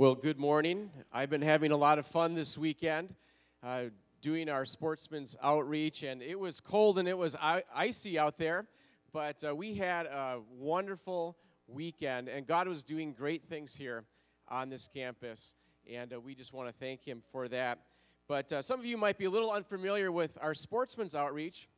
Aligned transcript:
Well, 0.00 0.14
good 0.14 0.38
morning. 0.38 0.92
I've 1.12 1.28
been 1.28 1.42
having 1.42 1.72
a 1.72 1.76
lot 1.76 1.98
of 1.98 2.06
fun 2.06 2.34
this 2.34 2.56
weekend 2.56 3.16
uh, 3.64 3.86
doing 4.22 4.48
our 4.48 4.64
sportsman's 4.64 5.36
outreach, 5.42 6.04
and 6.04 6.22
it 6.22 6.38
was 6.38 6.60
cold 6.60 7.00
and 7.00 7.08
it 7.08 7.18
was 7.18 7.34
icy 7.74 8.16
out 8.16 8.38
there, 8.38 8.68
but 9.12 9.42
uh, 9.42 9.56
we 9.56 9.74
had 9.74 10.06
a 10.06 10.38
wonderful 10.56 11.36
weekend, 11.66 12.28
and 12.28 12.46
God 12.46 12.68
was 12.68 12.84
doing 12.84 13.12
great 13.12 13.42
things 13.48 13.74
here 13.74 14.04
on 14.46 14.68
this 14.68 14.86
campus, 14.86 15.54
and 15.92 16.12
uh, 16.12 16.20
we 16.20 16.32
just 16.32 16.52
want 16.52 16.68
to 16.68 16.72
thank 16.72 17.02
Him 17.04 17.20
for 17.32 17.48
that. 17.48 17.80
But 18.28 18.52
uh, 18.52 18.62
some 18.62 18.78
of 18.78 18.86
you 18.86 18.96
might 18.96 19.18
be 19.18 19.24
a 19.24 19.30
little 19.30 19.50
unfamiliar 19.50 20.12
with 20.12 20.38
our 20.40 20.54
sportsman's 20.54 21.16
outreach. 21.16 21.68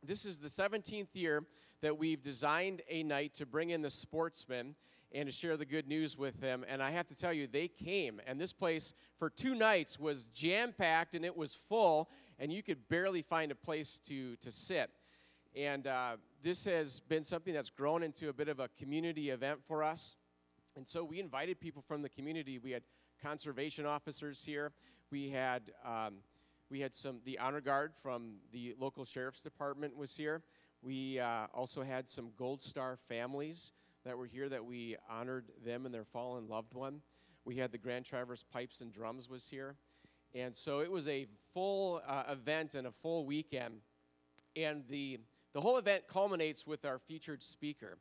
This 0.00 0.26
is 0.26 0.38
the 0.38 0.46
17th 0.46 1.12
year 1.14 1.42
that 1.80 1.98
we've 1.98 2.22
designed 2.22 2.82
a 2.88 3.02
night 3.02 3.34
to 3.34 3.46
bring 3.46 3.70
in 3.70 3.82
the 3.82 3.90
sportsmen 3.90 4.76
and 5.14 5.28
to 5.28 5.32
share 5.32 5.56
the 5.56 5.64
good 5.64 5.86
news 5.86 6.18
with 6.18 6.40
them. 6.40 6.64
And 6.68 6.82
I 6.82 6.90
have 6.90 7.06
to 7.06 7.16
tell 7.16 7.32
you, 7.32 7.46
they 7.46 7.68
came, 7.68 8.20
and 8.26 8.38
this 8.38 8.52
place 8.52 8.94
for 9.16 9.30
two 9.30 9.54
nights 9.54 9.98
was 9.98 10.24
jam 10.26 10.74
packed 10.76 11.14
and 11.14 11.24
it 11.24 11.36
was 11.36 11.54
full, 11.54 12.10
and 12.40 12.52
you 12.52 12.62
could 12.62 12.88
barely 12.88 13.22
find 13.22 13.52
a 13.52 13.54
place 13.54 14.00
to, 14.00 14.34
to 14.36 14.50
sit. 14.50 14.90
And 15.54 15.86
uh, 15.86 16.16
this 16.42 16.64
has 16.64 16.98
been 16.98 17.22
something 17.22 17.54
that's 17.54 17.70
grown 17.70 18.02
into 18.02 18.28
a 18.28 18.32
bit 18.32 18.48
of 18.48 18.58
a 18.58 18.68
community 18.76 19.30
event 19.30 19.60
for 19.64 19.84
us. 19.84 20.16
And 20.76 20.86
so 20.86 21.04
we 21.04 21.20
invited 21.20 21.60
people 21.60 21.80
from 21.80 22.02
the 22.02 22.08
community. 22.08 22.58
We 22.58 22.72
had 22.72 22.82
conservation 23.22 23.86
officers 23.86 24.44
here. 24.44 24.72
We 25.12 25.30
had 25.30 25.70
um, 25.84 26.14
we 26.70 26.80
had 26.80 26.92
some 26.92 27.20
the 27.24 27.38
honor 27.38 27.60
guard 27.60 27.92
from 27.94 28.38
the 28.52 28.74
local 28.80 29.04
sheriff's 29.04 29.42
department 29.42 29.96
was 29.96 30.16
here. 30.16 30.42
We 30.82 31.20
uh, 31.20 31.46
also 31.54 31.82
had 31.82 32.08
some 32.08 32.30
Gold 32.36 32.60
Star 32.60 32.98
families 33.08 33.70
that 34.04 34.18
were 34.18 34.26
here 34.26 34.48
that 34.48 34.64
we 34.64 34.96
honored 35.08 35.50
them 35.64 35.86
and 35.86 35.94
their 35.94 36.04
fallen 36.04 36.48
loved 36.48 36.74
one. 36.74 37.00
We 37.44 37.56
had 37.56 37.72
the 37.72 37.78
Grand 37.78 38.04
Traverse 38.04 38.42
Pipes 38.42 38.80
and 38.80 38.92
Drums 38.92 39.28
was 39.28 39.46
here. 39.46 39.76
And 40.34 40.54
so 40.54 40.80
it 40.80 40.90
was 40.90 41.08
a 41.08 41.26
full 41.52 42.02
uh, 42.06 42.24
event 42.28 42.74
and 42.74 42.86
a 42.86 42.90
full 42.90 43.24
weekend. 43.24 43.80
And 44.56 44.84
the, 44.88 45.20
the 45.52 45.60
whole 45.60 45.78
event 45.78 46.04
culminates 46.08 46.66
with 46.66 46.84
our 46.84 46.98
featured 46.98 47.42
speaker. 47.42 47.98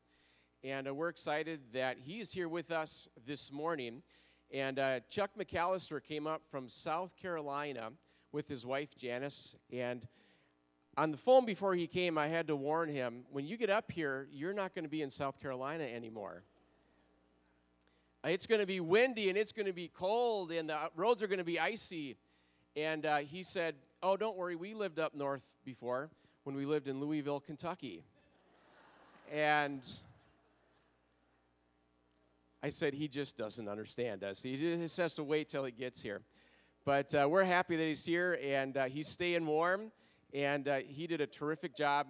And 0.63 0.87
uh, 0.87 0.93
we're 0.93 1.09
excited 1.09 1.61
that 1.73 1.97
he's 1.99 2.31
here 2.31 2.49
with 2.49 2.71
us 2.71 3.07
this 3.25 3.51
morning. 3.51 4.01
And 4.51 4.79
uh, 4.79 4.99
Chuck 5.09 5.31
McAlister 5.37 6.03
came 6.03 6.27
up 6.27 6.41
from 6.49 6.67
South 6.67 7.15
Carolina 7.17 7.91
with 8.31 8.47
his 8.47 8.65
wife 8.65 8.95
Janice. 8.95 9.55
And 9.71 10.07
on 10.95 11.11
the 11.11 11.17
phone 11.17 11.45
before 11.45 11.73
he 11.73 11.87
came, 11.87 12.17
I 12.17 12.27
had 12.27 12.47
to 12.47 12.55
warn 12.55 12.89
him 12.89 13.25
when 13.31 13.45
you 13.45 13.57
get 13.57 13.69
up 13.69 13.91
here, 13.91 14.27
you're 14.31 14.53
not 14.53 14.75
going 14.75 14.83
to 14.83 14.89
be 14.89 15.01
in 15.01 15.09
South 15.09 15.39
Carolina 15.39 15.83
anymore. 15.85 16.43
It's 18.23 18.45
going 18.45 18.61
to 18.61 18.67
be 18.67 18.79
windy 18.79 19.29
and 19.29 19.37
it's 19.37 19.51
going 19.51 19.65
to 19.65 19.73
be 19.73 19.89
cold 19.89 20.51
and 20.51 20.69
the 20.69 20.77
roads 20.95 21.23
are 21.23 21.27
going 21.27 21.39
to 21.39 21.45
be 21.45 21.59
icy. 21.59 22.15
And 22.75 23.05
uh, 23.05 23.17
he 23.17 23.43
said, 23.43 23.75
Oh, 24.01 24.17
don't 24.17 24.37
worry, 24.37 24.55
we 24.55 24.73
lived 24.73 24.99
up 24.99 25.15
north 25.15 25.55
before 25.65 26.09
when 26.43 26.55
we 26.55 26.65
lived 26.65 26.87
in 26.87 26.99
Louisville, 26.99 27.39
Kentucky. 27.39 28.03
and 29.31 29.81
I 32.61 32.69
said, 32.69 32.93
He 32.93 33.07
just 33.07 33.37
doesn't 33.37 33.67
understand 33.67 34.23
us. 34.23 34.41
He 34.43 34.55
just 34.55 34.97
has 34.97 35.15
to 35.15 35.23
wait 35.23 35.49
till 35.49 35.65
he 35.65 35.71
gets 35.71 36.01
here. 36.01 36.21
But 36.85 37.13
uh, 37.15 37.27
we're 37.29 37.45
happy 37.45 37.75
that 37.77 37.85
he's 37.85 38.05
here 38.05 38.39
and 38.43 38.77
uh, 38.77 38.85
he's 38.85 39.07
staying 39.07 39.45
warm. 39.45 39.91
And 40.33 40.67
uh, 40.67 40.79
he 40.87 41.05
did 41.05 41.21
a 41.21 41.27
terrific 41.27 41.75
job 41.75 42.07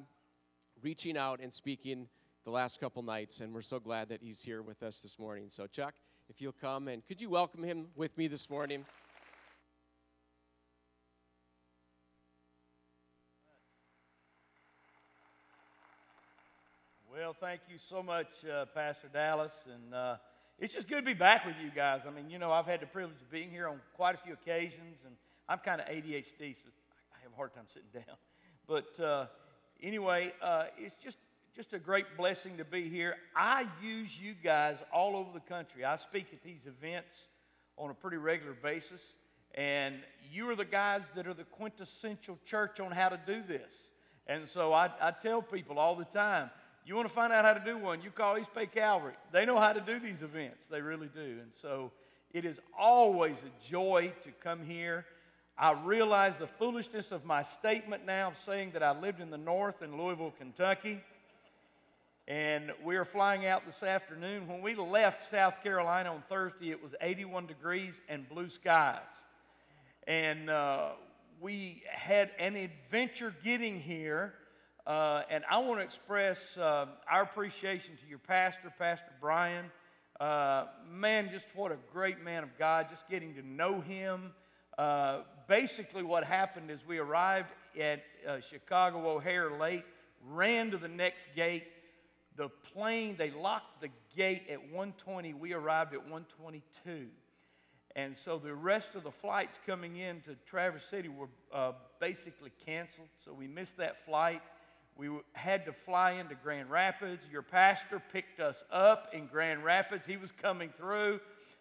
reaching 0.82 1.18
out 1.18 1.42
and 1.42 1.52
speaking 1.52 2.08
the 2.46 2.52
last 2.52 2.80
couple 2.80 3.04
nights. 3.04 3.42
And 3.42 3.54
we're 3.54 3.62
so 3.62 3.80
glad 3.80 4.10
that 4.10 4.22
he's 4.22 4.42
here 4.42 4.62
with 4.62 4.82
us 4.82 5.02
this 5.02 5.20
morning. 5.20 5.50
So, 5.50 5.68
Chuck, 5.68 5.94
if 6.30 6.42
you'll 6.42 6.54
come 6.54 6.88
and 6.88 7.06
could 7.06 7.22
you 7.22 7.30
welcome 7.30 7.64
him 7.64 7.88
with 7.96 8.18
me 8.18 8.28
this 8.28 8.50
morning? 8.50 8.86
Well, 17.14 17.36
thank 17.40 17.62
you 17.70 17.78
so 17.90 18.02
much, 18.02 18.28
uh, 18.50 18.66
Pastor 18.74 19.10
Dallas. 19.12 19.52
And 19.72 19.94
uh, 19.94 20.16
it's 20.60 20.74
just 20.74 20.88
good 20.88 20.98
to 20.98 21.06
be 21.06 21.14
back 21.14 21.46
with 21.46 21.56
you 21.62 21.72
guys. 21.76 22.02
I 22.08 22.10
mean, 22.10 22.30
you 22.30 22.40
know, 22.40 22.54
I've 22.54 22.66
had 22.66 22.80
the 22.80 22.86
privilege 22.86 23.22
of 23.22 23.30
being 23.30 23.50
here 23.50 23.68
on 23.68 23.82
quite 23.96 24.16
a 24.16 24.18
few 24.18 24.34
occasions, 24.34 24.98
and 25.06 25.16
I'm 25.50 25.60
kind 25.60 25.82
of 25.82 25.88
ADHD, 25.88 26.56
so 26.56 26.70
have 27.24 27.32
a 27.32 27.36
hard 27.36 27.54
time 27.54 27.66
sitting 27.68 27.90
down. 27.94 28.18
But 28.68 29.04
uh, 29.04 29.26
anyway, 29.82 30.34
uh, 30.42 30.66
it's 30.78 30.96
just 31.04 31.18
just 31.56 31.74
a 31.74 31.80
great 31.80 32.06
blessing 32.18 32.58
to 32.58 32.66
be 32.66 32.90
here. 32.90 33.16
I 33.36 33.68
use 33.80 34.20
you 34.20 34.34
guys 34.34 34.78
all 34.92 35.16
over 35.16 35.30
the 35.32 35.40
country. 35.40 35.86
I 35.86 35.98
speak 35.98 36.26
at 36.34 36.42
these 36.44 36.66
events 36.66 37.14
on 37.78 37.92
a 37.92 37.94
pretty 37.94 38.18
regular 38.18 38.54
basis, 38.54 39.02
and 39.54 39.98
you 40.32 40.50
are 40.50 40.56
the 40.56 40.66
guys 40.66 41.04
that 41.16 41.28
are 41.28 41.34
the 41.36 41.44
quintessential 41.44 42.40
church 42.44 42.80
on 42.80 42.92
how 42.92 43.10
to 43.10 43.20
do 43.28 43.44
this. 43.48 43.72
And 44.26 44.50
so 44.50 44.74
I, 44.74 44.90
I 45.00 45.12
tell 45.12 45.44
people 45.44 45.78
all 45.78 45.96
the 45.96 46.06
time, 46.06 46.50
you 46.88 46.96
want 46.96 47.08
to 47.08 47.14
find 47.14 47.32
out 47.32 47.46
how 47.46 47.54
to 47.54 47.64
do 47.64 47.78
one, 47.78 48.02
you 48.02 48.10
call 48.10 48.36
East 48.40 48.54
Bay 48.56 48.66
Calvary. 48.66 49.14
They 49.32 49.46
know 49.46 49.60
how 49.60 49.74
to 49.74 49.82
do 49.82 50.00
these 50.00 50.24
events. 50.24 50.66
They 50.72 50.82
really 50.82 51.10
do. 51.14 51.38
And 51.40 51.52
so 51.62 51.92
it 52.34 52.46
is 52.46 52.60
always 52.78 53.38
a 53.38 53.70
joy 53.70 54.12
to 54.24 54.32
come 54.44 54.66
here 54.66 55.06
I 55.58 55.74
realize 55.74 56.36
the 56.38 56.48
foolishness 56.48 57.12
of 57.12 57.26
my 57.26 57.44
statement 57.44 58.08
now 58.08 58.34
saying 58.44 58.72
that 58.74 58.82
I 58.82 59.00
lived 59.00 59.22
in 59.22 59.30
the 59.30 59.38
north 59.38 59.84
in 59.84 59.96
Louisville, 59.96 60.34
Kentucky. 60.40 61.00
And 62.28 62.72
we 62.84 62.96
are 62.96 63.06
flying 63.06 63.46
out 63.46 63.64
this 63.64 63.84
afternoon. 63.84 64.48
When 64.48 64.64
we 64.64 64.74
left 64.74 65.30
South 65.30 65.62
Carolina 65.62 66.12
on 66.12 66.24
Thursday, 66.28 66.72
it 66.72 66.82
was 66.82 66.96
81 67.00 67.46
degrees 67.46 67.94
and 68.10 68.28
blue 68.28 68.50
skies. 68.50 69.02
And 70.08 70.50
uh, 70.50 70.90
we 71.40 71.84
had 71.88 72.32
an 72.40 72.56
adventure 72.56 73.36
getting 73.44 73.80
here. 73.80 74.34
Uh, 74.88 75.22
and 75.30 75.44
I 75.52 75.60
want 75.60 75.82
to 75.82 75.84
express 75.84 76.58
uh, 76.58 76.88
our 77.08 77.22
appreciation 77.22 77.96
to 78.02 78.10
your 78.10 78.20
pastor, 78.20 78.74
Pastor 78.80 79.12
Brian. 79.22 79.66
Uh, 80.20 80.66
man, 80.92 81.30
just 81.32 81.46
what 81.54 81.72
a 81.72 81.78
great 81.92 82.24
man 82.24 82.42
of 82.42 82.50
God, 82.58 82.88
just 82.90 83.08
getting 83.08 83.36
to 83.36 83.48
know 83.48 83.82
him. 83.82 84.32
Uh, 84.78 85.20
basically, 85.48 86.04
what 86.04 86.24
happened 86.24 86.72
is 86.72 86.80
we 86.88 86.98
arrived 86.98 87.50
at 87.80 88.04
uh, 88.28 88.40
Chicago 88.40 89.16
O'Hare 89.16 89.52
late, 89.58 89.84
ran 90.28 90.72
to 90.72 90.78
the 90.78 90.88
next 90.88 91.28
gate. 91.36 91.66
The 92.36 92.50
plane, 92.74 93.16
they 93.18 93.32
locked 93.32 93.82
the 93.82 93.90
gate 94.16 94.44
at 94.50 94.60
120. 94.60 95.34
We 95.34 95.54
arrived 95.54 95.94
at 95.94 96.02
122. 96.02 97.08
And 97.96 98.18
so 98.18 98.40
the 98.40 98.54
rest 98.54 98.96
of 98.96 99.04
the 99.04 99.12
flights 99.12 99.60
coming 99.68 99.98
in 99.98 100.22
to 100.22 100.36
Traverse 100.48 100.84
City 100.90 101.10
were 101.10 101.30
uh, 101.54 101.74
basically 102.00 102.52
canceled. 102.66 103.10
So 103.24 103.34
we 103.34 103.48
missed 103.48 103.78
that 103.78 104.04
flight. 104.06 104.42
We 104.96 105.10
had 105.34 105.66
to 105.66 105.74
fly 105.74 106.14
into 106.14 106.36
Grand 106.36 106.72
Rapids. 106.72 107.22
Your 107.32 107.42
pastor 107.44 108.02
picked 108.12 108.40
us 108.40 108.64
up 108.72 109.10
in 109.14 109.28
Grand 109.28 109.64
Rapids. 109.64 110.06
He 110.06 110.18
was 110.18 110.32
coming 110.32 110.70
through 110.78 111.20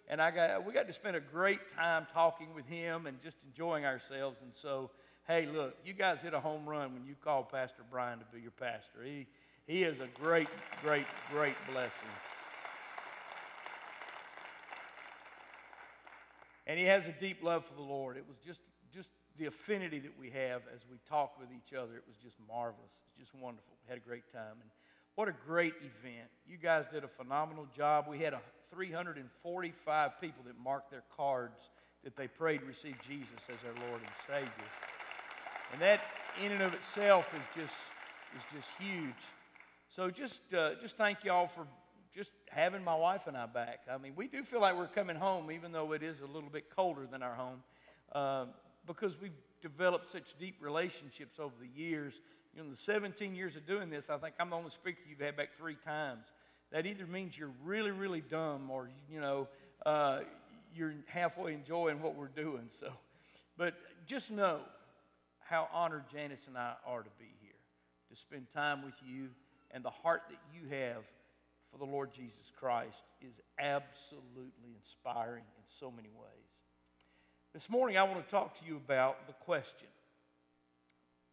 and 0.08 0.20
I 0.20 0.30
got 0.30 0.66
we 0.66 0.72
got 0.72 0.86
to 0.86 0.92
spend 0.92 1.16
a 1.16 1.20
great 1.20 1.68
time 1.76 2.06
talking 2.12 2.54
with 2.54 2.66
him 2.66 3.06
and 3.06 3.20
just 3.20 3.36
enjoying 3.46 3.84
ourselves. 3.84 4.38
And 4.42 4.52
so, 4.54 4.90
hey, 5.26 5.46
look, 5.46 5.76
you 5.84 5.92
guys 5.92 6.20
hit 6.20 6.34
a 6.34 6.40
home 6.40 6.68
run 6.68 6.92
when 6.94 7.04
you 7.04 7.14
called 7.22 7.50
Pastor 7.50 7.82
Brian 7.90 8.18
to 8.18 8.24
be 8.32 8.40
your 8.40 8.50
pastor. 8.52 9.04
He 9.04 9.26
he 9.66 9.84
is 9.84 10.00
a 10.00 10.08
great, 10.20 10.48
great, 10.82 11.06
great 11.30 11.54
blessing. 11.70 12.08
And 16.66 16.78
he 16.78 16.84
has 16.86 17.06
a 17.06 17.12
deep 17.12 17.42
love 17.42 17.64
for 17.66 17.74
the 17.74 17.82
Lord. 17.82 18.16
It 18.16 18.24
was 18.26 18.36
just 18.44 18.60
just 18.94 19.08
the 19.38 19.46
affinity 19.46 19.98
that 20.00 20.12
we 20.18 20.30
have 20.30 20.62
as 20.74 20.80
we 20.90 20.98
talk 21.08 21.38
with 21.38 21.48
each 21.56 21.74
other. 21.74 21.96
It 21.96 22.04
was 22.06 22.16
just 22.22 22.36
marvelous. 22.48 22.92
It's 23.06 23.30
just 23.30 23.34
wonderful. 23.40 23.72
We 23.84 23.88
had 23.88 23.98
a 23.98 24.06
great 24.06 24.30
time. 24.32 24.60
And 24.60 24.70
what 25.14 25.28
a 25.28 25.34
great 25.46 25.74
event. 25.78 26.28
You 26.46 26.56
guys 26.56 26.84
did 26.92 27.04
a 27.04 27.08
phenomenal 27.08 27.66
job. 27.76 28.06
We 28.08 28.18
had 28.18 28.32
a 28.32 28.40
345 28.72 30.20
people 30.20 30.42
that 30.46 30.58
marked 30.58 30.90
their 30.90 31.04
cards 31.16 31.70
that 32.04 32.16
they 32.16 32.26
prayed 32.26 32.60
to 32.60 32.66
receive 32.66 32.96
Jesus 33.06 33.28
as 33.48 33.60
their 33.62 33.74
Lord 33.86 34.00
and 34.00 34.10
Savior. 34.26 34.68
And 35.72 35.80
that 35.80 36.00
in 36.42 36.52
and 36.52 36.62
of 36.62 36.74
itself 36.74 37.26
is 37.34 37.62
just 37.62 37.74
is 38.34 38.42
just 38.54 38.68
huge. 38.78 39.14
So 39.94 40.10
just 40.10 40.40
uh, 40.56 40.72
just 40.80 40.96
thank 40.96 41.24
y'all 41.24 41.48
for 41.48 41.66
just 42.14 42.30
having 42.50 42.82
my 42.82 42.94
wife 42.94 43.22
and 43.26 43.36
I 43.36 43.46
back. 43.46 43.80
I 43.90 43.98
mean, 43.98 44.12
we 44.16 44.26
do 44.26 44.42
feel 44.42 44.60
like 44.60 44.76
we're 44.76 44.86
coming 44.86 45.16
home, 45.16 45.50
even 45.50 45.72
though 45.72 45.92
it 45.92 46.02
is 46.02 46.20
a 46.20 46.26
little 46.26 46.50
bit 46.50 46.74
colder 46.74 47.06
than 47.10 47.22
our 47.22 47.34
home, 47.34 47.62
uh, 48.14 48.46
because 48.86 49.20
we've 49.20 49.32
developed 49.62 50.10
such 50.12 50.34
deep 50.38 50.56
relationships 50.60 51.38
over 51.38 51.54
the 51.60 51.80
years. 51.80 52.20
You 52.54 52.60
know, 52.60 52.64
in 52.64 52.70
the 52.70 52.76
17 52.76 53.34
years 53.34 53.56
of 53.56 53.66
doing 53.66 53.88
this, 53.88 54.10
I 54.10 54.18
think 54.18 54.34
I'm 54.38 54.50
the 54.50 54.56
only 54.56 54.70
speaker 54.70 54.98
you've 55.08 55.20
had 55.20 55.36
back 55.36 55.50
three 55.56 55.76
times 55.84 56.26
that 56.72 56.86
either 56.86 57.06
means 57.06 57.36
you're 57.38 57.52
really, 57.64 57.90
really 57.90 58.22
dumb 58.22 58.70
or, 58.70 58.88
you 59.10 59.20
know, 59.20 59.46
uh, 59.84 60.20
you're 60.74 60.94
halfway 61.06 61.52
enjoying 61.52 62.00
what 62.00 62.16
we're 62.16 62.28
doing. 62.28 62.68
So, 62.80 62.88
but 63.58 63.74
just 64.06 64.30
know 64.30 64.60
how 65.38 65.68
honored 65.72 66.04
Janice 66.10 66.40
and 66.48 66.56
I 66.56 66.74
are 66.86 67.02
to 67.02 67.10
be 67.18 67.28
here, 67.42 67.52
to 68.10 68.16
spend 68.16 68.46
time 68.52 68.82
with 68.84 68.94
you, 69.06 69.28
and 69.70 69.84
the 69.84 69.90
heart 69.90 70.22
that 70.30 70.38
you 70.52 70.68
have 70.70 71.04
for 71.70 71.78
the 71.78 71.84
Lord 71.84 72.10
Jesus 72.14 72.50
Christ 72.58 73.02
is 73.20 73.34
absolutely 73.58 74.74
inspiring 74.76 75.44
in 75.58 75.64
so 75.78 75.90
many 75.90 76.08
ways. 76.08 76.28
This 77.52 77.68
morning, 77.68 77.98
I 77.98 78.02
want 78.04 78.24
to 78.24 78.30
talk 78.30 78.58
to 78.60 78.66
you 78.66 78.76
about 78.76 79.26
the 79.26 79.34
question. 79.44 79.88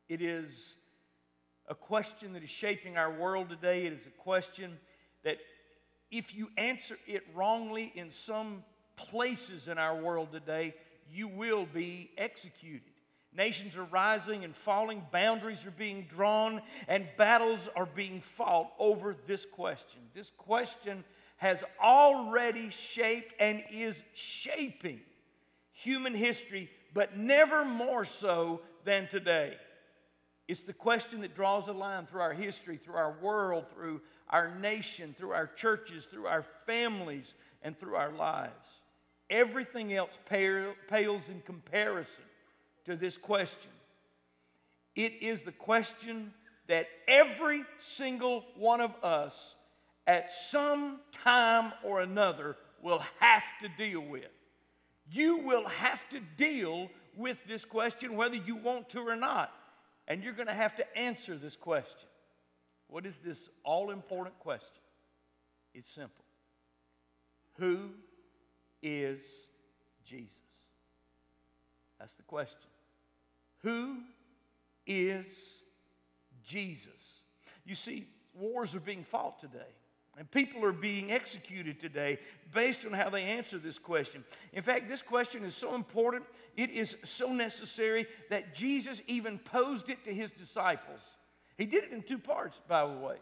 It 0.10 0.22
is 0.22 0.76
a 1.70 1.76
question 1.76 2.34
that 2.34 2.44
is 2.44 2.50
shaping 2.50 2.98
our 2.98 3.14
world 3.14 3.48
today. 3.50 3.86
It 3.86 3.94
is 3.94 4.06
a 4.06 4.22
question 4.22 4.78
that, 5.24 5.38
if 6.12 6.34
you 6.34 6.50
answer 6.58 6.98
it 7.08 7.24
wrongly 7.36 7.92
in 7.96 8.12
some 8.12 8.64
places 8.96 9.68
in 9.68 9.78
our 9.78 9.96
world 10.02 10.32
today, 10.32 10.74
you 11.12 11.28
will 11.28 11.66
be 11.66 12.12
executed. 12.18 12.82
Nations 13.36 13.78
are 13.78 13.84
rising 13.86 14.44
and 14.44 14.56
falling, 14.56 15.04
boundaries 15.12 15.66
are 15.66 15.72
being 15.72 16.08
drawn, 16.10 16.62
and 16.88 17.08
battles 17.16 17.70
are 17.76 17.86
being 17.86 18.22
fought 18.22 18.72
over 18.80 19.16
this 19.28 19.46
question. 19.46 20.02
This 20.16 20.32
question 20.38 21.04
has 21.38 21.64
already 21.82 22.70
shaped 22.72 23.34
and 23.40 23.64
is 23.72 23.96
shaping 24.14 25.00
human 25.72 26.14
history, 26.14 26.70
but 26.94 27.18
never 27.18 27.64
more 27.64 28.04
so 28.04 28.62
than 28.84 29.08
today. 29.08 29.56
It's 30.50 30.64
the 30.64 30.74
question 30.74 31.22
that 31.22 31.36
draws 31.36 31.68
a 31.68 31.72
line 31.72 32.08
through 32.08 32.22
our 32.22 32.34
history, 32.34 32.78
through 32.78 32.96
our 32.96 33.14
world, 33.22 33.66
through 33.72 34.02
our 34.32 34.50
nation, 34.56 35.14
through 35.16 35.30
our 35.30 35.46
churches, 35.46 36.06
through 36.06 36.26
our 36.26 36.44
families, 36.66 37.36
and 37.62 37.80
through 37.80 37.94
our 37.94 38.12
lives. 38.12 38.68
Everything 39.30 39.94
else 39.94 40.10
pales 40.28 41.30
in 41.30 41.44
comparison 41.46 42.24
to 42.86 42.96
this 42.96 43.16
question. 43.16 43.70
It 44.96 45.14
is 45.22 45.44
the 45.44 45.52
question 45.52 46.34
that 46.68 46.88
every 47.08 47.64
single 47.80 48.44
one 48.58 48.82
of 48.82 48.96
us 49.04 49.54
at 50.08 50.32
some 50.34 51.00
time 51.12 51.74
or 51.84 52.02
another 52.02 52.58
will 52.82 53.04
have 53.20 53.44
to 53.62 53.70
deal 53.78 54.02
with. 54.02 54.32
You 55.12 55.38
will 55.38 55.68
have 55.68 56.02
to 56.10 56.20
deal 56.38 56.90
with 57.16 57.38
this 57.48 57.66
question 57.66 58.16
whether 58.16 58.36
you 58.36 58.56
want 58.56 58.90
to 58.90 59.08
or 59.08 59.16
not. 59.16 59.52
And 60.10 60.24
you're 60.24 60.34
going 60.34 60.48
to 60.48 60.54
have 60.54 60.76
to 60.78 60.98
answer 60.98 61.38
this 61.38 61.56
question. 61.56 62.10
What 62.88 63.06
is 63.06 63.14
this 63.24 63.38
all 63.64 63.92
important 63.92 64.38
question? 64.40 64.82
It's 65.74 65.90
simple 65.90 66.26
Who 67.60 67.92
is 68.82 69.20
Jesus? 70.06 70.34
That's 72.00 72.14
the 72.14 72.24
question. 72.24 72.58
Who 73.64 73.98
is 74.88 75.26
Jesus? 76.46 77.22
You 77.66 77.76
see, 77.76 78.08
wars 78.34 78.74
are 78.74 78.80
being 78.80 79.04
fought 79.04 79.40
today. 79.40 79.60
And 80.18 80.30
people 80.30 80.66
are 80.66 80.74
being 80.74 81.12
executed 81.12 81.80
today 81.80 82.20
based 82.54 82.86
on 82.86 82.92
how 82.92 83.10
they 83.10 83.24
answer 83.24 83.58
this 83.58 83.80
question. 83.80 84.24
In 84.52 84.64
fact, 84.64 84.90
this 84.90 85.02
question 85.02 85.46
is 85.46 85.56
so 85.56 85.76
important, 85.76 86.24
it 86.58 86.72
is 86.72 86.98
so 87.06 87.32
necessary 87.32 88.06
that 88.30 88.54
Jesus 88.54 89.02
even 89.08 89.40
posed 89.40 89.90
it 89.90 90.04
to 90.06 90.14
his 90.14 90.32
disciples. 90.32 91.00
He 91.58 91.66
did 91.66 91.86
it 91.86 91.92
in 91.92 92.02
two 92.02 92.18
parts, 92.18 92.60
by 92.68 92.86
the 92.86 92.94
way. 92.94 93.18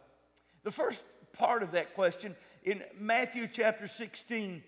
The 0.63 0.71
first 0.71 1.03
part 1.33 1.61
of 1.61 1.71
that 1.71 1.93
question 1.93 2.35
in 2.63 2.83
Matthew 2.99 3.47
chapter 3.47 3.87
16 3.87 4.63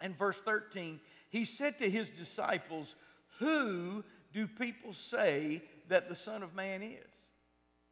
and 0.00 0.18
verse 0.18 0.40
13, 0.44 1.00
he 1.30 1.44
said 1.44 1.78
to 1.78 1.88
his 1.88 2.08
disciples, 2.10 2.96
Who 3.38 4.04
do 4.32 4.46
people 4.46 4.92
say 4.92 5.62
that 5.88 6.08
the 6.08 6.14
Son 6.14 6.42
of 6.42 6.54
Man 6.54 6.82
is? 6.82 7.10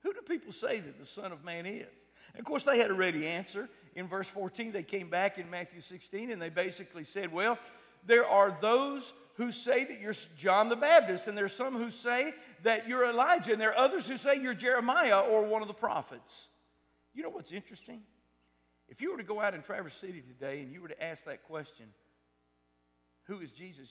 Who 0.03 0.13
do 0.13 0.21
people 0.23 0.53
say 0.53 0.81
that 0.81 0.99
the 0.99 1.07
Son 1.07 1.33
of 1.33 1.45
Man 1.45 1.67
is? 1.67 1.89
Of 2.39 2.45
course, 2.45 2.63
they 2.63 2.79
had 2.79 2.91
a 2.91 2.95
ready 2.95 3.27
answer. 3.27 3.69
In 3.95 4.07
verse 4.07 4.29
14, 4.29 4.73
they 4.73 4.83
came 4.83 5.11
back 5.11 5.39
in 5.39 5.51
Matthew 5.51 5.81
16 5.81 6.31
and 6.31 6.41
they 6.41 6.49
basically 6.49 7.05
said, 7.05 7.33
Well, 7.33 7.59
there 8.07 8.27
are 8.27 8.57
those 8.61 9.13
who 9.35 9.53
say 9.53 9.85
that 9.85 10.01
you're 10.01 10.15
John 10.37 10.69
the 10.69 10.77
Baptist, 10.77 11.27
and 11.27 11.37
there's 11.37 11.53
some 11.53 11.77
who 11.77 11.91
say 11.91 12.35
that 12.63 12.87
you're 12.87 13.09
Elijah, 13.09 13.53
and 13.53 13.61
there 13.61 13.71
are 13.71 13.79
others 13.79 14.07
who 14.07 14.17
say 14.17 14.41
you're 14.41 14.55
Jeremiah 14.55 15.21
or 15.21 15.45
one 15.45 15.63
of 15.63 15.69
the 15.69 15.75
prophets. 15.75 16.49
You 17.15 17.23
know 17.23 17.31
what's 17.31 17.53
interesting? 17.53 18.01
If 18.89 19.01
you 19.01 19.13
were 19.13 19.19
to 19.19 19.25
go 19.25 19.41
out 19.41 19.55
in 19.55 19.63
Traverse 19.63 19.95
City 19.95 20.21
today 20.21 20.61
and 20.61 20.73
you 20.73 20.83
were 20.83 20.89
to 20.89 21.03
ask 21.03 21.25
that 21.25 21.45
question, 21.45 21.87
Who 23.25 23.41
is 23.41 23.51
Jesus? 23.53 23.89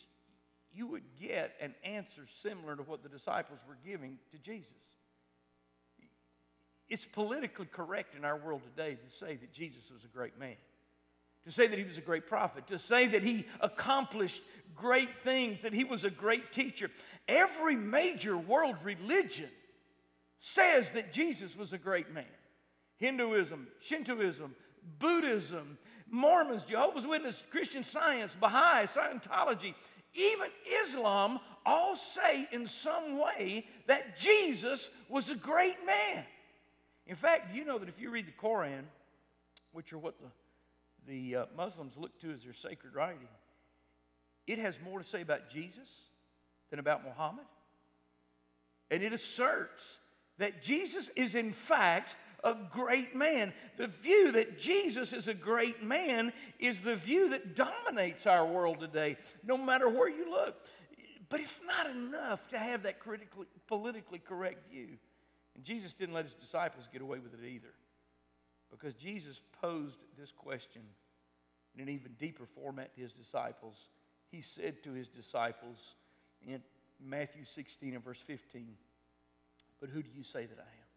you 0.74 0.88
would 0.88 1.03
get 1.19 1.56
an 1.62 1.74
answer 1.83 2.25
similar 2.41 2.75
to 2.75 2.83
what 2.83 3.03
the 3.03 3.09
disciples 3.09 3.59
were 3.68 3.77
giving 3.86 4.18
to 4.31 4.38
Jesus. 4.38 4.74
It's 6.89 7.06
politically 7.06 7.68
correct 7.68 8.15
in 8.15 8.25
our 8.25 8.38
world 8.38 8.62
today 8.63 8.95
to 8.95 9.18
say 9.18 9.36
that 9.36 9.53
Jesus 9.53 9.91
was 9.91 10.03
a 10.03 10.07
great 10.07 10.39
man, 10.39 10.56
to 11.45 11.51
say 11.51 11.68
that 11.68 11.77
he 11.77 11.86
was 11.86 11.97
a 11.97 12.01
great 12.01 12.27
prophet, 12.27 12.68
to 12.68 12.80
say 12.80 13.07
that 13.07 13.24
he 13.24 13.45
accomplished 13.62 14.41
great 14.75 15.09
things, 15.24 15.59
that 15.62 15.74
he 15.74 15.83
was 15.83 16.03
a 16.03 16.09
great 16.09 16.51
teacher. 16.51 16.89
Every 17.27 17.75
major 17.75 18.38
world 18.38 18.75
religion 18.83 19.50
says 20.39 20.89
that 20.91 21.13
Jesus 21.13 21.56
was 21.56 21.74
a 21.74 21.77
great 21.77 22.12
man. 22.12 22.25
Hinduism, 22.97 23.68
Shintoism, 23.81 24.56
Buddhism, 24.97 25.77
Mormons, 26.09 26.63
Jehovah's 26.63 27.06
Witnesses, 27.06 27.44
Christian 27.51 27.83
Science, 27.83 28.36
Baha'i, 28.39 28.88
Scientology, 28.88 29.75
even 30.15 30.47
Islam 30.83 31.39
all 31.65 31.95
say 31.95 32.47
in 32.51 32.65
some 32.65 33.19
way 33.19 33.68
that 33.88 34.18
Jesus 34.18 34.89
was 35.07 35.30
a 35.30 35.36
great 35.36 35.77
man. 35.86 36.25
In 37.10 37.16
fact, 37.16 37.56
you 37.56 37.66
know 37.66 37.80
that 37.80 37.90
if 37.90 38.00
you 38.00 38.12
read 38.12 38.28
the 38.28 38.32
Koran, 38.32 38.86
which 39.72 39.92
are 39.92 39.98
what 39.98 40.14
the, 40.22 41.12
the 41.12 41.42
uh, 41.42 41.46
Muslims 41.58 41.98
look 41.98 42.18
to 42.22 42.32
as 42.32 42.44
their 42.44 42.54
sacred 42.54 42.94
writing, 42.94 43.28
it 44.46 44.60
has 44.60 44.80
more 44.80 45.00
to 45.00 45.04
say 45.04 45.22
about 45.22 45.50
Jesus 45.50 45.90
than 46.70 46.78
about 46.78 47.04
Muhammad. 47.04 47.46
And 48.92 49.02
it 49.02 49.12
asserts 49.12 49.82
that 50.38 50.62
Jesus 50.62 51.10
is, 51.16 51.34
in 51.34 51.52
fact, 51.52 52.16
a 52.44 52.56
great 52.72 53.16
man. 53.16 53.54
The 53.78 53.88
view 53.88 54.32
that 54.34 54.60
Jesus 54.60 55.12
is 55.12 55.28
a 55.28 55.34
great 55.34 55.82
man 55.82 56.32
is 56.60 56.80
the 56.80 56.96
view 56.96 57.32
that 57.32 57.56
dominates 57.56 58.28
our 58.28 58.46
world 58.46 58.80
today, 58.80 59.18
no 59.44 59.58
matter 59.58 59.90
where 59.90 60.10
you 60.10 60.30
look. 60.30 60.64
But 61.30 61.40
it's 61.40 61.60
not 61.66 61.90
enough 61.90 62.48
to 62.50 62.60
have 62.60 62.84
that 62.84 63.00
critically, 63.00 63.48
politically 63.68 64.20
correct 64.20 64.72
view. 64.72 64.90
And 65.60 65.66
Jesus 65.66 65.92
didn't 65.92 66.16
let 66.16 66.24
his 66.24 66.36
disciples 66.36 66.88
get 66.90 67.02
away 67.02 67.20
with 67.20 67.34
it 67.34 67.46
either. 67.46 67.74
Because 68.72 68.94
Jesus 68.94 69.42
posed 69.62 69.98
this 70.18 70.32
question 70.32 70.82
in 71.76 71.82
an 71.82 71.90
even 71.90 72.14
deeper 72.18 72.46
format 72.56 72.96
to 72.96 73.01
his 73.01 73.12
disciples. 73.12 73.75
He 74.32 74.39
said 74.39 74.82
to 74.86 74.94
his 74.94 75.10
disciples 75.10 75.75
in 76.48 76.62
Matthew 77.06 77.44
16 77.44 77.94
and 77.94 78.01
verse 78.01 78.24
15, 78.25 78.70
But 79.82 79.89
who 79.89 80.01
do 80.01 80.08
you 80.16 80.24
say 80.24 80.46
that 80.46 80.60
I 80.60 80.62
am? 80.62 80.89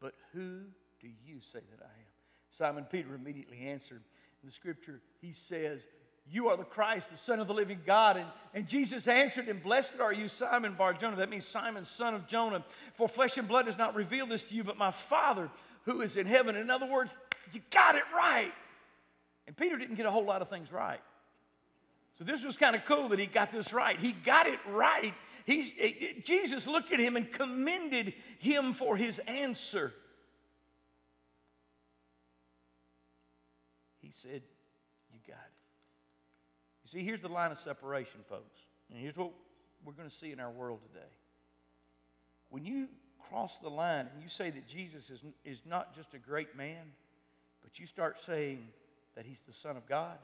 But 0.00 0.14
who 0.32 0.60
do 1.02 1.08
you 1.26 1.42
say 1.52 1.60
that 1.60 1.82
I 1.82 1.92
am? 1.92 2.12
Simon 2.52 2.86
Peter 2.90 3.14
immediately 3.14 3.68
answered. 3.68 4.00
In 4.42 4.48
the 4.48 4.54
scripture, 4.54 5.02
he 5.20 5.32
says, 5.32 5.82
you 6.30 6.48
are 6.48 6.56
the 6.56 6.64
Christ, 6.64 7.08
the 7.10 7.16
Son 7.16 7.38
of 7.38 7.46
the 7.46 7.54
living 7.54 7.80
God. 7.86 8.16
And, 8.16 8.26
and 8.52 8.66
Jesus 8.66 9.06
answered 9.06 9.46
him, 9.46 9.60
Blessed 9.62 10.00
are 10.00 10.12
you, 10.12 10.28
Simon 10.28 10.74
Bar 10.74 10.94
Jonah. 10.94 11.16
That 11.16 11.30
means 11.30 11.46
Simon, 11.46 11.84
son 11.84 12.14
of 12.14 12.26
Jonah. 12.26 12.64
For 12.94 13.08
flesh 13.08 13.38
and 13.38 13.46
blood 13.46 13.66
has 13.66 13.78
not 13.78 13.94
revealed 13.94 14.30
this 14.30 14.42
to 14.44 14.54
you, 14.54 14.64
but 14.64 14.76
my 14.76 14.90
Father 14.90 15.48
who 15.84 16.00
is 16.00 16.16
in 16.16 16.26
heaven. 16.26 16.56
In 16.56 16.68
other 16.68 16.86
words, 16.86 17.16
you 17.52 17.60
got 17.70 17.94
it 17.94 18.02
right. 18.14 18.52
And 19.46 19.56
Peter 19.56 19.78
didn't 19.78 19.94
get 19.94 20.06
a 20.06 20.10
whole 20.10 20.24
lot 20.24 20.42
of 20.42 20.50
things 20.50 20.72
right. 20.72 21.00
So 22.18 22.24
this 22.24 22.42
was 22.42 22.56
kind 22.56 22.74
of 22.74 22.84
cool 22.86 23.08
that 23.10 23.18
he 23.18 23.26
got 23.26 23.52
this 23.52 23.72
right. 23.72 23.98
He 23.98 24.12
got 24.12 24.46
it 24.46 24.58
right. 24.68 25.14
He's, 25.44 25.72
Jesus 26.24 26.66
looked 26.66 26.92
at 26.92 26.98
him 26.98 27.16
and 27.16 27.30
commended 27.30 28.14
him 28.38 28.72
for 28.72 28.96
his 28.96 29.20
answer. 29.20 29.92
He 34.00 34.10
said, 34.10 34.42
see, 36.96 37.04
here's 37.04 37.20
the 37.20 37.28
line 37.28 37.52
of 37.52 37.58
separation, 37.58 38.20
folks. 38.28 38.60
And 38.90 38.98
here's 38.98 39.16
what 39.16 39.30
we're 39.84 39.92
going 39.92 40.08
to 40.08 40.14
see 40.14 40.32
in 40.32 40.40
our 40.40 40.50
world 40.50 40.80
today. 40.92 41.06
When 42.48 42.64
you 42.64 42.88
cross 43.28 43.58
the 43.62 43.68
line 43.68 44.08
and 44.12 44.22
you 44.22 44.28
say 44.28 44.50
that 44.50 44.66
Jesus 44.66 45.10
is, 45.10 45.20
is 45.44 45.58
not 45.66 45.94
just 45.94 46.14
a 46.14 46.18
great 46.18 46.56
man, 46.56 46.84
but 47.62 47.78
you 47.78 47.86
start 47.86 48.20
saying 48.24 48.66
that 49.14 49.26
he's 49.26 49.40
the 49.46 49.52
Son 49.52 49.76
of 49.76 49.86
God, 49.86 50.18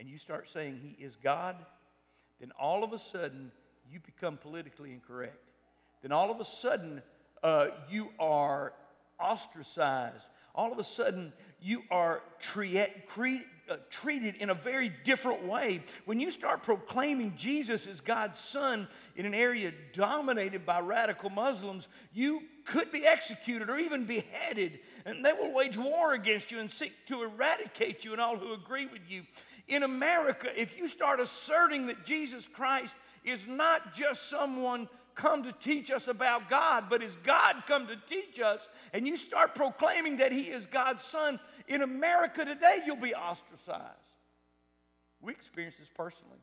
and 0.00 0.08
you 0.08 0.18
start 0.18 0.48
saying 0.50 0.80
he 0.82 1.02
is 1.02 1.16
God, 1.22 1.56
then 2.40 2.50
all 2.58 2.82
of 2.82 2.92
a 2.92 2.98
sudden 2.98 3.50
you 3.90 4.00
become 4.00 4.36
politically 4.36 4.92
incorrect. 4.92 5.50
Then 6.02 6.12
all 6.12 6.30
of 6.30 6.40
a 6.40 6.44
sudden 6.44 7.02
uh, 7.42 7.66
you 7.90 8.08
are 8.18 8.72
ostracized. 9.20 10.26
All 10.54 10.72
of 10.72 10.78
a 10.78 10.84
sudden 10.84 11.32
you 11.60 11.82
are 11.90 12.22
tre- 12.40 12.92
cre- 13.08 13.44
uh, 13.70 13.76
treated 13.90 14.36
in 14.36 14.50
a 14.50 14.54
very 14.54 14.92
different 15.04 15.44
way. 15.44 15.82
When 16.04 16.20
you 16.20 16.30
start 16.30 16.62
proclaiming 16.62 17.34
Jesus 17.36 17.86
as 17.86 18.00
God's 18.00 18.40
Son 18.40 18.88
in 19.16 19.26
an 19.26 19.34
area 19.34 19.72
dominated 19.92 20.66
by 20.66 20.80
radical 20.80 21.30
Muslims, 21.30 21.88
you 22.12 22.42
could 22.64 22.92
be 22.92 23.06
executed 23.06 23.70
or 23.70 23.78
even 23.78 24.04
beheaded, 24.04 24.80
and 25.04 25.24
they 25.24 25.32
will 25.32 25.52
wage 25.52 25.76
war 25.76 26.14
against 26.14 26.50
you 26.50 26.60
and 26.60 26.70
seek 26.70 26.92
to 27.06 27.22
eradicate 27.22 28.04
you 28.04 28.12
and 28.12 28.20
all 28.20 28.36
who 28.36 28.52
agree 28.52 28.86
with 28.86 29.02
you. 29.08 29.22
In 29.68 29.82
America, 29.82 30.48
if 30.60 30.76
you 30.76 30.88
start 30.88 31.20
asserting 31.20 31.86
that 31.86 32.04
Jesus 32.04 32.48
Christ 32.48 32.94
is 33.24 33.40
not 33.46 33.94
just 33.94 34.28
someone 34.28 34.88
come 35.14 35.42
to 35.44 35.52
teach 35.52 35.90
us 35.90 36.08
about 36.08 36.50
God, 36.50 36.84
but 36.90 37.02
is 37.02 37.16
God 37.22 37.62
come 37.66 37.86
to 37.86 37.96
teach 38.08 38.40
us, 38.40 38.68
and 38.92 39.06
you 39.06 39.16
start 39.16 39.54
proclaiming 39.54 40.16
that 40.18 40.32
He 40.32 40.42
is 40.42 40.66
God's 40.66 41.04
Son, 41.04 41.38
in 41.68 41.82
America 41.82 42.44
today, 42.44 42.78
you'll 42.86 42.96
be 42.96 43.14
ostracized. 43.14 43.84
We 45.20 45.32
experienced 45.32 45.78
this 45.78 45.90
personally 45.94 46.38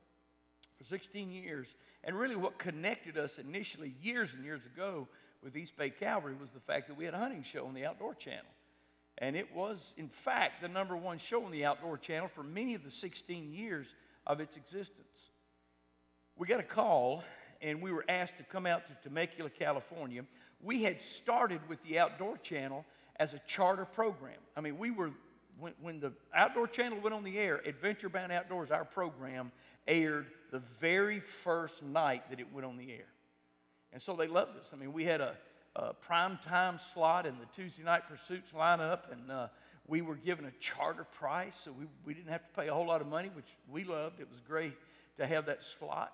for 0.77 0.83
16 0.83 1.29
years. 1.29 1.67
And 2.03 2.17
really, 2.17 2.35
what 2.35 2.57
connected 2.57 3.17
us 3.17 3.37
initially, 3.37 3.93
years 4.01 4.33
and 4.33 4.43
years 4.43 4.65
ago, 4.65 5.07
with 5.43 5.55
East 5.55 5.75
Bay 5.77 5.89
Calvary 5.89 6.35
was 6.39 6.49
the 6.49 6.59
fact 6.59 6.87
that 6.87 6.97
we 6.97 7.05
had 7.05 7.13
a 7.13 7.19
hunting 7.19 7.43
show 7.43 7.65
on 7.65 7.73
the 7.73 7.85
Outdoor 7.85 8.13
Channel. 8.15 8.51
And 9.17 9.35
it 9.35 9.53
was, 9.53 9.93
in 9.97 10.09
fact, 10.09 10.61
the 10.61 10.67
number 10.67 10.95
one 10.95 11.17
show 11.17 11.45
on 11.45 11.51
the 11.51 11.65
Outdoor 11.65 11.97
Channel 11.97 12.29
for 12.33 12.43
many 12.43 12.73
of 12.73 12.83
the 12.83 12.91
16 12.91 13.51
years 13.53 13.87
of 14.25 14.39
its 14.39 14.55
existence. 14.55 15.07
We 16.37 16.47
got 16.47 16.59
a 16.59 16.63
call, 16.63 17.23
and 17.61 17.81
we 17.81 17.91
were 17.91 18.05
asked 18.09 18.37
to 18.37 18.43
come 18.43 18.65
out 18.65 18.87
to 18.87 18.93
Temecula, 19.03 19.49
California. 19.49 20.23
We 20.63 20.83
had 20.83 21.01
started 21.01 21.61
with 21.69 21.83
the 21.83 21.99
Outdoor 21.99 22.37
Channel 22.37 22.85
as 23.21 23.35
a 23.35 23.41
charter 23.45 23.85
program. 23.85 24.39
I 24.57 24.61
mean, 24.61 24.79
we 24.79 24.89
were, 24.89 25.11
when, 25.59 25.73
when 25.79 25.99
the 25.99 26.11
Outdoor 26.33 26.65
Channel 26.65 26.99
went 27.01 27.13
on 27.13 27.23
the 27.23 27.37
air, 27.37 27.61
Adventure 27.67 28.09
Bound 28.09 28.31
Outdoors, 28.31 28.71
our 28.71 28.83
program, 28.83 29.51
aired 29.87 30.25
the 30.49 30.59
very 30.79 31.19
first 31.19 31.83
night 31.83 32.27
that 32.31 32.39
it 32.39 32.51
went 32.51 32.65
on 32.65 32.77
the 32.77 32.91
air. 32.91 33.05
And 33.93 34.01
so 34.01 34.15
they 34.15 34.25
loved 34.25 34.57
us. 34.57 34.65
I 34.73 34.75
mean, 34.75 34.91
we 34.91 35.05
had 35.05 35.21
a, 35.21 35.35
a 35.75 35.93
prime 35.93 36.39
time 36.43 36.79
slot 36.95 37.27
in 37.27 37.35
the 37.37 37.45
Tuesday 37.55 37.83
night 37.83 38.09
pursuits 38.09 38.53
lineup, 38.57 39.11
and 39.11 39.29
uh, 39.29 39.47
we 39.87 40.01
were 40.01 40.15
given 40.15 40.45
a 40.45 40.51
charter 40.59 41.03
price, 41.03 41.53
so 41.63 41.71
we, 41.71 41.85
we 42.03 42.15
didn't 42.15 42.31
have 42.31 42.41
to 42.41 42.59
pay 42.59 42.69
a 42.69 42.73
whole 42.73 42.87
lot 42.87 43.01
of 43.01 43.07
money, 43.07 43.29
which 43.35 43.55
we 43.71 43.83
loved. 43.83 44.19
It 44.19 44.31
was 44.31 44.41
great 44.41 44.73
to 45.17 45.27
have 45.27 45.45
that 45.45 45.63
slot. 45.63 46.11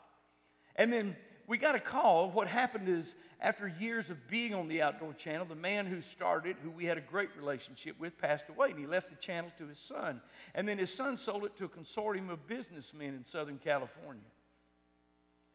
And 0.75 0.91
then 0.91 1.15
we 1.47 1.57
got 1.57 1.75
a 1.75 1.79
call. 1.79 2.29
What 2.29 2.47
happened 2.47 2.89
is, 2.89 3.15
after 3.39 3.69
years 3.79 4.09
of 4.09 4.27
being 4.27 4.53
on 4.53 4.67
the 4.67 4.81
Outdoor 4.81 5.13
Channel, 5.13 5.45
the 5.45 5.55
man 5.55 5.85
who 5.85 6.01
started, 6.01 6.57
who 6.61 6.69
we 6.69 6.83
had 6.83 6.97
a 6.97 7.01
great 7.01 7.29
relationship 7.37 7.97
with, 7.99 8.17
passed 8.17 8.49
away, 8.49 8.71
and 8.71 8.79
he 8.79 8.85
left 8.85 9.09
the 9.09 9.15
channel 9.15 9.49
to 9.57 9.65
his 9.65 9.79
son. 9.79 10.21
And 10.55 10.67
then 10.67 10.77
his 10.77 10.93
son 10.93 11.17
sold 11.17 11.45
it 11.45 11.55
to 11.57 11.65
a 11.65 11.69
consortium 11.69 12.29
of 12.29 12.45
businessmen 12.47 13.13
in 13.13 13.23
Southern 13.25 13.59
California. 13.59 14.23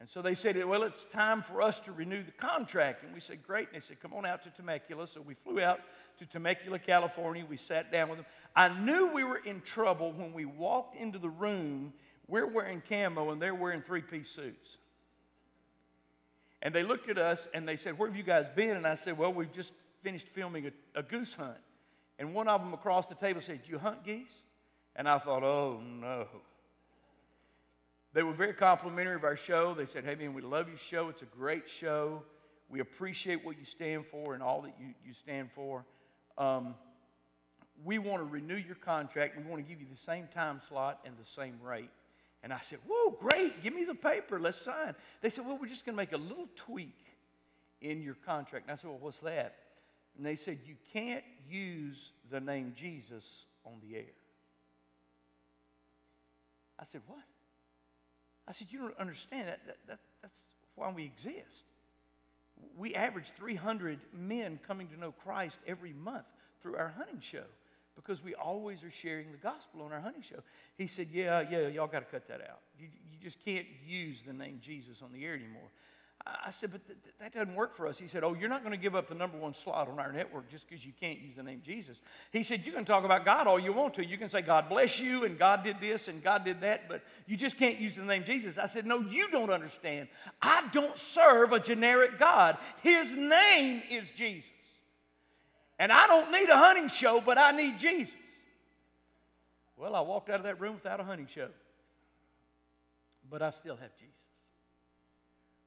And 0.00 0.08
so 0.08 0.22
they 0.22 0.34
said, 0.34 0.56
Well, 0.64 0.82
it's 0.82 1.04
time 1.12 1.42
for 1.42 1.60
us 1.60 1.78
to 1.80 1.92
renew 1.92 2.24
the 2.24 2.32
contract. 2.32 3.04
And 3.04 3.12
we 3.12 3.20
said, 3.20 3.46
Great. 3.46 3.68
And 3.68 3.76
they 3.76 3.86
said, 3.86 4.00
Come 4.00 4.14
on 4.14 4.24
out 4.24 4.42
to 4.44 4.50
Temecula. 4.50 5.06
So 5.06 5.20
we 5.20 5.34
flew 5.34 5.60
out 5.60 5.80
to 6.18 6.26
Temecula, 6.26 6.78
California. 6.78 7.44
We 7.48 7.58
sat 7.58 7.92
down 7.92 8.08
with 8.08 8.18
them. 8.18 8.26
I 8.56 8.68
knew 8.68 9.12
we 9.12 9.24
were 9.24 9.42
in 9.44 9.60
trouble 9.60 10.12
when 10.12 10.32
we 10.32 10.46
walked 10.46 10.96
into 10.96 11.18
the 11.18 11.28
room. 11.28 11.92
We're 12.26 12.48
wearing 12.48 12.82
camo 12.88 13.30
and 13.30 13.40
they're 13.42 13.54
wearing 13.54 13.82
three 13.82 14.00
piece 14.00 14.30
suits. 14.30 14.78
And 16.62 16.72
they 16.72 16.84
looked 16.84 17.08
at 17.10 17.18
us 17.18 17.48
and 17.52 17.68
they 17.68 17.76
said, 17.76 17.98
Where 17.98 18.08
have 18.08 18.16
you 18.16 18.22
guys 18.22 18.46
been? 18.54 18.76
And 18.76 18.86
I 18.86 18.94
said, 18.94 19.18
Well, 19.18 19.32
we've 19.32 19.52
just 19.52 19.72
finished 20.02 20.28
filming 20.28 20.66
a, 20.66 21.00
a 21.00 21.02
goose 21.02 21.34
hunt. 21.34 21.58
And 22.18 22.34
one 22.34 22.46
of 22.48 22.62
them 22.62 22.72
across 22.72 23.06
the 23.06 23.16
table 23.16 23.40
said, 23.40 23.60
You 23.66 23.78
hunt 23.78 24.04
geese? 24.04 24.32
And 24.94 25.08
I 25.08 25.18
thought, 25.18 25.42
Oh, 25.42 25.80
no. 25.82 26.26
They 28.14 28.22
were 28.22 28.34
very 28.34 28.52
complimentary 28.52 29.16
of 29.16 29.24
our 29.24 29.36
show. 29.36 29.74
They 29.74 29.86
said, 29.86 30.04
Hey, 30.04 30.14
man, 30.14 30.34
we 30.34 30.42
love 30.42 30.68
your 30.68 30.78
show. 30.78 31.08
It's 31.08 31.22
a 31.22 31.36
great 31.36 31.68
show. 31.68 32.22
We 32.70 32.80
appreciate 32.80 33.44
what 33.44 33.58
you 33.58 33.66
stand 33.66 34.06
for 34.06 34.34
and 34.34 34.42
all 34.42 34.62
that 34.62 34.74
you, 34.80 34.94
you 35.04 35.12
stand 35.12 35.50
for. 35.54 35.84
Um, 36.38 36.74
we 37.84 37.98
want 37.98 38.20
to 38.20 38.24
renew 38.24 38.56
your 38.56 38.76
contract. 38.76 39.36
We 39.36 39.42
want 39.42 39.66
to 39.66 39.68
give 39.68 39.80
you 39.80 39.86
the 39.90 40.00
same 40.00 40.28
time 40.32 40.60
slot 40.68 41.00
and 41.04 41.14
the 41.18 41.28
same 41.28 41.58
rate. 41.62 41.90
And 42.42 42.52
I 42.52 42.60
said, 42.62 42.78
Whoa, 42.88 43.16
great. 43.20 43.62
Give 43.62 43.74
me 43.74 43.84
the 43.84 43.94
paper. 43.94 44.40
Let's 44.40 44.60
sign. 44.60 44.94
They 45.20 45.30
said, 45.30 45.46
Well, 45.46 45.58
we're 45.60 45.68
just 45.68 45.86
going 45.86 45.94
to 45.94 46.02
make 46.02 46.12
a 46.12 46.16
little 46.16 46.48
tweak 46.56 46.98
in 47.80 48.02
your 48.02 48.16
contract. 48.26 48.66
And 48.66 48.72
I 48.72 48.76
said, 48.76 48.90
Well, 48.90 48.98
what's 49.00 49.20
that? 49.20 49.54
And 50.16 50.26
they 50.26 50.34
said, 50.34 50.58
You 50.66 50.74
can't 50.92 51.24
use 51.48 52.12
the 52.30 52.40
name 52.40 52.72
Jesus 52.76 53.44
on 53.64 53.74
the 53.88 53.96
air. 53.96 54.14
I 56.78 56.84
said, 56.84 57.02
What? 57.06 57.22
I 58.48 58.52
said, 58.52 58.68
You 58.70 58.80
don't 58.80 58.98
understand. 58.98 59.48
That, 59.48 59.60
that, 59.66 59.76
that, 59.86 59.98
that's 60.20 60.42
why 60.74 60.90
we 60.90 61.04
exist. 61.04 61.64
We 62.76 62.94
average 62.94 63.30
300 63.36 63.98
men 64.12 64.58
coming 64.66 64.88
to 64.88 64.98
know 64.98 65.12
Christ 65.12 65.58
every 65.66 65.92
month 65.92 66.26
through 66.60 66.76
our 66.76 66.94
hunting 66.96 67.20
show 67.20 67.44
because 67.94 68.22
we 68.22 68.34
always 68.34 68.82
are 68.82 68.90
sharing 68.90 69.30
the 69.32 69.38
gospel 69.38 69.82
on 69.82 69.92
our 69.92 70.00
hunting 70.00 70.22
show. 70.22 70.40
He 70.76 70.86
said, 70.86 71.08
Yeah, 71.12 71.44
yeah, 71.50 71.68
y'all 71.68 71.86
got 71.86 72.00
to 72.00 72.06
cut 72.06 72.28
that 72.28 72.40
out. 72.42 72.60
You, 72.78 72.88
you 73.10 73.18
just 73.22 73.44
can't 73.44 73.66
use 73.86 74.22
the 74.26 74.32
name 74.32 74.58
Jesus 74.62 75.02
on 75.02 75.12
the 75.12 75.24
air 75.24 75.34
anymore. 75.34 75.70
I 76.24 76.50
said, 76.50 76.70
but 76.70 76.86
th- 76.86 76.98
that 77.20 77.34
doesn't 77.34 77.54
work 77.54 77.76
for 77.76 77.86
us. 77.86 77.98
He 77.98 78.06
said, 78.06 78.22
Oh, 78.22 78.34
you're 78.34 78.48
not 78.48 78.62
going 78.62 78.72
to 78.72 78.80
give 78.80 78.94
up 78.94 79.08
the 79.08 79.14
number 79.14 79.36
one 79.36 79.54
slot 79.54 79.88
on 79.88 79.98
our 79.98 80.12
network 80.12 80.48
just 80.48 80.68
because 80.68 80.84
you 80.84 80.92
can't 81.00 81.20
use 81.20 81.34
the 81.36 81.42
name 81.42 81.62
Jesus. 81.64 82.00
He 82.30 82.42
said, 82.42 82.62
You 82.64 82.72
can 82.72 82.84
talk 82.84 83.04
about 83.04 83.24
God 83.24 83.46
all 83.46 83.58
you 83.58 83.72
want 83.72 83.94
to. 83.94 84.06
You 84.06 84.18
can 84.18 84.30
say, 84.30 84.40
God 84.40 84.68
bless 84.68 85.00
you, 85.00 85.24
and 85.24 85.38
God 85.38 85.64
did 85.64 85.80
this, 85.80 86.08
and 86.08 86.22
God 86.22 86.44
did 86.44 86.60
that, 86.60 86.88
but 86.88 87.02
you 87.26 87.36
just 87.36 87.58
can't 87.58 87.78
use 87.78 87.96
the 87.96 88.02
name 88.02 88.24
Jesus. 88.24 88.56
I 88.56 88.66
said, 88.66 88.86
No, 88.86 89.00
you 89.00 89.30
don't 89.30 89.50
understand. 89.50 90.08
I 90.40 90.68
don't 90.72 90.96
serve 90.96 91.52
a 91.52 91.60
generic 91.60 92.18
God, 92.18 92.56
His 92.82 93.12
name 93.14 93.82
is 93.90 94.08
Jesus. 94.16 94.50
And 95.82 95.90
I 95.90 96.06
don't 96.06 96.30
need 96.30 96.48
a 96.48 96.56
hunting 96.56 96.86
show, 96.86 97.20
but 97.20 97.38
I 97.38 97.50
need 97.50 97.80
Jesus. 97.80 98.14
Well, 99.76 99.96
I 99.96 100.00
walked 100.00 100.30
out 100.30 100.36
of 100.36 100.44
that 100.44 100.60
room 100.60 100.74
without 100.74 101.00
a 101.00 101.02
hunting 101.02 101.26
show, 101.26 101.48
but 103.28 103.42
I 103.42 103.50
still 103.50 103.74
have 103.74 103.90
Jesus. 103.96 104.14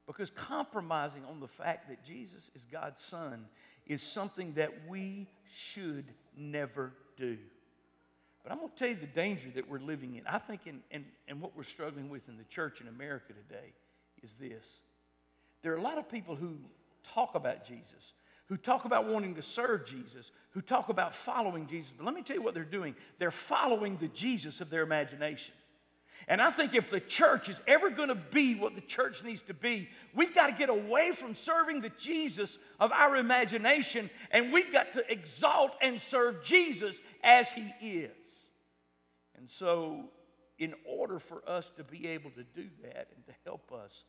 Because 0.07 0.29
compromising 0.29 1.25
on 1.25 1.41
the 1.41 1.49
fact 1.49 1.89
that 1.89 2.05
Jesus 2.05 2.49
is 2.55 2.65
God's 2.71 3.01
Son 3.01 3.43
is 3.87 4.01
something 4.01 4.53
that 4.53 4.71
we 4.87 5.27
should 5.53 6.05
never 6.37 6.93
do. 7.17 7.37
But 8.41 8.53
I'm 8.53 8.59
going 8.59 8.69
to 8.69 8.75
tell 8.77 8.87
you 8.87 8.95
the 8.95 9.07
danger 9.07 9.49
that 9.55 9.69
we're 9.69 9.79
living 9.79 10.15
in. 10.15 10.25
I 10.27 10.37
think, 10.37 10.61
in, 10.65 10.79
in, 10.91 11.03
in 11.27 11.41
what 11.41 11.57
we're 11.57 11.63
struggling 11.63 12.07
with 12.07 12.29
in 12.29 12.37
the 12.37 12.45
church 12.45 12.79
in 12.79 12.87
America 12.87 13.33
today 13.33 13.73
is 14.23 14.31
this. 14.39 14.65
There 15.61 15.73
are 15.73 15.77
a 15.77 15.81
lot 15.81 15.97
of 15.97 16.09
people 16.09 16.37
who 16.37 16.55
talk 17.13 17.35
about 17.35 17.67
Jesus, 17.67 18.13
who 18.47 18.57
talk 18.57 18.85
about 18.85 19.07
wanting 19.07 19.35
to 19.35 19.41
serve 19.41 19.85
Jesus, 19.85 20.31
who 20.51 20.61
talk 20.61 20.89
about 20.89 21.15
following 21.15 21.67
Jesus. 21.67 21.93
But 21.97 22.05
let 22.05 22.13
me 22.13 22.21
tell 22.21 22.35
you 22.35 22.43
what 22.43 22.53
they're 22.53 22.63
doing. 22.63 22.95
They're 23.17 23.31
following 23.31 23.97
the 23.97 24.07
Jesus 24.09 24.61
of 24.61 24.69
their 24.69 24.83
imagination. 24.83 25.53
And 26.27 26.41
I 26.41 26.49
think 26.49 26.73
if 26.73 26.89
the 26.89 26.99
church 26.99 27.49
is 27.49 27.59
ever 27.67 27.89
going 27.89 28.09
to 28.09 28.15
be 28.15 28.55
what 28.55 28.75
the 28.75 28.81
church 28.81 29.23
needs 29.23 29.41
to 29.43 29.53
be, 29.53 29.89
we've 30.15 30.33
got 30.33 30.47
to 30.47 30.53
get 30.53 30.69
away 30.69 31.11
from 31.11 31.35
serving 31.35 31.81
the 31.81 31.91
Jesus 31.99 32.57
of 32.79 32.91
our 32.91 33.17
imagination 33.17 34.09
and 34.31 34.51
we've 34.51 34.71
got 34.71 34.93
to 34.93 35.11
exalt 35.11 35.71
and 35.81 35.99
serve 35.99 36.43
Jesus 36.43 37.01
as 37.23 37.49
he 37.49 37.73
is. 37.81 38.11
And 39.37 39.49
so, 39.49 40.05
in 40.57 40.73
order 40.85 41.19
for 41.19 41.47
us 41.47 41.69
to 41.77 41.83
be 41.83 42.07
able 42.07 42.31
to 42.31 42.43
do 42.43 42.69
that 42.83 43.09
and 43.15 43.25
to 43.25 43.33
help 43.43 43.71
us, 43.73 44.05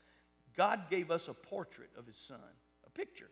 God 0.57 0.88
gave 0.88 1.11
us 1.11 1.28
a 1.28 1.35
portrait 1.35 1.90
of 1.99 2.07
his 2.07 2.16
son, 2.16 2.38
a 2.87 2.90
picture. 2.90 3.28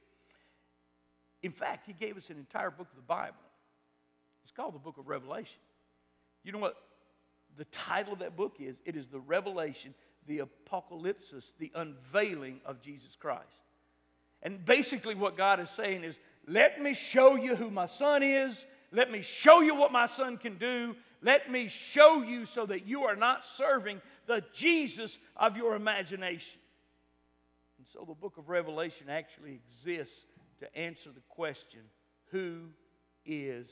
In 1.44 1.52
fact, 1.52 1.86
he 1.86 1.92
gave 1.92 2.16
us 2.16 2.30
an 2.30 2.38
entire 2.38 2.70
book 2.70 2.88
of 2.90 2.96
the 2.96 3.02
Bible. 3.02 3.36
It's 4.44 4.50
called 4.50 4.74
the 4.74 4.78
book 4.78 4.96
of 4.96 5.08
Revelation. 5.08 5.60
You 6.42 6.52
know 6.52 6.58
what 6.58 6.74
the 7.58 7.66
title 7.66 8.14
of 8.14 8.18
that 8.20 8.34
book 8.34 8.56
is 8.60 8.76
it 8.86 8.96
is 8.96 9.08
the 9.08 9.20
revelation, 9.20 9.94
the 10.26 10.38
apocalypse, 10.38 11.34
the 11.58 11.70
unveiling 11.74 12.62
of 12.64 12.80
Jesus 12.80 13.14
Christ. 13.20 13.42
And 14.42 14.64
basically, 14.64 15.14
what 15.14 15.36
God 15.36 15.60
is 15.60 15.68
saying 15.68 16.02
is, 16.02 16.18
let 16.48 16.80
me 16.80 16.94
show 16.94 17.34
you 17.34 17.54
who 17.56 17.70
my 17.70 17.86
son 17.86 18.22
is. 18.22 18.64
Let 18.90 19.10
me 19.10 19.20
show 19.20 19.60
you 19.60 19.74
what 19.74 19.92
my 19.92 20.06
son 20.06 20.38
can 20.38 20.56
do. 20.56 20.96
Let 21.20 21.50
me 21.50 21.68
show 21.68 22.22
you 22.22 22.46
so 22.46 22.64
that 22.64 22.86
you 22.86 23.02
are 23.02 23.16
not 23.16 23.44
serving 23.44 24.00
the 24.26 24.42
Jesus 24.54 25.18
of 25.36 25.58
your 25.58 25.76
imagination. 25.76 26.58
And 27.76 27.86
so 27.92 28.06
the 28.08 28.14
book 28.14 28.38
of 28.38 28.48
Revelation 28.48 29.10
actually 29.10 29.60
exists 29.76 30.24
to 30.60 30.76
answer 30.76 31.10
the 31.10 31.22
question 31.28 31.80
who 32.30 32.60
is 33.26 33.68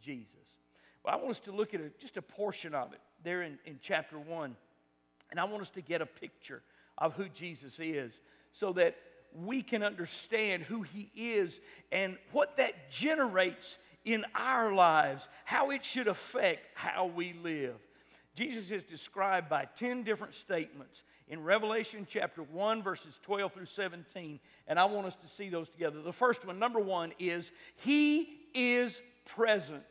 Jesus? 0.00 0.26
Well, 1.04 1.14
I 1.14 1.16
want 1.16 1.30
us 1.30 1.40
to 1.40 1.52
look 1.52 1.74
at 1.74 1.80
a, 1.80 1.90
just 2.00 2.16
a 2.16 2.22
portion 2.22 2.74
of 2.74 2.92
it 2.92 3.00
there 3.24 3.42
in, 3.42 3.58
in 3.66 3.78
chapter 3.82 4.18
1. 4.18 4.56
And 5.30 5.40
I 5.40 5.44
want 5.44 5.62
us 5.62 5.70
to 5.70 5.80
get 5.80 6.00
a 6.00 6.06
picture 6.06 6.62
of 6.98 7.14
who 7.14 7.28
Jesus 7.28 7.78
is 7.78 8.20
so 8.52 8.72
that 8.74 8.96
we 9.34 9.62
can 9.62 9.82
understand 9.82 10.62
who 10.62 10.82
he 10.82 11.10
is 11.14 11.60
and 11.92 12.16
what 12.32 12.56
that 12.56 12.90
generates 12.90 13.78
in 14.04 14.24
our 14.34 14.72
lives, 14.72 15.28
how 15.44 15.70
it 15.70 15.84
should 15.84 16.08
affect 16.08 16.66
how 16.74 17.06
we 17.06 17.32
live. 17.34 17.76
Jesus 18.40 18.70
is 18.70 18.82
described 18.84 19.50
by 19.50 19.66
10 19.78 20.02
different 20.02 20.32
statements 20.32 21.02
in 21.28 21.44
Revelation 21.44 22.06
chapter 22.08 22.42
1, 22.42 22.82
verses 22.82 23.20
12 23.22 23.52
through 23.52 23.66
17. 23.66 24.40
And 24.66 24.78
I 24.78 24.86
want 24.86 25.06
us 25.06 25.14
to 25.16 25.28
see 25.28 25.50
those 25.50 25.68
together. 25.68 26.00
The 26.00 26.10
first 26.10 26.46
one, 26.46 26.58
number 26.58 26.80
one, 26.80 27.12
is 27.18 27.52
He 27.76 28.40
is 28.54 29.02
present. 29.26 29.84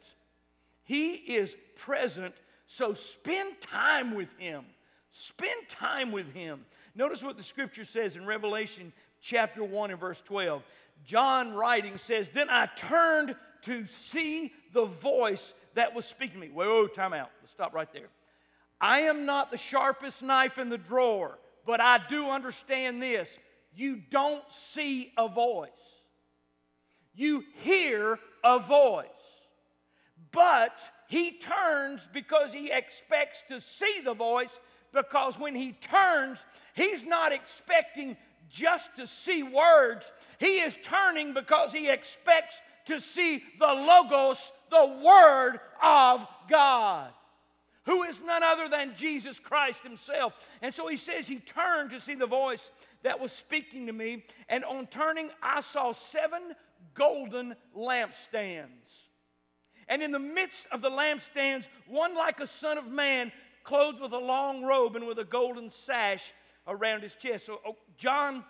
He 0.84 1.12
is 1.12 1.56
present, 1.76 2.34
so 2.66 2.96
spend 2.96 3.62
time 3.62 4.16
with 4.16 4.30
Him. 4.40 4.66
Spend 5.12 5.70
time 5.70 6.12
with 6.12 6.34
Him. 6.34 6.66
Notice 6.96 7.22
what 7.22 7.38
the 7.38 7.44
scripture 7.44 7.86
says 7.86 8.16
in 8.16 8.26
Revelation 8.26 8.92
chapter 9.22 9.64
1 9.64 9.92
and 9.92 10.00
verse 10.00 10.24
12. 10.26 10.64
John 11.06 11.54
writing 11.54 12.00
says, 12.00 12.30
Then 12.34 12.50
I 12.50 12.68
turned 12.76 13.36
to 13.66 13.86
see 13.86 14.54
the 14.74 14.86
voice 14.86 15.54
that 15.76 15.94
was 15.94 16.06
speaking 16.06 16.42
to 16.42 16.48
me. 16.48 16.52
Whoa, 16.52 16.88
time 16.88 17.14
out. 17.14 17.30
Let's 17.44 17.54
stop 17.54 17.76
right 17.76 17.94
there. 17.94 18.08
I 18.82 19.02
am 19.02 19.26
not 19.26 19.52
the 19.52 19.58
sharpest 19.58 20.22
knife 20.22 20.58
in 20.58 20.70
the 20.70 20.78
drawer, 20.78 21.38
but 21.66 21.82
I 21.82 22.00
do 22.10 22.30
understand 22.30 23.02
this. 23.02 23.38
You 23.76 24.02
don't 24.10 24.44
see 24.50 25.12
a 25.18 25.28
voice, 25.28 25.70
you 27.14 27.44
hear 27.62 28.20
a 28.44 28.60
voice. 28.60 29.06
But 30.32 30.78
he 31.08 31.32
turns 31.40 32.02
because 32.14 32.54
he 32.54 32.72
expects 32.72 33.44
to 33.50 33.60
see 33.60 34.02
the 34.04 34.14
voice, 34.14 34.60
because 34.94 35.40
when 35.40 35.56
he 35.56 35.74
turns, 35.74 36.38
he's 36.76 37.04
not 37.04 37.32
expecting 37.32 38.16
just 38.50 38.90
to 38.98 39.08
see 39.08 39.42
words. 39.44 40.06
He 40.40 40.60
is 40.60 40.78
turning 40.84 41.34
because 41.34 41.72
he 41.74 41.90
expects 41.90 42.62
to 42.86 43.00
see 43.00 43.44
the 43.60 43.66
Logos, 43.66 44.52
the 44.70 45.02
Word 45.04 45.60
of 45.82 46.28
God 46.48 47.12
who 47.86 48.04
is 48.04 48.20
none 48.26 48.44
other 48.44 48.68
than 48.68 48.96
Jesus 48.98 49.40
Christ 49.40 49.82
himself. 49.82 50.34
And 50.62 50.74
so 50.74 50.88
he 50.88 50.98
says 50.98 51.28
he 51.28 51.40
turned 51.40 51.92
to 51.92 52.00
see 52.00 52.16
the 52.16 52.28
voice 52.28 52.72
that 53.04 53.20
was 53.20 53.32
speaking 53.32 53.88
to 53.88 53.94
me, 53.94 54.26
and 54.50 54.66
on 54.66 54.88
turning, 54.88 55.30
I 55.42 55.62
saw 55.62 55.94
seven 55.94 56.56
golden 56.94 57.56
lampstands. 57.76 59.08
And 59.88 60.04
in 60.04 60.12
the 60.12 60.20
midst 60.20 60.66
of 60.72 60.82
the 60.82 60.90
lampstands, 60.90 61.68
one 61.88 62.16
like 62.16 62.40
a 62.40 62.48
son 62.48 62.78
of 62.78 62.88
man, 62.88 63.32
clothed 63.64 64.02
with 64.02 64.14
a 64.14 64.20
long 64.20 64.64
robe 64.64 64.96
and 64.96 65.08
with 65.08 65.20
a 65.20 65.24
golden 65.24 65.70
sash 65.70 66.34
around 66.68 67.02
his 67.02 67.16
chest. 67.16 67.46
So 67.46 67.60
oh, 67.66 67.76
John 67.98 68.44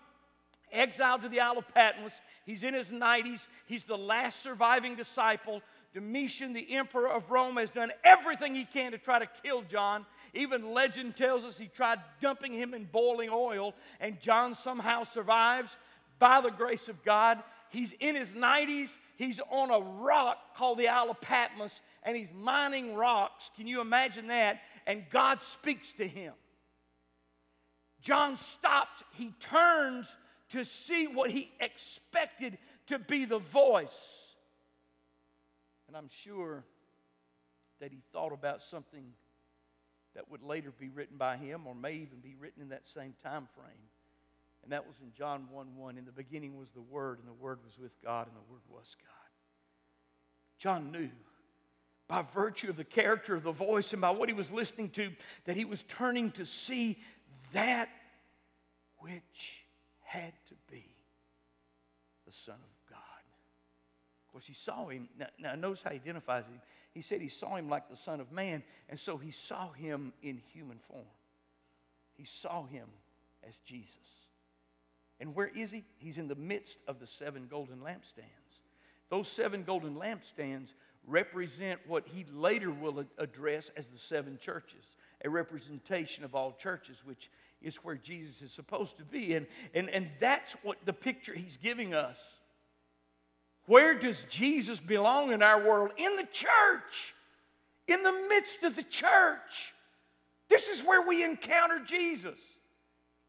exiled 0.71 1.21
to 1.21 1.29
the 1.29 1.39
Isle 1.39 1.59
of 1.59 1.67
Patmos. 1.73 2.19
He's 2.45 2.63
in 2.63 2.73
his 2.73 2.87
90s. 2.87 3.47
He's 3.65 3.83
the 3.83 3.97
last 3.97 4.43
surviving 4.43 4.95
disciple. 4.95 5.61
Domitian, 5.93 6.53
the 6.53 6.75
emperor 6.75 7.09
of 7.09 7.31
Rome, 7.31 7.57
has 7.57 7.69
done 7.69 7.91
everything 8.03 8.53
he 8.53 8.65
can 8.65 8.91
to 8.91 8.97
try 8.97 9.19
to 9.19 9.29
kill 9.43 9.63
John. 9.63 10.05
Even 10.33 10.73
legend 10.73 11.15
tells 11.15 11.43
us 11.43 11.57
he 11.57 11.67
tried 11.67 11.99
dumping 12.21 12.53
him 12.53 12.73
in 12.73 12.85
boiling 12.85 13.29
oil, 13.31 13.73
and 13.99 14.19
John 14.19 14.53
somehow 14.53 15.03
survives 15.03 15.75
by 16.19 16.41
the 16.41 16.51
grace 16.51 16.89
of 16.89 17.03
God. 17.03 17.41
He's 17.69 17.93
in 17.99 18.15
his 18.15 18.29
90s. 18.29 18.89
He's 19.17 19.39
on 19.49 19.71
a 19.71 19.79
rock 19.79 20.55
called 20.55 20.77
the 20.77 20.87
Isle 20.89 21.11
of 21.11 21.21
Patmos, 21.21 21.81
and 22.03 22.15
he's 22.15 22.29
mining 22.35 22.93
rocks. 22.95 23.49
Can 23.55 23.65
you 23.65 23.81
imagine 23.81 24.27
that? 24.27 24.61
And 24.85 25.03
God 25.11 25.41
speaks 25.41 25.91
to 25.93 26.07
him. 26.07 26.33
John 28.01 28.37
stops. 28.37 29.03
He 29.13 29.33
turns 29.39 30.07
to 30.51 30.63
see 30.63 31.07
what 31.07 31.31
he 31.31 31.51
expected 31.59 32.57
to 32.87 32.99
be 32.99 33.25
the 33.25 33.39
voice 33.39 34.18
and 35.89 35.97
I'm 35.97 36.09
sure 36.23 36.63
that 37.79 37.91
he 37.91 37.97
thought 38.13 38.31
about 38.31 38.61
something 38.61 39.05
that 40.13 40.29
would 40.29 40.43
later 40.43 40.71
be 40.79 40.89
written 40.89 41.17
by 41.17 41.35
him 41.35 41.65
or 41.65 41.73
may 41.73 41.93
even 41.93 42.19
be 42.21 42.35
written 42.39 42.61
in 42.61 42.69
that 42.69 42.87
same 42.87 43.15
time 43.23 43.47
frame. 43.55 43.87
And 44.61 44.71
that 44.71 44.85
was 44.85 44.95
in 45.01 45.11
John 45.17 45.47
1 45.51 45.75
1. 45.75 45.97
In 45.97 46.05
the 46.05 46.11
beginning 46.11 46.57
was 46.57 46.67
the 46.75 46.81
Word, 46.81 47.17
and 47.17 47.27
the 47.27 47.33
Word 47.33 47.57
was 47.65 47.79
with 47.79 47.91
God, 48.03 48.27
and 48.27 48.35
the 48.35 48.51
Word 48.51 48.61
was 48.69 48.95
God. 49.01 49.29
John 50.59 50.91
knew 50.91 51.09
by 52.07 52.23
virtue 52.35 52.69
of 52.69 52.77
the 52.77 52.83
character 52.83 53.33
of 53.33 53.41
the 53.41 53.51
voice 53.51 53.91
and 53.91 54.01
by 54.01 54.11
what 54.11 54.29
he 54.29 54.35
was 54.35 54.51
listening 54.51 54.89
to 54.89 55.11
that 55.45 55.57
he 55.57 55.65
was 55.65 55.83
turning 55.87 56.31
to 56.31 56.45
see 56.45 56.99
that 57.53 57.89
which 58.99 59.63
had 60.01 60.33
to 60.49 60.55
be 60.69 60.85
the 62.27 62.33
Son 62.33 62.55
of 62.55 62.78
of 64.29 64.33
course, 64.33 64.45
he 64.45 64.53
saw 64.53 64.87
him. 64.89 65.09
Now, 65.17 65.25
now, 65.39 65.55
notice 65.55 65.81
how 65.83 65.89
he 65.89 65.95
identifies 65.95 66.45
him. 66.45 66.61
He 66.93 67.01
said 67.01 67.19
he 67.19 67.29
saw 67.29 67.55
him 67.55 67.67
like 67.67 67.89
the 67.89 67.95
Son 67.95 68.19
of 68.19 68.31
Man, 68.31 68.61
and 68.87 68.99
so 68.99 69.17
he 69.17 69.31
saw 69.31 69.71
him 69.71 70.13
in 70.21 70.39
human 70.53 70.77
form. 70.87 71.07
He 72.13 72.25
saw 72.25 72.67
him 72.67 72.87
as 73.47 73.57
Jesus. 73.65 73.95
And 75.19 75.33
where 75.33 75.47
is 75.47 75.71
he? 75.71 75.83
He's 75.97 76.19
in 76.19 76.27
the 76.27 76.35
midst 76.35 76.77
of 76.87 76.99
the 76.99 77.07
seven 77.07 77.47
golden 77.49 77.79
lampstands. 77.79 78.59
Those 79.09 79.27
seven 79.27 79.63
golden 79.63 79.95
lampstands 79.95 80.73
represent 81.07 81.79
what 81.87 82.07
he 82.07 82.23
later 82.31 82.69
will 82.69 83.03
address 83.17 83.71
as 83.75 83.87
the 83.87 83.97
seven 83.97 84.37
churches, 84.39 84.85
a 85.25 85.29
representation 85.29 86.23
of 86.23 86.35
all 86.35 86.51
churches, 86.51 86.97
which 87.03 87.31
is 87.63 87.77
where 87.77 87.95
Jesus 87.95 88.43
is 88.43 88.51
supposed 88.51 88.99
to 88.99 89.03
be. 89.03 89.33
And, 89.33 89.47
and, 89.73 89.89
and 89.89 90.07
that's 90.19 90.53
what 90.61 90.77
the 90.85 90.93
picture 90.93 91.33
he's 91.33 91.57
giving 91.57 91.95
us 91.95 92.19
where 93.69 93.93
does 93.93 94.25
Jesus 94.29 94.79
belong 94.79 95.31
in 95.31 95.43
our 95.43 95.63
world? 95.63 95.91
In 95.95 96.15
the 96.15 96.27
church, 96.33 97.13
in 97.87 98.01
the 98.01 98.25
midst 98.27 98.63
of 98.63 98.75
the 98.75 98.81
church. 98.81 99.75
This 100.47 100.67
is 100.67 100.83
where 100.83 101.03
we 101.03 101.23
encounter 101.23 101.77
Jesus. 101.85 102.39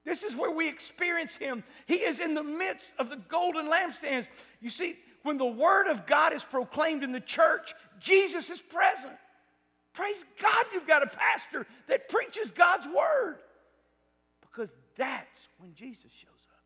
This 0.06 0.22
is 0.22 0.34
where 0.34 0.50
we 0.50 0.66
experience 0.66 1.36
Him. 1.36 1.62
He 1.84 1.96
is 1.96 2.20
in 2.20 2.32
the 2.32 2.42
midst 2.42 2.90
of 2.98 3.10
the 3.10 3.18
golden 3.28 3.66
lampstands. 3.66 4.28
You 4.62 4.70
see, 4.70 4.96
when 5.24 5.36
the 5.36 5.44
Word 5.44 5.88
of 5.88 6.06
God 6.06 6.32
is 6.32 6.42
proclaimed 6.42 7.04
in 7.04 7.12
the 7.12 7.20
church, 7.20 7.74
Jesus 7.98 8.48
is 8.48 8.62
present. 8.62 9.12
Praise 9.92 10.24
God, 10.42 10.64
you've 10.72 10.86
got 10.86 11.02
a 11.02 11.08
pastor 11.08 11.66
that 11.86 12.08
preaches 12.08 12.48
God's 12.48 12.86
Word. 12.86 13.40
Because 14.40 14.70
that's 14.96 15.48
when 15.58 15.74
Jesus 15.74 16.10
shows 16.10 16.30
up, 16.50 16.64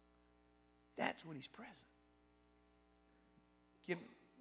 that's 0.96 1.24
when 1.24 1.34
He's 1.34 1.48
present. 1.48 1.74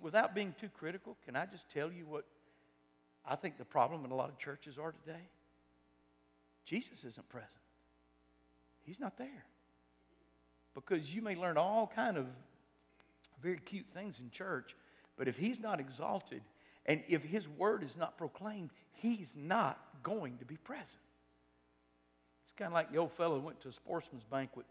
Without 0.04 0.36
being 0.36 0.54
too 0.60 0.70
critical, 0.78 1.16
can 1.26 1.38
I 1.38 1.46
just 1.46 1.70
tell 1.74 1.90
you 1.90 2.06
what 2.06 2.26
I 3.26 3.38
think 3.38 3.58
the 3.58 3.64
problem 3.64 4.04
in 4.04 4.12
a 4.12 4.16
lot 4.16 4.28
of 4.28 4.38
churches 4.38 4.78
are 4.78 4.92
today? 4.92 5.22
Jesus 6.66 7.06
isn't 7.06 7.30
present. 7.30 7.50
He's 8.86 9.00
not 9.00 9.18
there. 9.18 9.46
Because 10.76 11.16
you 11.16 11.22
may 11.22 11.36
learn 11.36 11.58
all 11.58 11.90
kind 11.96 12.18
of 12.18 12.28
very 13.42 13.58
cute 13.58 13.86
things 13.94 14.20
in 14.20 14.30
church, 14.30 14.76
but 15.18 15.30
if 15.30 15.38
he's 15.38 15.60
not 15.60 15.80
exalted 15.80 16.42
and 16.86 17.02
if 17.08 17.24
his 17.24 17.48
word 17.48 17.82
is 17.82 17.96
not 17.96 18.18
proclaimed, 18.18 18.72
he's 18.92 19.30
not 19.38 19.80
going 20.04 20.38
to 20.40 20.46
be 20.46 20.58
present. 20.58 20.90
It's 22.44 22.54
kind 22.58 22.68
of 22.68 22.74
like 22.74 22.92
the 22.92 22.98
old 22.98 23.14
fellow 23.14 23.40
who 23.40 23.46
went 23.46 23.62
to 23.62 23.70
a 23.70 23.74
sportsman's 23.74 24.26
banquet, 24.26 24.66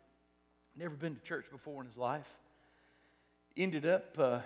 never 0.76 0.94
been 0.94 1.14
to 1.14 1.22
church 1.22 1.46
before 1.50 1.80
in 1.80 1.88
his 1.88 1.96
life, 1.96 2.28
ended 3.56 3.86
up 3.86 4.18
uh, 4.18 4.40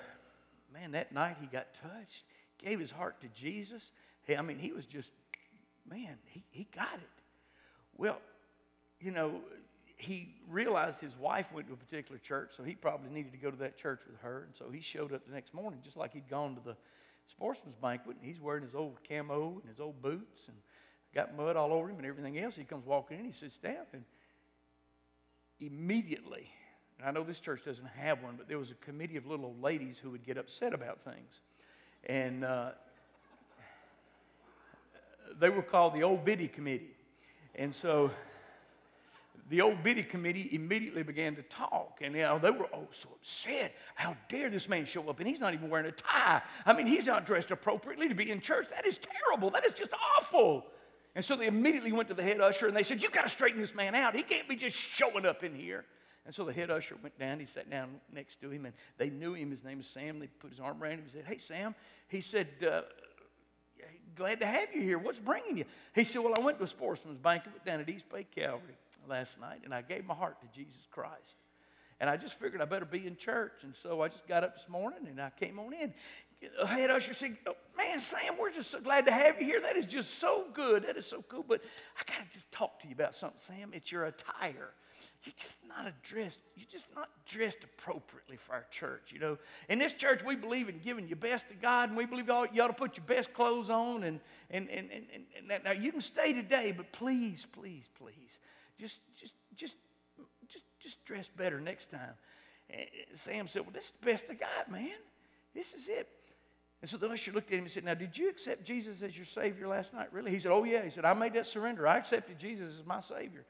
man, 0.78 0.92
that 0.92 1.12
night 1.12 1.36
he 1.40 1.46
got 1.46 1.66
touched, 1.74 2.24
gave 2.62 2.78
his 2.78 2.90
heart 2.90 3.20
to 3.22 3.28
Jesus. 3.28 3.82
Hey, 4.22 4.36
I 4.36 4.42
mean, 4.42 4.58
he 4.58 4.72
was 4.72 4.84
just, 4.84 5.10
man, 5.88 6.18
he, 6.26 6.44
he 6.50 6.68
got 6.74 6.94
it. 6.94 7.22
Well, 7.96 8.18
you 9.00 9.10
know, 9.10 9.40
he 9.96 10.34
realized 10.50 11.00
his 11.00 11.16
wife 11.18 11.46
went 11.54 11.68
to 11.68 11.72
a 11.72 11.76
particular 11.76 12.18
church, 12.18 12.50
so 12.56 12.62
he 12.62 12.74
probably 12.74 13.08
needed 13.10 13.32
to 13.32 13.38
go 13.38 13.50
to 13.50 13.56
that 13.58 13.78
church 13.78 14.00
with 14.06 14.20
her. 14.20 14.44
And 14.46 14.54
so 14.54 14.70
he 14.70 14.80
showed 14.80 15.12
up 15.12 15.26
the 15.26 15.34
next 15.34 15.54
morning 15.54 15.80
just 15.82 15.96
like 15.96 16.12
he'd 16.12 16.28
gone 16.28 16.54
to 16.56 16.60
the 16.64 16.76
sportsman's 17.30 17.76
banquet, 17.76 18.16
and 18.20 18.26
he's 18.26 18.40
wearing 18.40 18.62
his 18.62 18.74
old 18.74 18.98
camo 19.08 19.58
and 19.60 19.68
his 19.68 19.80
old 19.80 20.00
boots 20.02 20.42
and 20.48 20.56
got 21.14 21.34
mud 21.36 21.56
all 21.56 21.72
over 21.72 21.88
him 21.88 21.96
and 21.96 22.06
everything 22.06 22.38
else. 22.38 22.54
He 22.54 22.64
comes 22.64 22.84
walking 22.84 23.18
in, 23.18 23.24
he 23.24 23.32
sits 23.32 23.56
down, 23.56 23.86
and 23.92 24.04
immediately 25.60 26.50
and 26.98 27.08
I 27.08 27.10
know 27.10 27.24
this 27.24 27.40
church 27.40 27.64
doesn't 27.64 27.86
have 27.98 28.22
one, 28.22 28.34
but 28.36 28.48
there 28.48 28.58
was 28.58 28.70
a 28.70 28.74
committee 28.74 29.16
of 29.16 29.26
little 29.26 29.46
old 29.46 29.62
ladies 29.62 29.96
who 30.02 30.10
would 30.10 30.24
get 30.24 30.38
upset 30.38 30.72
about 30.72 31.00
things. 31.04 31.40
And 32.04 32.44
uh, 32.44 32.70
they 35.38 35.50
were 35.50 35.62
called 35.62 35.94
the 35.94 36.02
Old 36.02 36.24
Biddy 36.24 36.48
Committee. 36.48 36.94
And 37.54 37.74
so 37.74 38.10
the 39.50 39.60
Old 39.60 39.82
Biddy 39.82 40.02
Committee 40.02 40.48
immediately 40.52 41.02
began 41.02 41.36
to 41.36 41.42
talk. 41.42 41.98
And 42.00 42.14
you 42.14 42.22
know, 42.22 42.38
they 42.38 42.50
were 42.50 42.66
oh 42.72 42.88
so 42.92 43.08
upset. 43.20 43.74
How 43.94 44.16
dare 44.28 44.48
this 44.48 44.68
man 44.68 44.86
show 44.86 45.08
up? 45.08 45.18
And 45.18 45.28
he's 45.28 45.40
not 45.40 45.54
even 45.54 45.68
wearing 45.68 45.86
a 45.86 45.92
tie. 45.92 46.42
I 46.64 46.72
mean, 46.72 46.86
he's 46.86 47.06
not 47.06 47.26
dressed 47.26 47.50
appropriately 47.50 48.08
to 48.08 48.14
be 48.14 48.30
in 48.30 48.40
church. 48.40 48.68
That 48.70 48.86
is 48.86 48.98
terrible. 48.98 49.50
That 49.50 49.66
is 49.66 49.72
just 49.72 49.92
awful. 50.18 50.66
And 51.14 51.24
so 51.24 51.36
they 51.36 51.46
immediately 51.46 51.92
went 51.92 52.08
to 52.08 52.14
the 52.14 52.22
head 52.22 52.40
usher 52.40 52.66
and 52.66 52.76
they 52.76 52.82
said, 52.82 53.02
You've 53.02 53.12
got 53.12 53.22
to 53.22 53.28
straighten 53.28 53.60
this 53.60 53.74
man 53.74 53.94
out. 53.94 54.14
He 54.14 54.22
can't 54.22 54.48
be 54.48 54.56
just 54.56 54.76
showing 54.76 55.26
up 55.26 55.44
in 55.44 55.54
here. 55.54 55.84
And 56.26 56.34
so 56.34 56.44
the 56.44 56.52
head 56.52 56.70
usher 56.70 56.96
went 57.02 57.18
down. 57.18 57.38
He 57.38 57.46
sat 57.46 57.70
down 57.70 58.00
next 58.12 58.40
to 58.40 58.50
him, 58.50 58.66
and 58.66 58.74
they 58.98 59.10
knew 59.10 59.34
him. 59.34 59.50
His 59.50 59.62
name 59.62 59.78
is 59.78 59.86
Sam. 59.86 60.18
They 60.18 60.26
put 60.26 60.50
his 60.50 60.58
arm 60.58 60.82
around 60.82 60.94
him. 60.94 61.04
He 61.06 61.12
said, 61.12 61.24
Hey, 61.24 61.38
Sam. 61.38 61.74
He 62.08 62.20
said, 62.20 62.48
uh, 62.68 62.82
glad 64.16 64.40
to 64.40 64.46
have 64.46 64.74
you 64.74 64.82
here. 64.82 64.98
What's 64.98 65.20
bringing 65.20 65.58
you? 65.58 65.64
He 65.94 66.02
said, 66.02 66.22
Well, 66.22 66.34
I 66.36 66.42
went 66.42 66.58
to 66.58 66.64
a 66.64 66.68
sportsman's 66.68 67.18
banquet 67.18 67.64
down 67.64 67.80
at 67.80 67.88
East 67.88 68.06
Bay 68.12 68.26
Calvary 68.34 68.76
last 69.08 69.40
night, 69.40 69.60
and 69.64 69.72
I 69.72 69.82
gave 69.82 70.04
my 70.04 70.14
heart 70.14 70.40
to 70.40 70.46
Jesus 70.54 70.82
Christ. 70.90 71.34
And 72.00 72.10
I 72.10 72.16
just 72.16 72.34
figured 72.34 72.60
I 72.60 72.66
better 72.66 72.84
be 72.84 73.06
in 73.06 73.16
church. 73.16 73.62
And 73.62 73.74
so 73.82 74.02
I 74.02 74.08
just 74.08 74.26
got 74.26 74.44
up 74.44 74.56
this 74.56 74.68
morning 74.68 75.06
and 75.08 75.18
I 75.18 75.30
came 75.40 75.58
on 75.58 75.72
in. 75.72 75.94
The 76.60 76.66
head 76.66 76.90
usher 76.90 77.14
said, 77.14 77.38
oh, 77.46 77.54
Man, 77.78 78.00
Sam, 78.00 78.34
we're 78.38 78.52
just 78.52 78.70
so 78.70 78.80
glad 78.80 79.06
to 79.06 79.12
have 79.12 79.40
you 79.40 79.46
here. 79.46 79.62
That 79.62 79.76
is 79.76 79.86
just 79.86 80.18
so 80.18 80.44
good. 80.52 80.82
That 80.82 80.98
is 80.98 81.06
so 81.06 81.24
cool. 81.26 81.44
But 81.46 81.62
I 81.98 82.02
got 82.12 82.18
to 82.18 82.34
just 82.34 82.52
talk 82.52 82.80
to 82.82 82.88
you 82.88 82.94
about 82.94 83.14
something, 83.14 83.40
Sam. 83.46 83.70
It's 83.72 83.90
your 83.90 84.04
attire 84.04 84.72
you're 85.26 85.34
just 85.36 85.58
not 85.68 85.92
dressed, 86.02 86.38
you're 86.56 86.68
just 86.70 86.86
not 86.94 87.08
dressed 87.26 87.58
appropriately 87.64 88.36
for 88.36 88.54
our 88.54 88.64
church, 88.70 89.10
you 89.12 89.18
know. 89.18 89.36
In 89.68 89.78
this 89.78 89.92
church, 89.92 90.22
we 90.24 90.36
believe 90.36 90.68
in 90.68 90.78
giving 90.78 91.08
your 91.08 91.16
best 91.16 91.48
to 91.48 91.54
God, 91.54 91.88
and 91.88 91.98
we 91.98 92.06
believe 92.06 92.28
you 92.28 92.32
ought, 92.32 92.54
you 92.54 92.62
ought 92.62 92.68
to 92.68 92.72
put 92.72 92.96
your 92.96 93.06
best 93.06 93.34
clothes 93.34 93.68
on. 93.68 94.04
And, 94.04 94.20
and, 94.50 94.70
and, 94.70 94.90
and, 94.90 95.50
and 95.50 95.64
now 95.64 95.72
you 95.72 95.90
can 95.90 96.00
stay 96.00 96.32
today, 96.32 96.72
but 96.76 96.90
please, 96.92 97.46
please, 97.52 97.84
please, 97.98 98.38
just, 98.78 99.00
just, 99.20 99.34
just, 99.56 99.74
just, 100.48 100.64
just 100.80 101.04
dress 101.04 101.28
better 101.36 101.60
next 101.60 101.90
time. 101.90 102.14
And 102.70 102.86
Sam 103.14 103.48
said, 103.48 103.62
Well, 103.62 103.72
this 103.72 103.86
is 103.86 103.92
the 104.00 104.06
best 104.06 104.24
I 104.30 104.34
got, 104.34 104.70
man. 104.70 104.90
This 105.54 105.74
is 105.74 105.88
it. 105.88 106.08
And 106.82 106.90
so 106.90 106.98
the 106.98 107.08
usher 107.08 107.32
looked 107.32 107.50
at 107.50 107.58
him 107.58 107.64
and 107.64 107.72
said, 107.72 107.84
Now, 107.84 107.94
did 107.94 108.16
you 108.16 108.28
accept 108.28 108.64
Jesus 108.64 109.02
as 109.02 109.16
your 109.16 109.24
Savior 109.24 109.66
last 109.66 109.92
night? 109.92 110.12
Really? 110.12 110.30
He 110.30 110.38
said, 110.38 110.52
Oh, 110.52 110.64
yeah. 110.64 110.84
He 110.84 110.90
said, 110.90 111.04
I 111.04 111.14
made 111.14 111.34
that 111.34 111.46
surrender. 111.46 111.86
I 111.86 111.96
accepted 111.96 112.38
Jesus 112.38 112.74
as 112.78 112.86
my 112.86 113.00
Savior. 113.00 113.44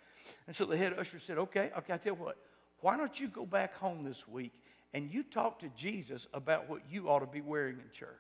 And 0.47 0.55
so 0.55 0.65
the 0.65 0.77
head 0.77 0.95
usher 0.99 1.19
said, 1.19 1.39
Okay, 1.39 1.71
okay, 1.79 1.95
I 1.95 1.97
tell 1.97 2.15
you 2.15 2.23
what, 2.23 2.37
why 2.81 2.97
don't 2.97 3.19
you 3.19 3.29
go 3.29 3.47
back 3.47 3.75
home 3.75 4.05
this 4.05 4.27
week 4.29 4.53
and 4.95 5.11
you 5.11 5.23
talk 5.23 5.59
to 5.61 5.69
Jesus 5.77 6.27
about 6.33 6.69
what 6.69 6.83
you 6.91 7.09
ought 7.09 7.21
to 7.21 7.27
be 7.27 7.41
wearing 7.41 7.77
in 7.77 7.91
church? 7.93 8.11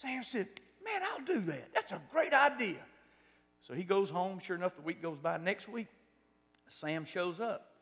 Sam 0.00 0.22
said, 0.24 0.48
Man, 0.84 1.02
I'll 1.02 1.24
do 1.24 1.40
that. 1.46 1.68
That's 1.74 1.92
a 1.92 2.00
great 2.10 2.32
idea. 2.32 2.78
So 3.66 3.74
he 3.74 3.84
goes 3.84 4.08
home. 4.08 4.40
Sure 4.40 4.56
enough, 4.56 4.76
the 4.76 4.82
week 4.82 5.02
goes 5.02 5.18
by. 5.18 5.36
Next 5.36 5.68
week, 5.68 5.88
Sam 6.68 7.04
shows 7.04 7.40
up. 7.40 7.72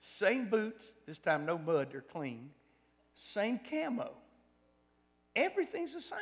Same 0.00 0.48
boots, 0.48 0.84
this 1.06 1.18
time 1.18 1.44
no 1.44 1.58
mud, 1.58 1.88
they're 1.90 2.00
clean. 2.00 2.50
Same 3.14 3.60
camo. 3.70 4.12
Everything's 5.36 5.92
the 5.92 6.00
same. 6.00 6.18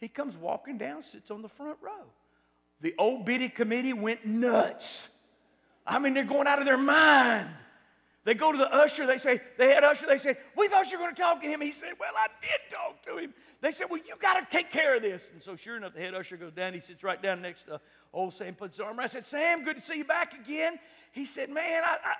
He 0.00 0.08
comes 0.08 0.36
walking 0.36 0.78
down, 0.78 1.02
sits 1.02 1.30
on 1.30 1.42
the 1.42 1.48
front 1.48 1.78
row. 1.80 2.06
The 2.80 2.94
old 2.98 3.24
biddy 3.24 3.48
committee 3.48 3.92
went 3.92 4.24
nuts. 4.24 5.08
I 5.86 5.98
mean, 5.98 6.14
they're 6.14 6.24
going 6.24 6.46
out 6.46 6.58
of 6.58 6.64
their 6.64 6.76
mind. 6.76 7.48
They 8.24 8.34
go 8.34 8.52
to 8.52 8.58
the 8.58 8.70
usher, 8.70 9.06
they 9.06 9.16
say, 9.16 9.40
they 9.56 9.72
had 9.72 9.84
usher, 9.84 10.06
they 10.06 10.18
said, 10.18 10.36
We 10.54 10.68
thought 10.68 10.90
you 10.92 10.98
were 10.98 11.04
going 11.04 11.14
to 11.14 11.22
talk 11.22 11.40
to 11.40 11.48
him. 11.48 11.62
He 11.62 11.72
said, 11.72 11.92
Well, 11.98 12.10
I 12.14 12.26
did 12.42 12.76
talk 12.76 13.02
to 13.06 13.16
him. 13.16 13.32
They 13.62 13.70
said, 13.70 13.86
Well, 13.88 14.00
you 14.06 14.14
got 14.20 14.34
to 14.34 14.46
take 14.54 14.70
care 14.70 14.96
of 14.96 15.00
this. 15.00 15.22
And 15.32 15.42
so, 15.42 15.56
sure 15.56 15.78
enough, 15.78 15.94
the 15.94 16.00
head 16.00 16.14
usher 16.14 16.36
goes 16.36 16.52
down. 16.52 16.74
He 16.74 16.80
sits 16.80 17.02
right 17.02 17.22
down 17.22 17.40
next 17.40 17.64
to 17.68 17.80
old 18.12 18.34
Sam, 18.34 18.54
puts 18.54 18.76
his 18.76 18.80
arm 18.80 18.98
around. 18.98 19.04
I 19.04 19.06
said, 19.06 19.24
Sam, 19.24 19.64
good 19.64 19.76
to 19.76 19.82
see 19.82 19.96
you 19.96 20.04
back 20.04 20.34
again. 20.34 20.78
He 21.12 21.24
said, 21.24 21.48
Man, 21.48 21.84
I, 21.84 21.96
I, 22.04 22.14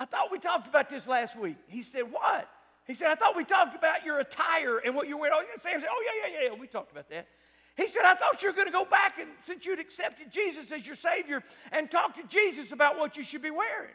I 0.00 0.04
thought 0.06 0.32
we 0.32 0.40
talked 0.40 0.66
about 0.66 0.88
this 0.88 1.06
last 1.06 1.38
week. 1.38 1.58
He 1.68 1.84
said, 1.84 2.10
What? 2.10 2.48
He 2.88 2.94
said, 2.94 3.12
I 3.12 3.14
thought 3.14 3.36
we 3.36 3.44
talked 3.44 3.76
about 3.76 4.04
your 4.04 4.18
attire 4.18 4.78
and 4.78 4.96
what 4.96 5.06
you're 5.06 5.16
wearing. 5.16 5.36
Oh, 5.38 5.44
Sam 5.62 5.78
said, 5.78 5.88
Oh, 5.88 6.04
yeah, 6.04 6.28
yeah, 6.32 6.48
yeah, 6.50 6.58
we 6.58 6.66
talked 6.66 6.90
about 6.90 7.08
that. 7.10 7.28
He 7.76 7.88
said, 7.88 8.02
I 8.04 8.14
thought 8.14 8.42
you 8.42 8.48
were 8.48 8.54
going 8.54 8.66
to 8.66 8.72
go 8.72 8.84
back 8.84 9.18
and 9.18 9.30
since 9.46 9.64
you'd 9.64 9.80
accepted 9.80 10.30
Jesus 10.30 10.70
as 10.72 10.86
your 10.86 10.96
Savior 10.96 11.42
and 11.72 11.90
talk 11.90 12.14
to 12.16 12.22
Jesus 12.24 12.72
about 12.72 12.98
what 12.98 13.16
you 13.16 13.24
should 13.24 13.42
be 13.42 13.50
wearing. 13.50 13.94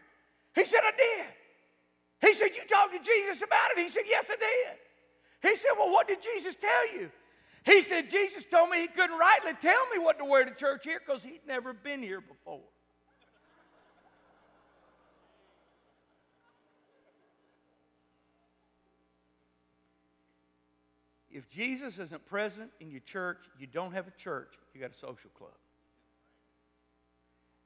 He 0.55 0.65
said, 0.65 0.81
I 0.83 0.91
did. 0.95 1.25
He 2.29 2.33
said, 2.33 2.55
You 2.55 2.63
talked 2.67 2.93
to 2.93 2.99
Jesus 2.99 3.43
about 3.43 3.71
it? 3.75 3.83
He 3.83 3.89
said, 3.89 4.03
Yes, 4.07 4.25
I 4.29 4.37
did. 4.37 5.49
He 5.49 5.55
said, 5.55 5.71
Well, 5.77 5.91
what 5.91 6.07
did 6.07 6.19
Jesus 6.21 6.55
tell 6.55 6.93
you? 6.93 7.11
He 7.65 7.81
said, 7.81 8.09
Jesus 8.09 8.45
told 8.45 8.69
me 8.69 8.81
he 8.81 8.87
couldn't 8.87 9.17
rightly 9.17 9.53
tell 9.59 9.87
me 9.91 9.99
what 9.99 10.19
to 10.19 10.25
wear 10.25 10.45
to 10.45 10.53
church 10.53 10.83
here 10.83 11.01
because 11.05 11.23
he'd 11.23 11.41
never 11.47 11.73
been 11.73 12.01
here 12.01 12.21
before. 12.21 12.61
If 21.31 21.44
Jesus 21.55 21.99
isn't 21.99 22.25
present 22.25 22.69
in 22.81 22.91
your 22.91 22.99
church, 22.99 23.37
you 23.57 23.65
don't 23.65 23.93
have 23.93 24.07
a 24.07 24.11
church, 24.11 24.49
you 24.73 24.81
got 24.81 24.91
a 24.91 24.97
social 24.97 25.29
club. 25.37 25.53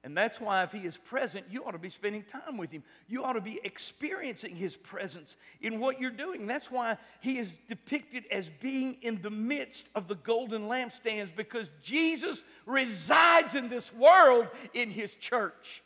And 0.03 0.15
that's 0.15 0.39
why, 0.39 0.63
if 0.63 0.71
He 0.71 0.79
is 0.79 0.95
present, 0.95 1.45
you 1.49 1.65
ought 1.65 1.71
to 1.71 1.79
be 1.79 1.89
spending 1.89 2.23
time 2.23 2.55
with 2.55 2.71
Him. 2.71 2.83
You 3.07 3.23
ought 3.23 3.33
to 3.33 3.41
be 3.41 3.59
experiencing 3.65 4.55
His 4.55 4.77
presence 4.77 5.35
in 5.59 5.79
what 5.79 5.99
you're 5.99 6.09
doing. 6.11 6.47
That's 6.47 6.71
why 6.71 6.97
He 7.19 7.37
is 7.37 7.51
depicted 7.67 8.25
as 8.31 8.49
being 8.61 8.97
in 9.01 9.21
the 9.21 9.29
midst 9.29 9.85
of 9.95 10.07
the 10.07 10.15
golden 10.15 10.69
lampstands 10.69 11.35
because 11.35 11.69
Jesus 11.83 12.43
resides 12.65 13.55
in 13.55 13.67
this 13.67 13.91
world 13.93 14.47
in 14.73 14.89
His 14.89 15.13
church. 15.15 15.83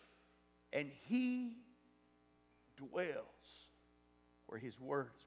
And 0.74 0.92
He 1.08 1.54
dwells 2.78 3.08
where 4.46 4.60
His 4.60 4.80
word 4.80 5.10
is 5.18 5.24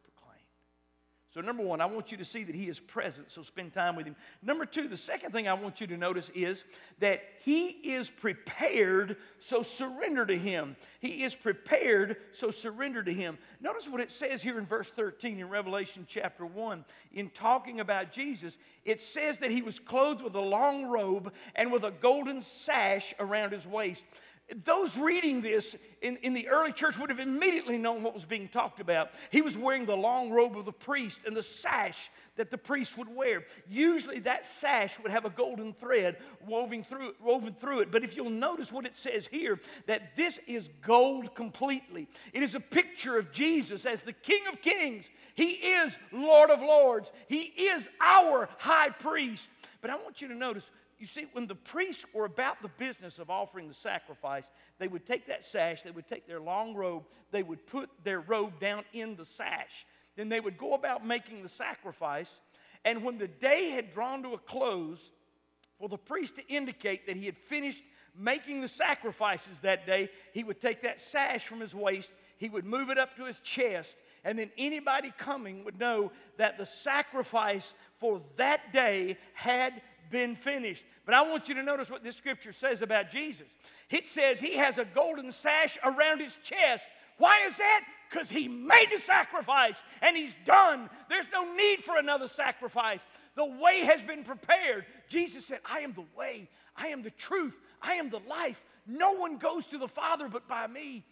so, 1.37 1.42
number 1.42 1.62
one, 1.62 1.83
I 1.83 1.85
want 1.85 2.11
you 2.11 2.16
to 2.16 2.25
see 2.25 2.44
that 2.44 2.55
He 2.55 2.66
is 2.70 2.81
present, 2.81 3.31
so 3.31 3.42
spend 3.42 3.75
time 3.75 3.94
with 3.94 4.07
Him. 4.07 4.16
Number 4.42 4.64
two, 4.64 4.88
the 4.88 4.96
second 4.96 5.33
thing 5.33 5.46
I 5.46 5.53
want 5.53 5.83
you 5.83 5.87
to 5.88 5.96
notice 5.99 6.31
is 6.35 6.64
that 6.99 7.20
He 7.44 7.66
is 7.66 8.09
prepared, 8.09 9.18
so 9.38 9.61
surrender 9.61 10.25
to 10.25 10.38
Him. 10.38 10.77
He 10.99 11.25
is 11.25 11.35
prepared, 11.35 12.16
so 12.33 12.51
surrender 12.51 13.03
to 13.03 13.12
Him. 13.12 13.37
Notice 13.61 13.87
what 13.87 14.01
it 14.01 14.11
says 14.11 14.40
here 14.40 14.59
in 14.59 14.64
verse 14.64 14.88
13 14.96 15.38
in 15.38 15.51
Revelation 15.51 16.07
chapter 16.09 16.46
1. 16.46 16.83
In 17.12 17.29
talking 17.29 17.81
about 17.81 18.12
Jesus, 18.12 18.57
it 18.87 18.99
says 18.99 19.37
that 19.37 19.51
He 19.51 19.61
was 19.61 19.79
clothed 19.79 20.22
with 20.22 20.37
a 20.37 20.40
long 20.40 20.87
robe 20.87 21.35
and 21.55 21.70
with 21.70 21.85
a 21.85 21.90
golden 21.90 22.40
sash 22.40 23.12
around 23.20 23.53
His 23.53 23.66
waist 23.66 24.07
those 24.64 24.96
reading 24.96 25.40
this 25.40 25.74
in, 26.02 26.18
in 26.18 26.32
the 26.32 26.48
early 26.48 26.72
church 26.72 26.96
would 26.98 27.11
have 27.11 27.18
immediately 27.18 27.78
known 27.78 28.04
what 28.04 28.14
was 28.14 28.24
being 28.24 28.46
talked 28.46 28.78
about. 28.78 29.11
He 29.30 29.42
was 29.42 29.59
wearing 29.59 29.87
the 29.87 29.96
long 29.96 30.30
robe 30.30 30.56
of 30.56 30.64
the 30.64 30.72
priest 30.72 31.20
and 31.26 31.37
the 31.37 31.42
sash 31.42 32.11
that 32.37 32.52
the 32.52 32.59
priest 32.59 32.96
would 32.96 33.12
wear. 33.12 33.44
Usually, 33.68 34.20
that 34.20 34.46
sash 34.46 34.98
would 35.02 35.11
have 35.11 35.24
a 35.24 35.30
golden 35.30 35.72
thread 35.72 36.18
woven 36.46 36.85
through, 36.85 37.14
woven 37.20 37.54
through 37.54 37.80
it. 37.80 37.90
But 37.90 38.04
if 38.04 38.14
you'll 38.14 38.30
notice 38.30 38.70
what 38.70 38.87
it 38.87 38.96
says 38.96 39.26
here, 39.26 39.59
that 39.87 40.14
this 40.16 40.38
is 40.46 40.68
gold 40.80 41.35
completely. 41.35 42.06
It 42.32 42.44
is 42.44 42.54
a 42.54 42.61
picture 42.61 43.18
of 43.18 43.32
Jesus 43.32 43.85
as 43.85 44.00
the 44.02 44.12
King 44.12 44.42
of 44.48 44.61
Kings. 44.61 45.06
He 45.35 45.50
is 45.50 45.98
Lord 46.12 46.50
of 46.50 46.61
Lords. 46.61 47.11
He 47.28 47.40
is 47.40 47.88
our 48.00 48.48
high 48.59 48.90
priest. 48.90 49.48
But 49.80 49.90
I 49.90 49.96
want 49.96 50.20
you 50.22 50.28
to 50.28 50.35
notice 50.35 50.70
you 50.98 51.06
see, 51.06 51.26
when 51.32 51.46
the 51.46 51.54
priests 51.54 52.04
were 52.14 52.24
about 52.24 52.62
the 52.62 52.70
business 52.78 53.18
of 53.18 53.30
offering 53.30 53.68
the 53.68 53.74
sacrifice, 53.74 54.50
they 54.78 54.88
would 54.88 55.06
take 55.06 55.26
that 55.26 55.44
sash, 55.44 55.82
they 55.82 55.90
would 55.90 56.09
take 56.09 56.26
their 56.26 56.40
long 56.40 56.74
robe, 56.74 57.04
they 57.30 57.42
would 57.42 57.66
put 57.66 57.90
their 58.02 58.20
robe 58.20 58.59
down 58.61 58.85
in 58.92 59.16
the 59.16 59.24
sash. 59.24 59.87
Then 60.16 60.28
they 60.28 60.40
would 60.40 60.56
go 60.56 60.74
about 60.74 61.06
making 61.06 61.42
the 61.42 61.48
sacrifice. 61.48 62.40
And 62.85 63.04
when 63.04 63.18
the 63.18 63.28
day 63.28 63.70
had 63.70 63.92
drawn 63.92 64.22
to 64.22 64.32
a 64.35 64.38
close, 64.38 65.11
for 65.78 65.88
the 65.88 65.98
priest 65.98 66.37
to 66.37 66.46
indicate 66.48 67.06
that 67.06 67.16
he 67.16 67.26
had 67.26 67.37
finished 67.37 67.82
making 68.18 68.62
the 68.62 68.68
sacrifices 68.68 69.59
that 69.61 69.87
day, 69.87 70.09
he 70.32 70.42
would 70.42 70.61
take 70.61 70.82
that 70.82 70.98
sash 70.98 71.46
from 71.46 71.61
his 71.61 71.74
waist, 71.74 72.11
he 72.38 72.48
would 72.48 72.64
move 72.64 72.88
it 72.88 72.98
up 72.98 73.14
to 73.16 73.24
his 73.24 73.38
chest, 73.40 73.94
and 74.24 74.38
then 74.38 74.50
anybody 74.56 75.12
coming 75.18 75.64
would 75.64 75.78
know 75.78 76.11
that 76.38 76.56
the 76.56 76.66
sacrifice 76.66 77.74
for 77.98 78.20
that 78.37 78.72
day 78.72 79.18
had 79.35 79.82
been 80.10 80.36
finished. 80.36 80.84
But 81.04 81.14
I 81.14 81.22
want 81.22 81.48
you 81.48 81.54
to 81.56 81.62
notice 81.62 81.90
what 81.90 82.02
this 82.02 82.16
scripture 82.16 82.52
says 82.52 82.82
about 82.82 83.10
Jesus. 83.10 83.46
It 83.90 84.08
says 84.08 84.40
he 84.40 84.56
has 84.56 84.78
a 84.78 84.84
golden 84.84 85.32
sash 85.32 85.78
around 85.84 86.20
his 86.20 86.36
chest. 86.42 86.84
Why 87.18 87.46
is 87.46 87.56
that? 87.56 87.84
Because 88.10 88.28
he 88.28 88.48
made 88.48 88.88
the 88.94 89.00
sacrifice 89.00 89.76
and 90.02 90.16
he's 90.16 90.34
done. 90.44 90.90
There's 91.08 91.26
no 91.32 91.54
need 91.54 91.84
for 91.84 91.96
another 91.96 92.28
sacrifice. 92.28 93.00
The 93.34 93.44
way 93.44 93.80
has 93.80 94.02
been 94.02 94.24
prepared. 94.24 94.86
Jesus 95.08 95.46
said, 95.46 95.60
I 95.64 95.80
am 95.80 95.92
the 95.92 96.04
way, 96.16 96.48
I 96.76 96.88
am 96.88 97.02
the 97.02 97.10
truth, 97.10 97.54
I 97.82 97.94
am 97.94 98.10
the 98.10 98.20
life. 98.28 98.60
No 98.86 99.12
one 99.12 99.36
goes 99.38 99.66
to 99.66 99.78
the 99.78 99.88
Father 99.88 100.28
but 100.28 100.48
by 100.48 100.66
me. 100.66 101.04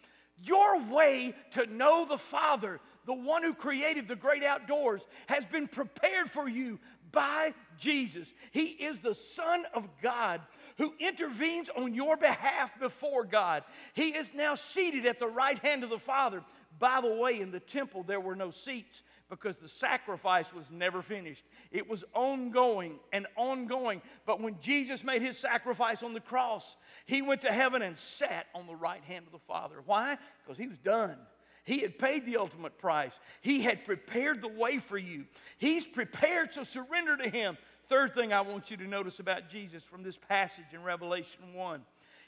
Your 0.42 0.80
way 0.82 1.34
to 1.52 1.66
know 1.66 2.06
the 2.06 2.18
Father, 2.18 2.80
the 3.06 3.14
one 3.14 3.42
who 3.42 3.54
created 3.54 4.08
the 4.08 4.16
great 4.16 4.42
outdoors, 4.42 5.02
has 5.26 5.44
been 5.44 5.68
prepared 5.68 6.30
for 6.30 6.48
you 6.48 6.78
by 7.12 7.54
Jesus. 7.78 8.28
He 8.50 8.64
is 8.64 8.98
the 8.98 9.14
Son 9.14 9.66
of 9.74 9.88
God 10.02 10.40
who 10.76 10.92
intervenes 10.98 11.68
on 11.76 11.94
your 11.94 12.16
behalf 12.16 12.70
before 12.80 13.24
God. 13.24 13.62
He 13.94 14.08
is 14.08 14.28
now 14.34 14.54
seated 14.54 15.06
at 15.06 15.18
the 15.18 15.28
right 15.28 15.58
hand 15.58 15.84
of 15.84 15.90
the 15.90 15.98
Father. 15.98 16.42
By 16.78 17.00
the 17.00 17.14
way, 17.14 17.40
in 17.40 17.52
the 17.52 17.60
temple, 17.60 18.02
there 18.02 18.20
were 18.20 18.34
no 18.34 18.50
seats 18.50 19.02
because 19.30 19.56
the 19.56 19.68
sacrifice 19.68 20.52
was 20.52 20.64
never 20.70 21.02
finished. 21.02 21.44
It 21.70 21.88
was 21.88 22.04
ongoing 22.14 22.98
and 23.12 23.26
ongoing. 23.36 24.02
But 24.26 24.40
when 24.40 24.58
Jesus 24.60 25.04
made 25.04 25.22
his 25.22 25.38
sacrifice 25.38 26.02
on 26.02 26.14
the 26.14 26.20
cross, 26.20 26.76
he 27.06 27.22
went 27.22 27.42
to 27.42 27.52
heaven 27.52 27.82
and 27.82 27.96
sat 27.96 28.46
on 28.54 28.66
the 28.66 28.76
right 28.76 29.02
hand 29.04 29.26
of 29.26 29.32
the 29.32 29.46
Father. 29.46 29.76
Why? 29.86 30.18
Because 30.44 30.58
he 30.58 30.68
was 30.68 30.78
done. 30.78 31.16
He 31.64 31.78
had 31.78 31.98
paid 31.98 32.26
the 32.26 32.36
ultimate 32.36 32.78
price. 32.78 33.18
He 33.40 33.62
had 33.62 33.84
prepared 33.86 34.42
the 34.42 34.48
way 34.48 34.78
for 34.78 34.98
you. 34.98 35.24
He's 35.58 35.86
prepared, 35.86 36.52
so 36.52 36.62
surrender 36.62 37.16
to 37.16 37.28
Him. 37.28 37.56
Third 37.88 38.14
thing 38.14 38.32
I 38.32 38.42
want 38.42 38.70
you 38.70 38.76
to 38.78 38.86
notice 38.86 39.18
about 39.18 39.50
Jesus 39.50 39.82
from 39.82 40.02
this 40.02 40.18
passage 40.28 40.72
in 40.72 40.82
Revelation 40.82 41.54
1 41.54 41.80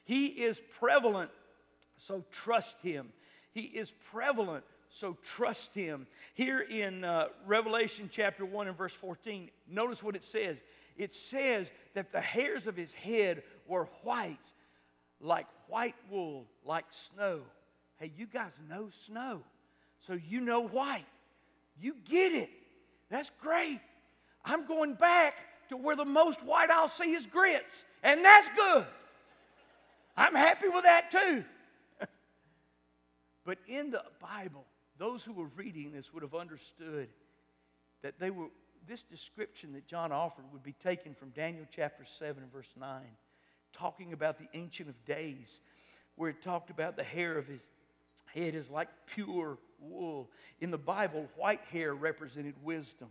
He 0.05 0.27
is 0.27 0.61
prevalent, 0.79 1.31
so 1.99 2.25
trust 2.31 2.77
Him. 2.83 3.09
He 3.53 3.62
is 3.62 3.92
prevalent, 4.11 4.64
so 4.88 5.16
trust 5.22 5.75
Him. 5.75 6.07
Here 6.35 6.61
in 6.61 7.05
uh, 7.05 7.27
Revelation 7.46 8.09
chapter 8.11 8.46
1 8.46 8.68
and 8.68 8.77
verse 8.77 8.94
14, 8.94 9.51
notice 9.68 10.03
what 10.03 10.16
it 10.16 10.25
says. 10.25 10.57
It 10.96 11.14
says 11.14 11.70
that 11.94 12.11
the 12.11 12.22
hairs 12.22 12.66
of 12.66 12.75
His 12.75 12.92
head 12.92 13.42
were 13.66 13.88
white, 14.03 14.38
like 15.20 15.46
white 15.68 15.96
wool, 16.11 16.46
like 16.64 16.87
snow. 16.90 17.42
Hey, 17.99 18.13
you 18.17 18.27
guys 18.27 18.53
know 18.69 18.89
snow, 19.07 19.43
so 20.07 20.19
you 20.29 20.41
know 20.41 20.61
white. 20.61 21.07
You 21.81 21.97
get 22.05 22.33
it. 22.33 22.51
That's 23.11 23.31
great. 23.41 23.81
I'm 24.45 24.67
going 24.67 24.95
back 24.95 25.35
to 25.69 25.77
where 25.77 25.97
the 25.97 26.05
most 26.05 26.43
white 26.43 26.71
I'll 26.71 26.89
see 26.89 27.15
is 27.15 27.27
grits, 27.27 27.85
and 28.03 28.25
that's 28.25 28.49
good. 28.57 28.87
I'm 30.17 30.35
happy 30.35 30.69
with 30.69 30.85
that 30.85 31.11
too. 31.11 31.45
but 33.45 33.59
in 33.67 33.91
the 33.91 34.03
Bible, 34.21 34.65
those 34.99 35.23
who 35.23 35.33
were 35.33 35.49
reading 35.57 35.93
this 35.93 36.13
would 36.13 36.23
have 36.23 36.35
understood 36.35 37.09
that 38.03 38.19
they 38.19 38.31
were 38.31 38.47
this 38.87 39.03
description 39.03 39.73
that 39.73 39.87
John 39.87 40.13
offered 40.13 40.45
would 40.53 40.63
be 40.63 40.75
taken 40.85 41.15
from 41.15 41.31
Daniel 41.31 41.65
chapter 41.75 42.05
7 42.19 42.43
and 42.43 42.53
verse 42.53 42.71
9, 42.79 43.03
talking 43.73 44.13
about 44.13 44.39
the 44.39 44.47
Ancient 44.55 44.89
of 44.89 45.05
Days, 45.05 45.61
where 46.15 46.31
it 46.31 46.43
talked 46.43 46.71
about 46.71 46.97
the 46.97 47.03
hair 47.03 47.37
of 47.37 47.47
his 47.47 47.61
head 48.37 48.55
is 48.55 48.70
like 48.70 48.88
pure 49.07 49.59
wool. 49.81 50.31
In 50.61 50.70
the 50.70 50.79
Bible, 50.79 51.27
white 51.37 51.62
hair 51.72 51.94
represented 51.94 52.55
wisdom, 52.62 53.09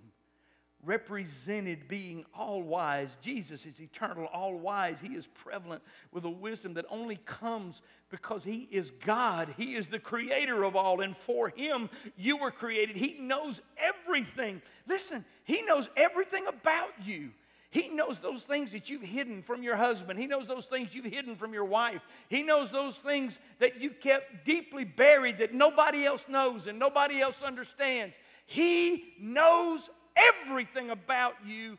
represented 0.84 1.88
being 1.88 2.26
all 2.34 2.62
wise. 2.62 3.10
Jesus 3.22 3.66
is 3.66 3.80
eternal, 3.80 4.26
all 4.28 4.56
wise. 4.56 4.98
He 5.02 5.16
is 5.16 5.28
prevalent 5.28 5.82
with 6.12 6.26
a 6.26 6.30
wisdom 6.30 6.76
that 6.76 6.86
only 6.90 7.18
comes 7.26 7.82
because 8.10 8.44
He 8.44 8.68
is 8.72 8.92
God. 9.06 9.54
He 9.58 9.76
is 9.76 9.88
the 9.88 10.00
creator 10.00 10.64
of 10.64 10.76
all, 10.76 11.02
and 11.02 11.18
for 11.18 11.50
Him 11.50 11.90
you 12.16 12.38
were 12.38 12.52
created. 12.52 12.96
He 12.96 13.18
knows 13.20 13.62
everything. 13.78 14.62
Listen, 14.88 15.26
He 15.44 15.62
knows 15.64 15.90
everything 15.98 16.48
about 16.48 16.92
you. 17.04 17.32
He 17.76 17.90
knows 17.90 18.20
those 18.20 18.44
things 18.44 18.72
that 18.72 18.90
you've 18.90 19.02
hidden 19.02 19.44
from 19.44 19.62
your 19.62 19.76
husband. 19.76 20.18
He 20.18 20.28
knows 20.28 20.48
those 20.48 20.64
things 20.64 20.96
you've 20.96 21.04
hidden 21.04 21.36
from 21.36 21.54
your 21.54 21.66
wife. 21.66 22.02
He 22.30 22.42
knows 22.42 22.72
those 22.72 22.96
things 22.96 23.38
that 23.60 23.82
you've 23.82 24.00
kept 24.00 24.46
deeply 24.46 24.86
buried 24.86 25.40
that 25.40 25.54
nobody 25.54 26.06
else 26.06 26.24
knows 26.30 26.68
and 26.68 26.80
nobody 26.80 27.20
else 27.20 27.36
understands. 27.46 28.16
He 28.46 29.16
knows 29.20 29.90
everything 30.16 30.90
about 30.90 31.34
you, 31.46 31.78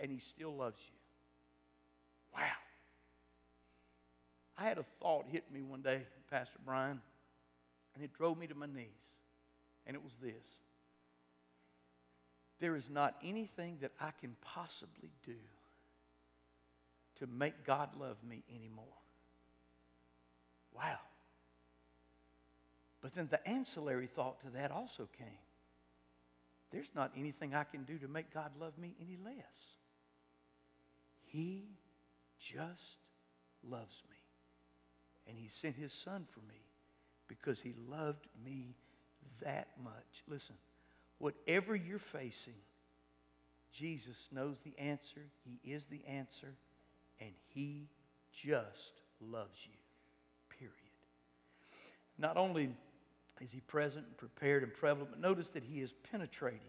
and 0.00 0.10
He 0.10 0.18
still 0.18 0.56
loves 0.56 0.80
you. 0.88 2.40
Wow. 2.40 2.58
I 4.58 4.64
had 4.64 4.78
a 4.78 4.84
thought 5.00 5.26
hit 5.30 5.44
me 5.52 5.62
one 5.62 5.82
day, 5.82 6.02
Pastor 6.32 6.58
Brian, 6.66 7.00
and 7.94 8.02
it 8.02 8.12
drove 8.12 8.38
me 8.38 8.48
to 8.48 8.56
my 8.56 8.66
knees. 8.66 8.88
And 9.86 9.94
it 9.94 10.02
was 10.02 10.14
this 10.20 10.32
there 12.62 12.76
is 12.76 12.88
not 12.88 13.16
anything 13.24 13.76
that 13.80 13.90
I 14.00 14.10
can 14.20 14.36
possibly 14.40 15.10
do 15.26 15.34
to 17.18 17.26
make 17.26 17.66
God 17.66 17.88
love 17.98 18.16
me 18.22 18.44
anymore. 18.54 18.84
Wow. 20.72 21.00
But 23.00 23.16
then 23.16 23.26
the 23.28 23.44
ancillary 23.48 24.06
thought 24.06 24.40
to 24.42 24.50
that 24.50 24.70
also 24.70 25.08
came. 25.18 25.26
There's 26.70 26.88
not 26.94 27.10
anything 27.18 27.52
I 27.52 27.64
can 27.64 27.82
do 27.82 27.98
to 27.98 28.06
make 28.06 28.32
God 28.32 28.52
love 28.60 28.78
me 28.78 28.94
any 29.00 29.18
less. 29.24 29.34
He 31.24 31.64
just 32.38 32.96
loves 33.68 34.04
me. 34.08 34.16
And 35.26 35.36
He 35.36 35.48
sent 35.48 35.74
His 35.74 35.92
Son 35.92 36.26
for 36.30 36.40
me 36.40 36.60
because 37.26 37.60
He 37.60 37.74
loved 37.90 38.28
me 38.46 38.76
that 39.42 39.66
much. 39.82 40.22
Listen, 40.28 40.54
whatever 41.22 41.76
you're 41.76 42.00
facing, 42.00 42.56
Jesus 43.72 44.26
knows 44.32 44.58
the 44.64 44.76
answer. 44.76 45.20
He 45.44 45.70
is 45.70 45.84
the 45.84 46.00
answer. 46.08 46.52
And 47.20 47.30
He 47.54 47.86
just 48.34 49.00
loves 49.20 49.56
you. 49.64 49.78
Period. 50.58 50.74
Not 52.18 52.36
only 52.36 52.74
is 53.40 53.52
He 53.52 53.60
present 53.60 54.04
and 54.04 54.16
prepared 54.16 54.64
and 54.64 54.74
prevalent, 54.74 55.10
but 55.12 55.20
notice 55.20 55.48
that 55.50 55.62
He 55.62 55.80
is 55.80 55.94
penetrating. 56.10 56.60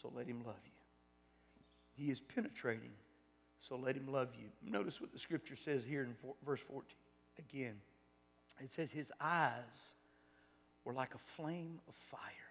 So 0.00 0.12
let 0.14 0.28
Him 0.28 0.44
love 0.46 0.60
you. 0.64 2.04
He 2.04 2.12
is 2.12 2.20
penetrating. 2.20 2.92
So 3.58 3.74
let 3.74 3.96
Him 3.96 4.06
love 4.06 4.28
you. 4.38 4.46
Notice 4.62 5.00
what 5.00 5.12
the 5.12 5.18
scripture 5.18 5.56
says 5.56 5.84
here 5.84 6.02
in 6.02 6.14
verse 6.46 6.60
14. 6.60 6.84
Again, 7.40 7.74
it 8.60 8.70
says, 8.70 8.92
His 8.92 9.10
eyes 9.20 9.50
were 10.84 10.92
like 10.92 11.16
a 11.16 11.34
flame 11.36 11.80
of 11.88 11.94
fire 12.08 12.49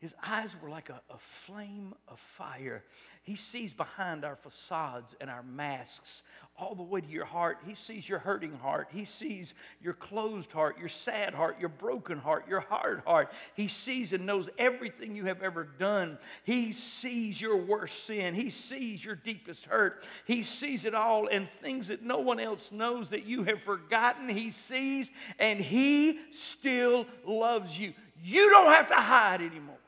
his 0.00 0.14
eyes 0.24 0.54
were 0.62 0.70
like 0.70 0.90
a, 0.90 1.00
a, 1.10 1.18
flame 1.18 1.92
of 2.06 2.20
fire. 2.20 2.84
He 3.24 3.34
sees 3.34 3.72
behind 3.72 4.24
our 4.24 4.36
facades 4.36 5.16
and 5.20 5.28
our 5.28 5.42
masks 5.42 6.22
all 6.56 6.76
the 6.76 6.84
way 6.84 7.00
to 7.00 7.08
your 7.08 7.24
heart. 7.24 7.58
He 7.66 7.74
sees 7.74 8.08
your 8.08 8.20
hurting 8.20 8.56
heart. 8.58 8.88
He 8.92 9.04
sees 9.04 9.54
your 9.82 9.94
closed 9.94 10.52
heart, 10.52 10.78
your 10.78 10.88
sad 10.88 11.34
heart, 11.34 11.58
your 11.58 11.68
broken 11.68 12.16
heart, 12.16 12.46
your 12.48 12.60
hard 12.60 13.02
heart. 13.04 13.32
He 13.54 13.66
sees 13.66 14.12
and 14.12 14.24
knows 14.24 14.48
everything 14.56 15.16
you 15.16 15.24
have 15.24 15.42
ever 15.42 15.64
done. 15.64 16.16
He 16.44 16.70
sees 16.70 17.40
your 17.40 17.56
worst 17.56 18.06
sin. 18.06 18.36
He 18.36 18.50
sees 18.50 19.04
your 19.04 19.16
deepest 19.16 19.64
hurt. 19.64 20.04
He 20.26 20.44
sees 20.44 20.84
it 20.84 20.94
all 20.94 21.26
and 21.26 21.50
things 21.60 21.88
that 21.88 22.04
no 22.04 22.18
one 22.20 22.38
else 22.38 22.70
knows 22.70 23.08
that 23.08 23.26
you 23.26 23.42
have 23.42 23.62
forgotten. 23.62 24.28
He 24.28 24.52
sees 24.52 25.10
and 25.40 25.58
He 25.58 26.20
still 26.30 27.04
loves 27.26 27.76
you. 27.76 27.94
You 28.22 28.48
don't 28.50 28.68
have 28.68 28.88
to 28.90 28.94
hide 28.94 29.42
anymore 29.42 29.78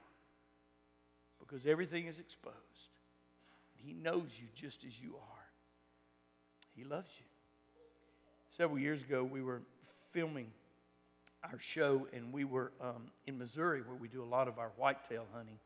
because 1.50 1.66
everything 1.66 2.06
is 2.06 2.18
exposed. 2.18 2.56
He 3.74 3.92
knows 3.92 4.28
you 4.38 4.46
just 4.54 4.84
as 4.86 4.92
you 5.00 5.16
are. 5.16 5.46
He 6.76 6.84
loves 6.84 7.08
you. 7.18 7.24
Several 8.56 8.78
years 8.78 9.00
ago, 9.00 9.24
we 9.24 9.42
were 9.42 9.62
filming 10.12 10.46
our 11.42 11.58
show, 11.58 12.06
and 12.12 12.32
we 12.32 12.44
were 12.44 12.72
um, 12.80 13.10
in 13.26 13.38
Missouri 13.38 13.80
where 13.82 13.96
we 13.96 14.08
do 14.08 14.22
a 14.22 14.24
lot 14.24 14.48
of 14.48 14.58
our 14.58 14.70
whitetail 14.76 15.24
hunting. 15.32 15.58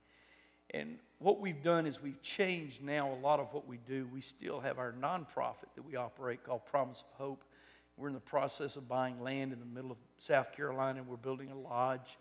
And 0.70 0.98
what 1.18 1.40
we've 1.40 1.62
done 1.62 1.86
is 1.86 2.00
we've 2.00 2.22
changed 2.22 2.82
now 2.82 3.12
a 3.12 3.20
lot 3.20 3.40
of 3.40 3.52
what 3.52 3.66
we 3.66 3.78
do. 3.86 4.08
We 4.12 4.20
still 4.20 4.60
have 4.60 4.78
our 4.78 4.92
nonprofit 4.92 5.68
that 5.74 5.84
we 5.84 5.96
operate 5.96 6.44
called 6.44 6.64
Promise 6.66 6.98
of 7.00 7.18
Hope. 7.18 7.44
We're 7.96 8.08
in 8.08 8.14
the 8.14 8.20
process 8.20 8.76
of 8.76 8.88
buying 8.88 9.20
land 9.20 9.52
in 9.52 9.60
the 9.60 9.66
middle 9.66 9.90
of 9.90 9.98
South 10.18 10.52
Carolina, 10.56 11.00
and 11.00 11.08
we're 11.08 11.16
building 11.16 11.50
a 11.50 11.58
lodge. 11.58 12.18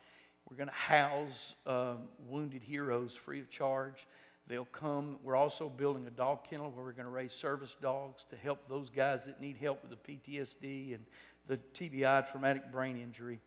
We're 0.49 0.58
going 0.58 0.69
to 0.69 0.73
house 0.73 1.56
um, 1.65 1.99
wounded 2.27 2.62
heroes 2.62 3.15
free 3.15 3.39
of 3.39 3.49
charge. 3.49 4.06
They'll 4.47 4.65
come. 4.65 5.17
We're 5.23 5.38
also 5.38 5.69
building 5.69 6.06
a 6.06 6.12
dog 6.12 6.43
kennel 6.49 6.71
where 6.71 6.84
we're 6.84 6.91
going 6.91 7.06
to 7.06 7.12
raise 7.12 7.32
service 7.32 7.75
dogs 7.82 8.25
to 8.29 8.36
help 8.36 8.67
those 8.67 8.89
guys 8.89 9.25
that 9.25 9.39
need 9.39 9.58
help 9.58 9.82
with 9.82 9.91
the 9.91 10.12
PTSD 10.12 10.95
and 10.95 11.06
the 11.47 11.58
TBI, 11.73 12.29
traumatic 12.29 12.71
brain 12.71 12.97
injury. 12.97 13.39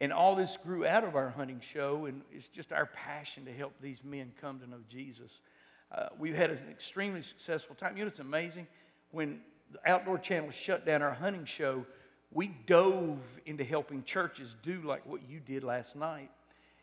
And 0.00 0.12
all 0.12 0.34
this 0.34 0.58
grew 0.62 0.84
out 0.84 1.04
of 1.04 1.16
our 1.16 1.30
hunting 1.30 1.60
show, 1.60 2.04
and 2.06 2.20
it's 2.30 2.48
just 2.48 2.72
our 2.72 2.86
passion 2.86 3.44
to 3.46 3.52
help 3.52 3.72
these 3.80 4.02
men 4.04 4.32
come 4.40 4.58
to 4.60 4.68
know 4.68 4.80
Jesus. 4.90 5.40
Uh, 5.90 6.08
we've 6.18 6.34
had 6.34 6.50
an 6.50 6.58
extremely 6.70 7.22
successful 7.22 7.74
time. 7.74 7.96
You 7.96 8.04
know, 8.04 8.08
it's 8.08 8.20
amazing. 8.20 8.66
When 9.12 9.40
the 9.72 9.78
Outdoor 9.90 10.18
Channel 10.18 10.50
shut 10.50 10.84
down 10.84 11.02
our 11.02 11.14
hunting 11.14 11.44
show, 11.44 11.86
we 12.32 12.48
dove 12.66 13.20
into 13.46 13.64
helping 13.64 14.02
churches 14.04 14.54
do 14.62 14.82
like 14.82 15.06
what 15.06 15.28
you 15.28 15.40
did 15.40 15.64
last 15.64 15.96
night. 15.96 16.30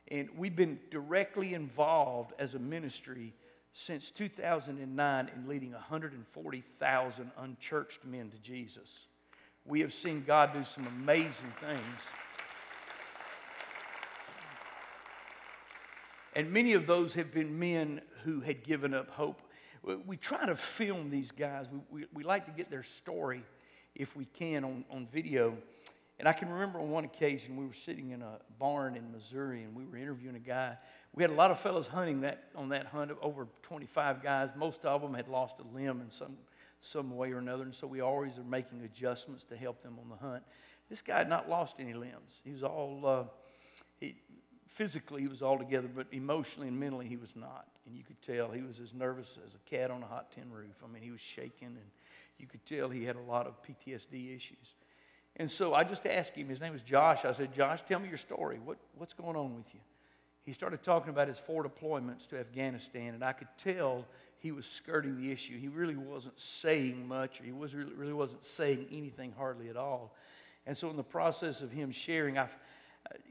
And 0.10 0.30
we've 0.38 0.56
been 0.56 0.80
directly 0.92 1.54
involved 1.54 2.34
as 2.40 2.56
a 2.56 2.60
ministry 2.60 3.34
since 3.74 4.12
2009 4.12 5.32
in 5.36 5.48
leading 5.48 5.72
140,000 5.72 7.32
unchurched 7.38 8.06
men 8.06 8.30
to 8.30 8.38
Jesus. 8.38 9.08
We 9.66 9.80
have 9.82 9.94
seen 9.94 10.24
God 10.26 10.54
do 10.54 10.64
some 10.64 10.88
amazing 10.88 11.54
things. 11.60 12.00
And 16.36 16.52
many 16.52 16.74
of 16.74 16.88
those 16.88 17.14
have 17.14 17.32
been 17.32 17.58
men 17.60 18.02
who 18.24 18.42
had 18.42 18.64
given 18.64 18.94
up 18.94 19.10
hope. 19.10 19.42
We 20.06 20.18
try 20.18 20.46
to 20.46 20.56
film 20.56 21.10
these 21.10 21.32
guys, 21.32 21.68
we, 21.72 21.80
we, 21.90 22.06
we 22.14 22.24
like 22.24 22.46
to 22.46 22.52
get 22.52 22.70
their 22.72 22.84
story 22.84 23.44
if 23.96 24.16
we 24.16 24.26
can, 24.26 24.64
on, 24.64 24.86
on 24.90 25.08
video. 25.12 25.56
And 26.20 26.28
I 26.28 26.34
can 26.34 26.50
remember 26.50 26.80
on 26.80 26.90
one 26.90 27.06
occasion 27.06 27.58
we 27.58 27.66
were 27.66 27.74
sitting 27.74 28.12
in 28.12 28.22
a 28.22 28.38
barn 28.60 28.96
in 28.96 29.12
Missouri 29.12 29.64
and 29.64 29.76
we 29.76 29.86
were 29.86 29.98
interviewing 29.98 30.36
a 30.36 30.40
guy. 30.40 30.78
We 31.16 31.24
had 31.24 31.32
a 31.32 31.36
lot 31.36 31.52
of 31.52 31.60
fellows 31.60 31.88
hunting 31.88 32.22
that 32.22 32.46
on 32.56 32.70
that 32.70 32.88
hunt, 32.88 33.12
over 33.22 33.48
25 33.64 34.24
guys. 34.24 34.50
Most 34.56 34.86
of 34.86 35.02
them 35.02 35.14
had 35.14 35.28
lost 35.28 35.56
a 35.60 35.76
limb 35.76 36.02
in 36.02 36.10
some, 36.10 36.38
some 36.82 37.16
way 37.16 37.32
or 37.32 37.40
another, 37.40 37.64
and 37.64 37.74
so 37.74 37.88
we 37.88 38.02
always 38.02 38.38
are 38.38 38.44
making 38.44 38.82
adjustments 38.84 39.44
to 39.46 39.58
help 39.58 39.82
them 39.84 39.98
on 40.02 40.10
the 40.10 40.16
hunt. 40.16 40.44
This 40.90 41.02
guy 41.02 41.20
had 41.20 41.30
not 41.30 41.50
lost 41.50 41.76
any 41.80 41.94
limbs. 41.94 42.42
He 42.44 42.52
was 42.52 42.64
all, 42.64 43.02
uh, 43.06 43.24
he, 44.00 44.16
physically 44.70 45.22
he 45.22 45.28
was 45.28 45.42
all 45.42 45.58
together, 45.58 45.90
but 45.94 46.08
emotionally 46.12 46.68
and 46.68 46.80
mentally 46.80 47.08
he 47.08 47.18
was 47.18 47.36
not. 47.36 47.68
And 47.86 47.96
you 47.96 48.04
could 48.04 48.22
tell 48.22 48.50
he 48.52 48.62
was 48.62 48.80
as 48.80 48.94
nervous 48.94 49.38
as 49.46 49.54
a 49.56 49.70
cat 49.70 49.92
on 49.92 50.04
a 50.04 50.06
hot 50.08 50.32
tin 50.32 50.52
roof. 50.52 50.76
I 50.84 50.92
mean, 50.92 51.04
he 51.04 51.12
was 51.12 51.22
shaking, 51.22 51.68
and 51.68 51.92
you 52.40 52.48
could 52.48 52.66
tell 52.66 52.90
he 52.90 53.04
had 53.04 53.16
a 53.16 53.22
lot 53.22 53.48
of 53.48 53.56
PTSD 53.64 54.36
issues. 54.36 54.76
And 55.38 55.50
so 55.50 55.74
I 55.74 55.84
just 55.84 56.06
asked 56.06 56.36
him, 56.36 56.48
his 56.48 56.60
name 56.60 56.74
was 56.74 56.84
Josh. 56.84 57.26
I 57.26 57.34
said, 57.34 57.54
Josh, 57.54 57.82
tell 57.88 58.00
me 58.00 58.08
your 58.08 58.18
story. 58.18 58.60
What, 58.64 58.78
what's 58.98 59.14
going 59.14 59.36
on 59.36 59.56
with 59.56 59.74
you? 59.74 59.80
He 60.46 60.54
started 60.54 60.84
talking 60.84 61.10
about 61.10 61.28
his 61.28 61.40
four 61.40 61.64
deployments 61.64 62.28
to 62.30 62.38
Afghanistan, 62.38 63.14
and 63.14 63.24
I 63.24 63.32
could 63.32 63.48
tell 63.58 64.06
he 64.40 64.52
was 64.52 64.66
skirting 64.66 65.18
the 65.18 65.32
issue. 65.32 65.58
He 65.58 65.70
really 65.70 65.96
wasn't 65.96 66.38
saying 66.38 67.08
much, 67.08 67.40
or 67.40 67.46
he 67.46 67.54
was 67.54 67.74
really, 67.74 67.94
really 67.94 68.14
wasn't 68.14 68.44
saying 68.44 68.88
anything 68.92 69.34
hardly 69.38 69.70
at 69.70 69.78
all. 69.78 70.14
And 70.66 70.78
so, 70.78 70.90
in 70.90 70.98
the 70.98 71.04
process 71.04 71.62
of 71.62 71.72
him 71.72 71.92
sharing, 71.92 72.38
I, 72.38 72.50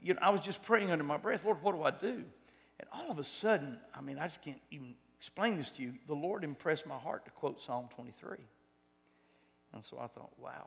you 0.03 0.15
know, 0.15 0.21
I 0.23 0.31
was 0.31 0.41
just 0.41 0.63
praying 0.63 0.91
under 0.91 1.05
my 1.05 1.19
breath, 1.19 1.45
Lord, 1.45 1.63
what 1.63 1.75
do 1.75 1.83
I 1.83 1.91
do? 1.91 2.25
And 2.81 2.89
all 2.91 3.11
of 3.11 3.19
a 3.19 3.25
sudden, 3.25 3.79
I 3.95 4.01
mean, 4.01 4.19
I 4.19 4.27
just 4.27 4.41
can't 4.41 4.61
even 4.71 4.95
explain 5.19 5.59
this 5.59 5.71
to 5.73 5.83
you. 5.83 5.93
The 6.09 6.15
Lord 6.15 6.45
impressed 6.45 6.87
my 6.87 6.99
heart 6.99 7.27
to 7.27 7.31
quote 7.31 7.61
Psalm 7.61 7.89
23. 7.95 8.39
And 9.75 9.85
so 9.85 9.99
I 9.99 10.07
thought, 10.07 10.31
wow. 10.39 10.67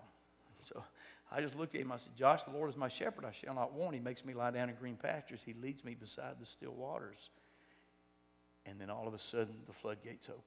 So 0.68 0.84
I 1.32 1.42
just 1.42 1.56
looked 1.56 1.76
at 1.76 1.82
him. 1.82 1.92
I 1.92 1.98
said, 1.98 2.16
Josh, 2.18 2.44
the 2.44 2.52
Lord 2.52 2.70
is 2.70 2.78
my 2.78 2.88
shepherd. 2.88 3.26
I 3.26 3.32
shall 3.32 3.54
not 3.54 3.74
want. 3.74 3.94
He 3.94 4.00
makes 4.00 4.26
me 4.26 4.34
lie 4.34 4.52
down 4.52 4.70
in 4.70 4.76
green 4.76 4.96
pastures. 4.96 5.40
He 5.46 5.54
leads 5.62 5.84
me 5.84 5.96
beside 5.96 6.36
the 6.40 6.46
still 6.46 6.74
waters. 6.74 7.30
And 8.66 8.80
then 8.82 8.90
all 8.90 9.08
of 9.08 9.14
a 9.14 9.20
sudden, 9.20 9.54
the 9.68 9.74
floodgates 9.74 10.28
opened. 10.28 10.44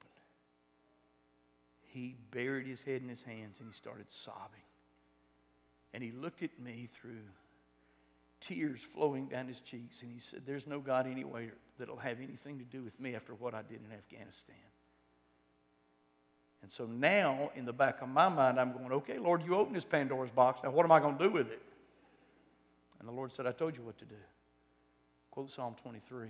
He 1.85 2.15
buried 2.31 2.67
his 2.67 2.81
head 2.81 3.01
in 3.01 3.09
his 3.09 3.21
hands 3.21 3.57
and 3.59 3.69
he 3.69 3.75
started 3.75 4.05
sobbing. 4.09 4.61
And 5.93 6.03
he 6.03 6.11
looked 6.11 6.43
at 6.43 6.51
me 6.59 6.89
through 7.01 7.23
tears 8.41 8.79
flowing 8.93 9.27
down 9.27 9.47
his 9.47 9.59
cheeks. 9.59 9.95
And 10.01 10.11
he 10.11 10.19
said, 10.19 10.43
There's 10.45 10.67
no 10.67 10.79
God 10.79 11.07
anywhere 11.07 11.53
that'll 11.79 11.97
have 11.97 12.17
anything 12.19 12.59
to 12.59 12.65
do 12.65 12.83
with 12.83 12.99
me 12.99 13.15
after 13.15 13.33
what 13.33 13.53
I 13.53 13.61
did 13.63 13.79
in 13.85 13.91
Afghanistan. 13.91 14.55
And 16.61 16.71
so 16.71 16.85
now, 16.85 17.51
in 17.55 17.65
the 17.65 17.73
back 17.73 18.01
of 18.01 18.09
my 18.09 18.27
mind, 18.27 18.59
I'm 18.59 18.73
going, 18.73 18.91
okay, 18.91 19.17
Lord, 19.17 19.43
you 19.45 19.55
open 19.55 19.73
this 19.73 19.85
Pandora's 19.85 20.29
box. 20.29 20.59
Now, 20.63 20.71
what 20.71 20.83
am 20.83 20.91
I 20.91 20.99
going 20.99 21.17
to 21.17 21.23
do 21.23 21.29
with 21.29 21.49
it? 21.49 21.61
And 22.99 23.07
the 23.07 23.13
Lord 23.13 23.33
said, 23.33 23.47
I 23.47 23.51
told 23.51 23.77
you 23.77 23.83
what 23.83 23.97
to 23.99 24.05
do. 24.05 24.15
Quote 25.31 25.49
Psalm 25.49 25.75
23. 25.81 26.27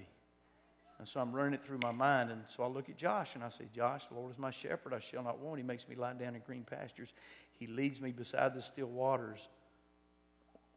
And 1.00 1.08
so 1.08 1.20
I'm 1.22 1.32
running 1.32 1.54
it 1.54 1.66
through 1.66 1.80
my 1.82 1.92
mind. 1.92 2.30
And 2.30 2.42
so 2.56 2.64
I 2.64 2.68
look 2.68 2.90
at 2.90 2.98
Josh 2.98 3.36
and 3.36 3.44
I 3.44 3.50
say, 3.50 3.66
Josh, 3.74 4.06
the 4.08 4.16
Lord 4.16 4.32
is 4.32 4.38
my 4.38 4.52
shepherd. 4.52 4.94
I 4.94 5.00
shall 5.00 5.24
not 5.24 5.40
want. 5.40 5.58
He 5.58 5.64
makes 5.64 5.88
me 5.88 5.96
lie 5.96 6.14
down 6.14 6.36
in 6.36 6.42
green 6.46 6.64
pastures. 6.64 7.10
He 7.58 7.68
leads 7.68 8.02
me 8.02 8.12
beside 8.12 8.54
the 8.54 8.62
still 8.62 8.88
waters. 8.88 9.48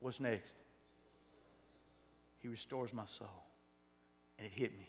What's 0.00 0.20
next? 0.20 0.54
He 2.40 2.48
restores 2.48 2.92
my 2.92 3.04
soul. 3.18 3.28
And 4.38 4.46
it 4.46 4.52
hit 4.52 4.72
me. 4.78 4.88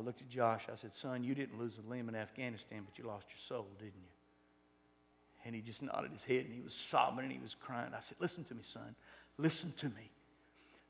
I 0.00 0.02
looked 0.02 0.22
at 0.22 0.30
Josh. 0.30 0.62
I 0.72 0.76
said, 0.76 0.94
Son, 0.94 1.22
you 1.22 1.34
didn't 1.34 1.58
lose 1.58 1.74
a 1.78 1.90
limb 1.90 2.08
in 2.08 2.14
Afghanistan, 2.14 2.82
but 2.88 2.98
you 2.98 3.06
lost 3.06 3.26
your 3.28 3.38
soul, 3.38 3.66
didn't 3.78 3.92
you? 3.94 4.08
And 5.44 5.54
he 5.54 5.60
just 5.60 5.82
nodded 5.82 6.10
his 6.12 6.22
head 6.22 6.46
and 6.46 6.54
he 6.54 6.62
was 6.62 6.74
sobbing 6.74 7.24
and 7.24 7.32
he 7.32 7.38
was 7.38 7.54
crying. 7.54 7.92
I 7.94 8.00
said, 8.00 8.16
Listen 8.18 8.44
to 8.44 8.54
me, 8.54 8.62
son. 8.62 8.94
Listen 9.36 9.72
to 9.78 9.86
me. 9.86 10.10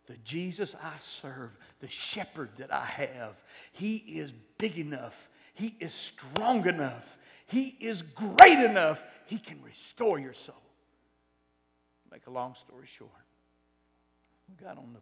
The 0.06 0.16
Jesus 0.24 0.74
I 0.80 0.92
serve, 1.00 1.50
the 1.80 1.88
shepherd 1.88 2.50
that 2.58 2.72
I 2.72 2.84
have, 2.84 3.34
he 3.72 3.96
is 3.96 4.32
big 4.58 4.78
enough. 4.78 5.28
He 5.54 5.76
is 5.80 5.92
strong 5.92 6.66
enough. 6.66 7.04
He 7.46 7.76
is 7.80 8.02
great 8.02 8.58
enough. 8.58 9.02
He 9.26 9.38
can 9.38 9.60
restore 9.62 10.18
your 10.18 10.34
soul. 10.34 10.54
Make 12.10 12.26
a 12.26 12.30
long 12.30 12.54
story 12.54 12.86
short, 12.86 13.10
we 14.48 14.64
got 14.64 14.78
on 14.78 14.92
the 14.94 15.00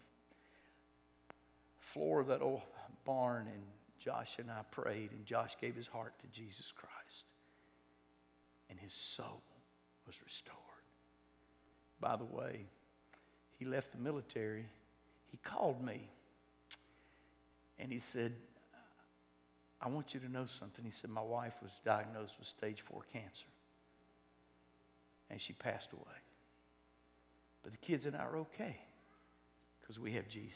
floor 1.92 2.20
of 2.20 2.26
that 2.26 2.42
old 2.42 2.60
barn 3.06 3.46
and 3.46 3.62
Josh 3.98 4.36
and 4.38 4.50
I 4.50 4.62
prayed, 4.70 5.10
and 5.12 5.24
Josh 5.26 5.56
gave 5.60 5.74
his 5.74 5.86
heart 5.86 6.14
to 6.20 6.26
Jesus 6.28 6.72
Christ. 6.74 7.24
And 8.70 8.78
his 8.78 8.92
soul 8.92 9.42
was 10.06 10.16
restored. 10.24 10.56
By 12.00 12.16
the 12.16 12.24
way, 12.24 12.66
he 13.58 13.64
left 13.64 13.92
the 13.92 13.98
military. 13.98 14.66
He 15.30 15.38
called 15.38 15.84
me. 15.84 16.08
And 17.78 17.92
he 17.92 17.98
said, 17.98 18.34
I 19.80 19.88
want 19.88 20.14
you 20.14 20.20
to 20.20 20.28
know 20.28 20.46
something. 20.46 20.84
He 20.84 20.90
said, 20.90 21.10
My 21.10 21.22
wife 21.22 21.54
was 21.62 21.70
diagnosed 21.84 22.34
with 22.38 22.48
stage 22.48 22.82
four 22.88 23.02
cancer. 23.12 23.46
And 25.30 25.40
she 25.40 25.52
passed 25.52 25.92
away. 25.92 26.18
But 27.62 27.72
the 27.72 27.78
kids 27.78 28.06
and 28.06 28.16
I 28.16 28.20
are 28.20 28.36
okay 28.38 28.76
because 29.80 29.98
we 29.98 30.12
have 30.12 30.28
Jesus. 30.28 30.54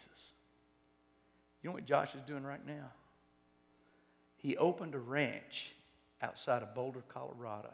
You 1.62 1.70
know 1.70 1.74
what 1.74 1.85
Josh 1.85 2.14
is 2.14 2.22
doing 2.22 2.42
right 2.42 2.64
now? 2.66 2.90
He 4.42 4.57
opened 4.57 4.94
a 4.94 4.98
ranch 4.98 5.72
outside 6.20 6.62
of 6.62 6.74
Boulder, 6.74 7.02
Colorado 7.09 7.72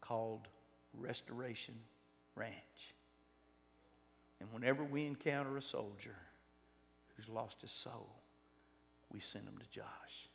called 0.00 0.48
Restoration 0.94 1.74
Ranch. 2.34 2.54
And 4.40 4.50
whenever 4.52 4.84
we 4.84 5.06
encounter 5.06 5.56
a 5.56 5.62
soldier 5.62 6.16
who's 7.14 7.28
lost 7.28 7.60
his 7.60 7.70
soul, 7.70 8.08
we 9.12 9.20
send 9.20 9.46
him 9.46 9.58
to 9.58 9.70
Josh. 9.70 10.30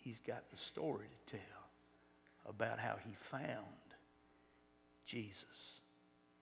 He's 0.00 0.20
got 0.26 0.50
the 0.50 0.56
story 0.56 1.06
to 1.26 1.32
tell 1.36 2.48
about 2.48 2.78
how 2.78 2.96
he 3.04 3.14
found 3.30 3.66
Jesus 5.06 5.80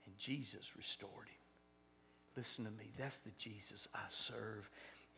and 0.06 0.16
Jesus 0.18 0.76
restored 0.76 1.28
him. 1.28 2.36
Listen 2.36 2.64
to 2.64 2.70
me, 2.70 2.92
that's 2.98 3.18
the 3.18 3.30
Jesus 3.38 3.88
I 3.94 4.00
serve. 4.08 4.70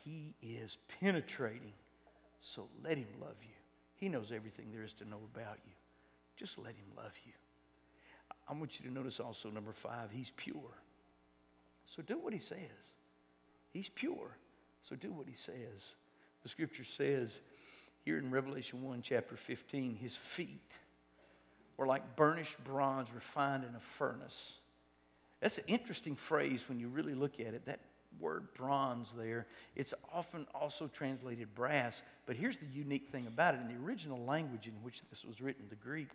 He 0.05 0.35
is 0.43 0.79
penetrating 1.01 1.73
so 2.45 2.69
let 2.85 2.99
him 2.99 3.09
love 3.21 3.37
you. 3.43 3.55
He 3.97 4.09
knows 4.09 4.31
everything 4.31 4.67
there 4.71 4.83
is 4.83 4.93
to 4.95 5.09
know 5.09 5.21
about 5.35 5.59
you. 5.65 5.73
Just 6.37 6.59
let 6.59 6.75
him 6.75 6.85
love 6.97 7.13
you. 7.25 7.33
I 8.47 8.53
want 8.53 8.79
you 8.79 8.87
to 8.87 8.93
notice 8.93 9.19
also, 9.19 9.49
number 9.49 9.73
five, 9.73 10.11
he's 10.13 10.31
pure. 10.37 10.77
So 11.87 12.03
do 12.03 12.19
what 12.19 12.35
he 12.35 12.39
says. 12.39 12.59
He's 13.73 13.89
pure. 13.89 14.37
So 14.83 14.95
do 14.95 15.11
what 15.11 15.27
he 15.27 15.35
says. 15.35 15.95
The 16.43 16.49
scripture 16.51 16.85
says 16.85 17.41
here 18.05 18.19
in 18.19 18.31
Revelation 18.31 18.83
1, 18.83 19.01
chapter 19.03 19.37
15, 19.37 19.97
his 19.97 20.15
feet 20.15 20.73
were 21.79 21.87
like 21.87 22.15
burnished 22.15 22.63
bronze 22.63 23.09
refined 23.15 23.65
in 23.65 23.75
a 23.75 23.81
furnace. 23.81 24.59
That's 25.41 25.57
an 25.57 25.65
interesting 25.67 26.15
phrase 26.15 26.65
when 26.69 26.79
you 26.79 26.89
really 26.89 27.15
look 27.15 27.41
at 27.41 27.55
it. 27.55 27.65
That 27.65 27.81
word 28.21 28.49
bronze 28.55 29.13
there. 29.17 29.47
It's 29.77 29.95
often 30.13 30.47
also 30.55 30.89
translated 30.89 31.55
brass, 31.55 32.03
but 32.27 32.37
here's 32.37 32.57
the 32.57 32.67
unique 32.67 33.09
thing 33.11 33.27
about 33.27 33.55
it. 33.55 33.61
In 33.61 33.69
the 33.69 33.85
original 33.85 34.25
language 34.25 34.67
in 34.67 34.75
which 34.83 35.03
this 35.11 35.25
was 35.25 35.41
written, 35.41 35.65
the 35.69 35.77
Greek, 35.77 36.09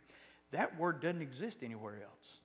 that 0.52 0.78
word 0.80 1.02
doesn't 1.02 1.22
exist 1.22 1.60
anywhere 1.64 2.02
else. 2.04 2.40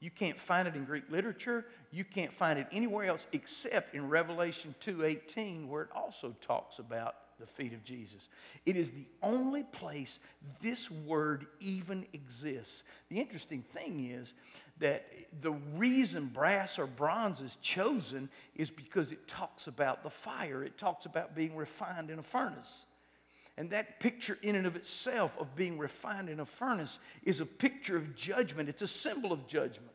You 0.00 0.10
can't 0.10 0.40
find 0.40 0.66
it 0.66 0.74
in 0.74 0.84
Greek 0.84 1.04
literature. 1.10 1.64
You 1.92 2.04
can't 2.04 2.34
find 2.34 2.58
it 2.58 2.66
anywhere 2.72 3.06
else 3.06 3.24
except 3.32 3.94
in 3.94 4.08
Revelation 4.08 4.74
2:18 4.80 5.68
where 5.68 5.82
it 5.82 5.90
also 5.94 6.34
talks 6.40 6.80
about 6.80 7.14
the 7.38 7.46
feet 7.46 7.72
of 7.72 7.84
Jesus. 7.84 8.28
It 8.66 8.76
is 8.76 8.90
the 8.90 9.06
only 9.22 9.62
place 9.62 10.20
this 10.60 10.90
word 10.90 11.46
even 11.60 12.06
exists. 12.12 12.82
The 13.10 13.20
interesting 13.20 13.62
thing 13.62 14.10
is 14.10 14.34
that 14.78 15.06
the 15.40 15.52
reason 15.76 16.26
brass 16.26 16.78
or 16.78 16.86
bronze 16.86 17.40
is 17.40 17.56
chosen 17.62 18.28
is 18.54 18.70
because 18.70 19.12
it 19.12 19.26
talks 19.28 19.66
about 19.66 20.02
the 20.02 20.10
fire, 20.10 20.62
it 20.64 20.76
talks 20.76 21.06
about 21.06 21.34
being 21.34 21.56
refined 21.56 22.10
in 22.10 22.18
a 22.18 22.22
furnace. 22.22 22.86
And 23.58 23.70
that 23.70 24.00
picture, 24.00 24.38
in 24.42 24.56
and 24.56 24.66
of 24.66 24.76
itself, 24.76 25.36
of 25.38 25.54
being 25.54 25.76
refined 25.76 26.28
in 26.28 26.40
a 26.40 26.46
furnace, 26.46 26.98
is 27.22 27.40
a 27.40 27.46
picture 27.46 27.96
of 27.96 28.16
judgment. 28.16 28.68
It's 28.68 28.82
a 28.82 28.86
symbol 28.86 29.32
of 29.32 29.46
judgment. 29.46 29.90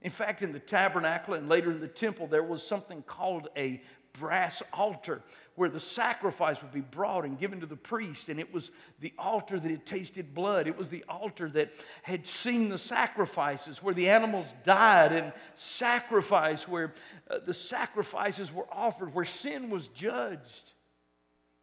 In 0.00 0.10
fact, 0.10 0.42
in 0.42 0.52
the 0.52 0.60
tabernacle 0.60 1.34
and 1.34 1.48
later 1.48 1.70
in 1.70 1.80
the 1.80 1.88
temple, 1.88 2.26
there 2.26 2.42
was 2.42 2.62
something 2.62 3.02
called 3.02 3.48
a 3.56 3.82
brass 4.14 4.62
altar 4.72 5.22
where 5.58 5.68
the 5.68 5.80
sacrifice 5.80 6.62
would 6.62 6.72
be 6.72 6.80
brought 6.80 7.24
and 7.24 7.38
given 7.38 7.60
to 7.60 7.66
the 7.66 7.76
priest. 7.76 8.28
And 8.28 8.38
it 8.38 8.52
was 8.52 8.70
the 9.00 9.12
altar 9.18 9.58
that 9.58 9.70
had 9.70 9.84
tasted 9.84 10.32
blood. 10.34 10.68
It 10.68 10.78
was 10.78 10.88
the 10.88 11.04
altar 11.08 11.48
that 11.50 11.72
had 12.02 12.26
seen 12.26 12.68
the 12.68 12.78
sacrifices, 12.78 13.82
where 13.82 13.94
the 13.94 14.08
animals 14.08 14.46
died 14.62 15.12
and 15.12 15.32
sacrificed, 15.54 16.68
where 16.68 16.94
uh, 17.28 17.38
the 17.44 17.52
sacrifices 17.52 18.52
were 18.52 18.66
offered, 18.70 19.12
where 19.14 19.24
sin 19.24 19.68
was 19.68 19.88
judged. 19.88 20.72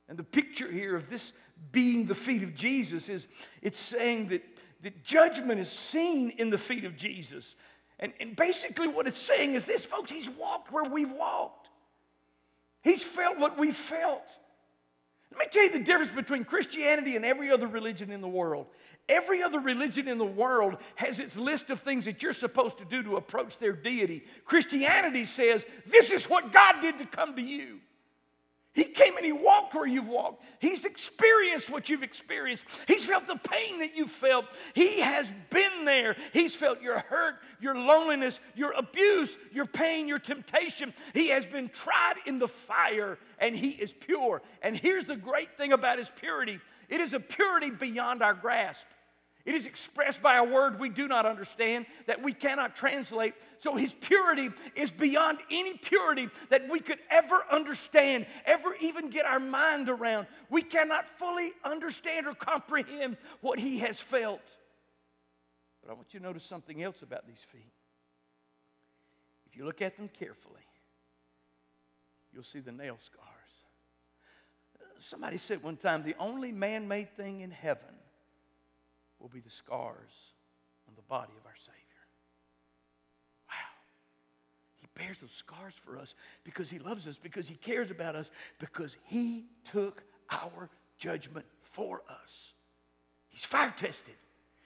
And 0.10 0.18
the 0.18 0.24
picture 0.24 0.70
here 0.70 0.96
of 0.96 1.10
this 1.10 1.32
being 1.72 2.06
the 2.06 2.16
feet 2.16 2.44
of 2.44 2.54
Jesus 2.54 3.08
is 3.08 3.28
it's 3.62 3.80
saying 3.80 4.28
that, 4.28 4.44
that 4.84 5.04
judgment 5.04 5.60
is 5.60 5.70
seen 5.70 6.32
in 6.32 6.50
the 6.50 6.58
feet 6.58 6.84
of 6.84 6.98
Jesus. 6.98 7.56
And, 8.00 8.12
and 8.20 8.36
basically, 8.36 8.90
what 8.90 9.08
it's 9.08 9.20
saying 9.20 9.56
is 9.56 9.64
this, 9.64 9.86
folks, 9.86 10.12
he's 10.12 10.30
walked 10.30 10.72
where 10.72 10.84
we've 10.84 11.12
walked. 11.14 11.65
He's 12.86 13.02
felt 13.02 13.40
what 13.40 13.58
we 13.58 13.72
felt. 13.72 14.28
Let 15.32 15.40
me 15.40 15.46
tell 15.52 15.64
you 15.64 15.72
the 15.72 15.80
difference 15.80 16.12
between 16.12 16.46
Christianity 16.46 17.16
and 17.16 17.26
every 17.26 17.52
other 17.52 17.68
religion 17.68 18.12
in 18.12 18.22
the 18.22 18.28
world. 18.28 18.68
Every 19.10 19.42
other 19.42 19.60
religion 19.60 20.08
in 20.08 20.20
the 20.20 20.24
world 20.24 20.78
has 20.94 21.20
its 21.20 21.36
list 21.36 21.72
of 21.72 21.82
things 21.82 22.06
that 22.06 22.22
you're 22.22 22.32
supposed 22.32 22.78
to 22.78 22.86
do 22.86 23.02
to 23.02 23.18
approach 23.18 23.58
their 23.58 23.74
deity. 23.74 24.24
Christianity 24.46 25.26
says, 25.26 25.66
This 25.88 26.12
is 26.12 26.30
what 26.30 26.54
God 26.54 26.80
did 26.80 27.00
to 27.00 27.08
come 27.08 27.36
to 27.36 27.42
you. 27.42 27.80
He 28.76 28.84
came 28.84 29.16
and 29.16 29.26
he 29.26 29.32
walked 29.32 29.74
where 29.74 29.88
you've 29.88 30.08
walked. 30.08 30.44
He's 30.60 30.84
experienced 30.84 31.70
what 31.70 31.88
you've 31.88 32.04
experienced. 32.04 32.66
He's 32.88 33.06
felt 33.06 33.26
the 33.26 33.38
pain 33.38 33.80
that 33.80 33.96
you 33.96 34.06
felt. 34.06 34.46
He 34.74 35.00
has 35.00 35.32
been 35.50 35.86
there. 35.86 36.18
He's 36.34 36.54
felt 36.54 36.82
your 36.82 37.00
hurt, 37.00 37.36
your 37.62 37.76
loneliness, 37.76 38.42
your 38.54 38.74
abuse, 38.74 39.38
your 39.54 39.66
pain, 39.66 40.10
your 40.10 40.20
temptation. 40.20 40.94
He 41.14 41.30
has 41.30 41.46
been 41.46 41.70
tried 41.70 42.16
in 42.26 42.38
the 42.38 42.50
fire 42.50 43.18
and 43.40 43.56
he 43.56 43.70
is 43.70 43.94
pure. 43.94 44.42
And 44.62 44.76
here's 44.76 45.06
the 45.06 45.16
great 45.16 45.56
thing 45.58 45.72
about 45.72 45.98
his 45.98 46.10
purity 46.10 46.60
it 46.90 47.00
is 47.00 47.14
a 47.14 47.20
purity 47.20 47.72
beyond 47.72 48.22
our 48.22 48.34
grasp. 48.34 48.86
It 49.46 49.54
is 49.54 49.68
expressed 49.68 50.24
by 50.24 50.38
a 50.38 50.44
word 50.44 50.80
we 50.80 50.90
do 50.90 51.08
not 51.08 51.28
understand, 51.28 51.86
that 52.08 52.24
we 52.24 52.34
cannot 52.34 52.76
translate. 52.76 53.36
So 53.60 53.76
his 53.76 53.94
purity 53.94 54.50
is 54.76 54.90
beyond 54.90 55.38
any 55.52 55.76
purity 55.76 56.30
that 56.50 56.68
we 56.68 56.80
could 56.80 56.98
ever 57.12 57.46
understand, 57.52 58.26
ever 58.46 58.76
even 58.82 59.12
get 59.12 59.26
our 59.26 59.40
mind 59.40 59.88
around. 59.88 60.26
We 60.50 60.64
cannot 60.64 61.06
fully 61.20 61.52
understand 61.64 62.26
or 62.26 62.34
comprehend 62.34 63.18
what 63.42 63.60
he 63.60 63.78
has 63.80 64.00
felt. 64.00 64.42
But 65.84 65.92
I 65.92 65.94
want 65.94 66.08
you 66.12 66.20
to 66.20 66.26
notice 66.26 66.44
something 66.44 66.82
else 66.82 67.04
about 67.04 67.28
these 67.28 67.44
feet. 67.52 67.72
If 69.46 69.56
you 69.56 69.64
look 69.64 69.84
at 69.84 69.96
them 69.96 70.10
carefully, 70.10 70.66
you'll 72.34 72.44
see 72.44 72.62
the 72.62 72.72
nail 72.72 72.98
scars. 73.00 73.30
Somebody 75.02 75.38
said 75.38 75.62
one 75.62 75.78
time 75.78 76.02
the 76.02 76.16
only 76.18 76.52
man 76.52 76.88
made 76.88 77.16
thing 77.16 77.42
in 77.42 77.52
heaven 77.52 77.94
will 79.26 79.32
be 79.34 79.40
the 79.40 79.50
scars 79.50 80.12
on 80.88 80.94
the 80.96 81.02
body 81.10 81.34
of 81.40 81.48
our 81.48 81.56
Savior. 81.58 81.74
Wow. 83.50 83.56
He 84.76 84.88
bears 84.96 85.18
those 85.20 85.32
scars 85.32 85.74
for 85.84 85.98
us 85.98 86.14
because 86.44 86.70
He 86.70 86.78
loves 86.78 87.08
us, 87.08 87.18
because 87.18 87.48
He 87.48 87.56
cares 87.56 87.90
about 87.90 88.16
us, 88.16 88.30
because 88.60 88.96
He 89.06 89.46
took 89.72 90.04
our 90.30 90.70
judgment 91.00 91.48
for 91.72 92.04
us. 92.08 92.54
He's 93.30 93.44
fire 93.44 93.74
tested. 93.76 94.14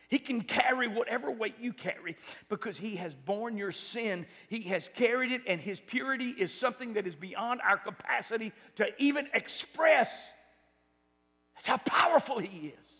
He 0.10 0.20
can 0.20 0.41
carry 0.41 0.89
whatever 0.89 1.32
weight 1.32 1.55
you 1.62 1.72
carry 1.72 2.18
because 2.49 2.78
He 2.78 2.97
has 2.97 3.16
borne 3.16 3.55
your 3.55 3.72
sin. 3.72 4.26
He 4.49 4.64
has 4.64 4.89
carried 4.93 5.32
it, 5.32 5.43
and 5.47 5.62
His 5.62 5.80
purity 5.80 6.32
is 6.38 6.53
something 6.53 6.95
that 6.95 7.07
is 7.07 7.16
beyond 7.16 7.62
our 7.62 7.78
capacity 7.78 8.51
to 8.76 8.88
even 9.01 9.30
express. 9.34 10.12
That's 11.55 11.68
how 11.68 11.78
powerful 11.78 12.39
He 12.39 12.68
is. 12.68 12.98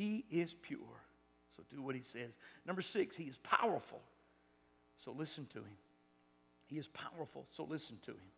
He 0.00 0.24
is 0.30 0.54
pure. 0.54 0.78
So 1.54 1.62
do 1.70 1.82
what 1.82 1.94
he 1.94 2.00
says. 2.00 2.30
Number 2.64 2.80
six, 2.80 3.14
he 3.14 3.24
is 3.24 3.36
powerful. 3.42 4.00
So 5.04 5.12
listen 5.12 5.46
to 5.52 5.58
him. 5.58 5.76
He 6.68 6.78
is 6.78 6.88
powerful. 6.88 7.44
So 7.50 7.64
listen 7.64 7.98
to 8.06 8.12
him. 8.12 8.30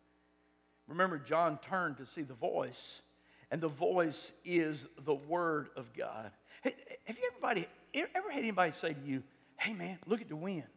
Remember, 0.89 1.17
John 1.17 1.57
turned 1.59 1.99
to 1.99 2.05
see 2.05 2.23
the 2.23 2.33
voice, 2.33 3.01
and 3.49 3.61
the 3.61 3.69
voice 3.69 4.33
is 4.43 4.85
the 5.05 5.13
word 5.13 5.69
of 5.77 5.93
God. 5.93 6.31
Hey, 6.63 6.75
have 7.05 7.17
you 7.17 7.23
everybody 7.31 7.65
ever 7.93 8.29
had 8.29 8.39
anybody 8.39 8.73
say 8.73 8.93
to 8.93 9.01
you, 9.05 9.23
"Hey, 9.55 9.71
man, 9.71 9.99
look 10.05 10.19
at 10.19 10.27
the 10.27 10.35
wind"? 10.35 10.67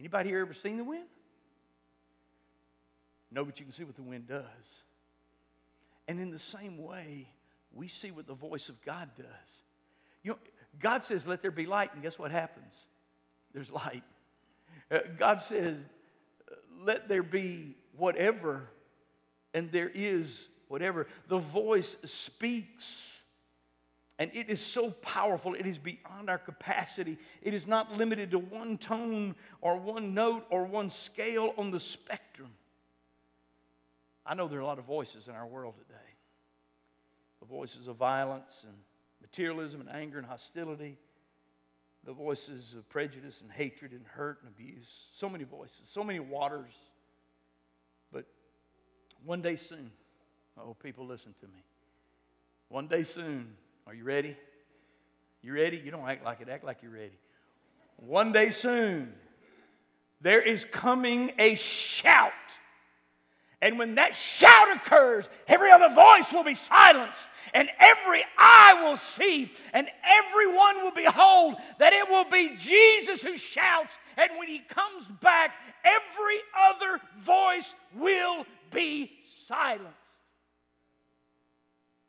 Anybody 0.00 0.30
here 0.30 0.40
ever 0.40 0.52
seen 0.52 0.78
the 0.78 0.84
wind? 0.84 1.06
No, 3.30 3.44
but 3.44 3.60
you 3.60 3.66
can 3.66 3.72
see 3.72 3.84
what 3.84 3.94
the 3.94 4.02
wind 4.02 4.26
does. 4.26 4.82
And 6.08 6.18
in 6.18 6.32
the 6.32 6.40
same 6.40 6.76
way, 6.76 7.28
we 7.74 7.88
see 7.88 8.10
what 8.10 8.26
the 8.26 8.34
voice 8.34 8.68
of 8.68 8.80
God 8.82 9.10
does. 9.16 9.26
You 10.22 10.32
know, 10.32 10.38
God 10.80 11.04
says, 11.04 11.26
Let 11.26 11.42
there 11.42 11.50
be 11.50 11.66
light, 11.66 11.92
and 11.94 12.02
guess 12.02 12.18
what 12.18 12.30
happens? 12.30 12.72
There's 13.52 13.70
light. 13.70 14.04
Uh, 14.90 14.98
God 15.18 15.40
says, 15.40 15.76
Let 16.80 17.08
there 17.08 17.22
be 17.22 17.76
whatever, 17.96 18.68
and 19.54 19.70
there 19.72 19.90
is 19.92 20.48
whatever. 20.68 21.06
The 21.28 21.38
voice 21.38 21.96
speaks. 22.04 23.08
And 24.18 24.30
it 24.34 24.50
is 24.50 24.60
so 24.60 24.90
powerful, 24.90 25.54
it 25.54 25.66
is 25.66 25.78
beyond 25.78 26.30
our 26.30 26.38
capacity. 26.38 27.18
It 27.40 27.54
is 27.54 27.66
not 27.66 27.96
limited 27.96 28.30
to 28.32 28.38
one 28.38 28.78
tone 28.78 29.34
or 29.60 29.78
one 29.78 30.14
note 30.14 30.46
or 30.50 30.64
one 30.64 30.90
scale 30.90 31.54
on 31.56 31.72
the 31.72 31.80
spectrum. 31.80 32.50
I 34.24 34.34
know 34.34 34.46
there 34.46 34.58
are 34.60 34.62
a 34.62 34.66
lot 34.66 34.78
of 34.78 34.84
voices 34.84 35.26
in 35.26 35.34
our 35.34 35.46
world 35.46 35.74
today 35.76 36.01
the 37.42 37.46
voices 37.48 37.88
of 37.88 37.96
violence 37.96 38.62
and 38.62 38.72
materialism 39.20 39.80
and 39.80 39.90
anger 39.90 40.18
and 40.18 40.26
hostility, 40.26 40.96
the 42.04 42.12
voices 42.12 42.72
of 42.78 42.88
prejudice 42.88 43.40
and 43.40 43.50
hatred 43.50 43.90
and 43.90 44.06
hurt 44.06 44.38
and 44.42 44.48
abuse. 44.48 45.08
So 45.12 45.28
many 45.28 45.42
voices, 45.42 45.82
so 45.88 46.04
many 46.04 46.20
waters. 46.20 46.72
But 48.12 48.26
one 49.24 49.42
day 49.42 49.56
soon, 49.56 49.90
oh, 50.56 50.74
people, 50.80 51.04
listen 51.04 51.34
to 51.40 51.46
me. 51.46 51.64
One 52.68 52.86
day 52.86 53.02
soon, 53.02 53.48
are 53.88 53.94
you 53.94 54.04
ready? 54.04 54.36
You 55.42 55.54
ready? 55.54 55.78
You 55.84 55.90
don't 55.90 56.08
act 56.08 56.24
like 56.24 56.40
it, 56.42 56.48
act 56.48 56.62
like 56.62 56.78
you're 56.80 56.92
ready. 56.92 57.18
One 57.96 58.30
day 58.30 58.50
soon, 58.50 59.12
there 60.20 60.40
is 60.40 60.64
coming 60.70 61.32
a 61.40 61.56
shout 61.56 62.32
and 63.62 63.78
when 63.78 63.94
that 63.94 64.16
shout 64.16 64.76
occurs, 64.76 65.28
every 65.46 65.70
other 65.70 65.88
voice 65.94 66.32
will 66.32 66.42
be 66.42 66.54
silenced, 66.54 67.22
and 67.54 67.68
every 67.78 68.24
eye 68.36 68.82
will 68.82 68.96
see, 68.96 69.52
and 69.72 69.86
everyone 70.04 70.82
will 70.82 70.90
behold 70.90 71.54
that 71.78 71.92
it 71.92 72.10
will 72.10 72.24
be 72.24 72.56
Jesus 72.56 73.22
who 73.22 73.36
shouts. 73.36 73.94
And 74.16 74.30
when 74.36 74.48
he 74.48 74.58
comes 74.58 75.06
back, 75.20 75.54
every 75.84 76.40
other 76.70 77.00
voice 77.20 77.76
will 77.94 78.44
be 78.72 79.12
silenced. 79.30 79.86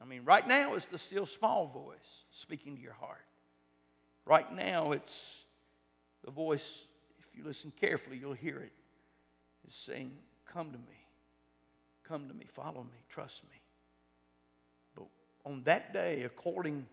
I 0.02 0.06
mean, 0.06 0.24
right 0.26 0.46
now 0.48 0.74
it's 0.74 0.88
the 0.88 0.98
still 0.98 1.28
small 1.28 1.68
voice 1.68 2.26
speaking 2.32 2.76
to 2.76 2.82
your 2.82 2.94
heart. 2.94 3.22
Right 4.26 4.52
now 4.52 4.94
it's 4.94 5.36
the 6.26 6.32
voice, 6.32 6.80
if 7.20 7.38
you 7.38 7.44
listen 7.46 7.72
carefully, 7.80 8.18
you'll 8.18 8.34
hear 8.34 8.58
it, 8.58 8.72
is 9.68 9.76
saying, 9.76 10.14
Come 10.52 10.72
to 10.72 10.78
me. 10.78 11.03
Come 12.08 12.28
to 12.28 12.34
me, 12.34 12.46
follow 12.54 12.84
me, 12.84 12.98
trust 13.10 13.44
me. 13.46 13.62
But 14.96 15.06
on 15.46 15.64
that 15.64 15.94
day, 15.94 16.24
according 16.24 16.86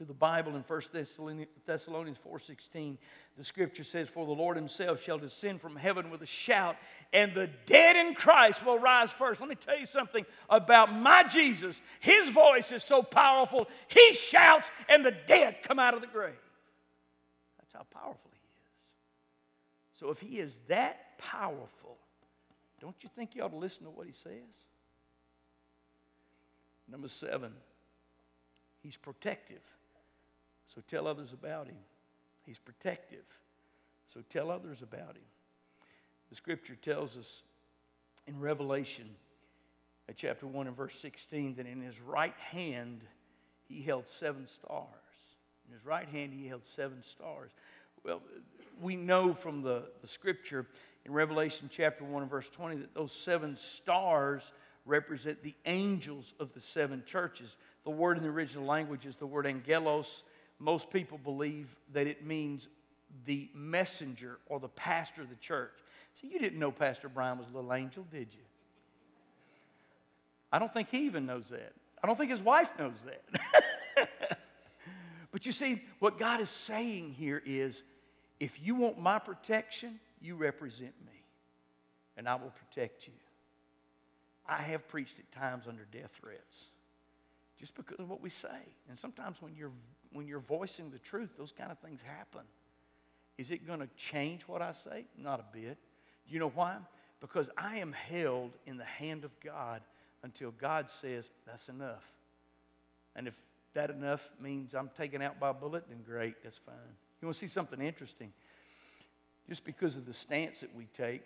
to 0.00 0.06
the 0.06 0.14
Bible 0.14 0.56
in 0.56 0.62
1 0.62 0.80
Thessalonians 1.66 2.18
4:16, 2.18 2.96
the 3.36 3.44
scripture 3.44 3.84
says, 3.84 4.08
For 4.08 4.24
the 4.24 4.32
Lord 4.32 4.56
himself 4.56 5.02
shall 5.02 5.18
descend 5.18 5.60
from 5.60 5.76
heaven 5.76 6.08
with 6.08 6.22
a 6.22 6.26
shout, 6.26 6.76
and 7.12 7.34
the 7.34 7.50
dead 7.66 7.96
in 7.96 8.14
Christ 8.14 8.64
will 8.64 8.78
rise 8.78 9.10
first. 9.10 9.40
Let 9.40 9.50
me 9.50 9.56
tell 9.56 9.78
you 9.78 9.84
something 9.84 10.24
about 10.48 10.90
my 10.94 11.24
Jesus. 11.24 11.78
His 12.00 12.28
voice 12.28 12.72
is 12.72 12.82
so 12.82 13.02
powerful, 13.02 13.68
he 13.88 14.14
shouts, 14.14 14.70
and 14.88 15.04
the 15.04 15.14
dead 15.26 15.58
come 15.62 15.78
out 15.78 15.92
of 15.92 16.00
the 16.00 16.06
grave. 16.06 16.32
That's 17.58 17.72
how 17.74 17.86
powerful 17.92 18.30
he 18.32 18.38
is. 18.38 20.00
So 20.00 20.08
if 20.08 20.18
he 20.18 20.38
is 20.38 20.56
that 20.68 21.18
powerful, 21.18 21.89
don't 22.80 22.96
you 23.00 23.10
think 23.14 23.34
you 23.34 23.42
ought 23.42 23.50
to 23.50 23.56
listen 23.56 23.84
to 23.84 23.90
what 23.90 24.06
he 24.06 24.12
says? 24.12 24.32
Number 26.88 27.08
seven, 27.08 27.52
he's 28.82 28.96
protective. 28.96 29.62
So 30.74 30.82
tell 30.88 31.06
others 31.06 31.32
about 31.32 31.66
him. 31.66 31.76
He's 32.44 32.58
protective. 32.58 33.24
So 34.12 34.22
tell 34.28 34.50
others 34.50 34.82
about 34.82 35.16
him. 35.16 35.22
The 36.30 36.36
scripture 36.36 36.76
tells 36.76 37.16
us 37.16 37.42
in 38.26 38.40
Revelation, 38.40 39.08
at 40.08 40.16
chapter 40.16 40.46
1 40.46 40.66
and 40.66 40.76
verse 40.76 40.94
16, 41.00 41.56
that 41.56 41.66
in 41.66 41.80
his 41.80 42.00
right 42.00 42.34
hand 42.50 43.02
he 43.68 43.82
held 43.82 44.06
seven 44.06 44.46
stars. 44.46 44.86
In 45.68 45.74
his 45.74 45.84
right 45.84 46.08
hand 46.08 46.32
he 46.32 46.46
held 46.46 46.62
seven 46.76 47.02
stars. 47.02 47.50
Well, 48.04 48.22
we 48.80 48.96
know 48.96 49.34
from 49.34 49.62
the, 49.62 49.84
the 50.02 50.08
scripture 50.08 50.66
in 51.04 51.12
Revelation 51.12 51.70
chapter 51.72 52.04
1 52.04 52.22
and 52.22 52.30
verse 52.30 52.48
20 52.50 52.76
that 52.76 52.94
those 52.94 53.12
seven 53.12 53.56
stars 53.56 54.52
represent 54.86 55.42
the 55.42 55.54
angels 55.66 56.34
of 56.40 56.52
the 56.52 56.60
seven 56.60 57.02
churches. 57.06 57.56
The 57.84 57.90
word 57.90 58.16
in 58.16 58.22
the 58.22 58.28
original 58.28 58.64
language 58.64 59.06
is 59.06 59.16
the 59.16 59.26
word 59.26 59.46
angelos. 59.46 60.22
Most 60.58 60.90
people 60.90 61.18
believe 61.18 61.74
that 61.92 62.06
it 62.06 62.26
means 62.26 62.68
the 63.26 63.48
messenger 63.54 64.38
or 64.46 64.60
the 64.60 64.68
pastor 64.68 65.22
of 65.22 65.30
the 65.30 65.36
church. 65.36 65.72
See, 66.20 66.28
you 66.28 66.38
didn't 66.38 66.58
know 66.58 66.70
Pastor 66.70 67.08
Brian 67.08 67.38
was 67.38 67.48
a 67.48 67.54
little 67.54 67.72
angel, 67.72 68.06
did 68.10 68.28
you? 68.32 68.42
I 70.52 70.58
don't 70.58 70.72
think 70.72 70.88
he 70.90 71.06
even 71.06 71.26
knows 71.26 71.46
that. 71.50 71.72
I 72.02 72.06
don't 72.06 72.16
think 72.16 72.30
his 72.30 72.42
wife 72.42 72.70
knows 72.78 72.96
that. 73.04 74.08
but 75.32 75.46
you 75.46 75.52
see, 75.52 75.82
what 75.98 76.18
God 76.18 76.40
is 76.40 76.50
saying 76.50 77.14
here 77.18 77.42
is 77.44 77.82
if 78.40 78.58
you 78.62 78.74
want 78.74 78.98
my 78.98 79.18
protection, 79.18 80.00
you 80.20 80.34
represent 80.36 80.94
me, 81.06 81.22
and 82.16 82.28
I 82.28 82.34
will 82.34 82.52
protect 82.52 83.06
you. 83.06 83.14
I 84.46 84.62
have 84.62 84.88
preached 84.88 85.18
at 85.18 85.30
times 85.32 85.66
under 85.68 85.86
death 85.92 86.10
threats 86.20 86.56
just 87.58 87.74
because 87.74 88.00
of 88.00 88.08
what 88.08 88.20
we 88.20 88.30
say. 88.30 88.48
And 88.88 88.98
sometimes 88.98 89.36
when 89.40 89.54
you're, 89.54 89.70
when 90.12 90.26
you're 90.26 90.40
voicing 90.40 90.90
the 90.90 90.98
truth, 90.98 91.30
those 91.38 91.52
kind 91.52 91.70
of 91.70 91.78
things 91.78 92.00
happen. 92.02 92.42
Is 93.38 93.50
it 93.50 93.66
going 93.66 93.80
to 93.80 93.88
change 93.96 94.42
what 94.46 94.60
I 94.60 94.72
say? 94.72 95.04
Not 95.16 95.40
a 95.40 95.56
bit. 95.56 95.78
You 96.26 96.38
know 96.40 96.50
why? 96.54 96.78
because 97.20 97.50
I 97.56 97.76
am 97.78 97.92
held 97.92 98.52
in 98.66 98.76
the 98.76 98.84
hand 98.84 99.24
of 99.24 99.30
God 99.40 99.82
until 100.22 100.50
God 100.52 100.88
says, 101.00 101.24
that's 101.46 101.68
enough. 101.68 102.02
And 103.14 103.28
if 103.28 103.34
that 103.74 103.90
enough 103.90 104.28
means 104.40 104.74
I'm 104.74 104.90
taken 104.96 105.22
out 105.22 105.38
by 105.38 105.50
a 105.50 105.54
bullet, 105.54 105.84
then 105.88 106.02
great, 106.04 106.42
that's 106.42 106.58
fine. 106.58 106.74
You 107.20 107.26
want 107.26 107.36
to 107.36 107.40
see 107.40 107.52
something 107.52 107.80
interesting? 107.80 108.32
Just 109.48 109.64
because 109.64 109.96
of 109.96 110.06
the 110.06 110.14
stance 110.14 110.60
that 110.60 110.74
we 110.74 110.86
take, 110.96 111.22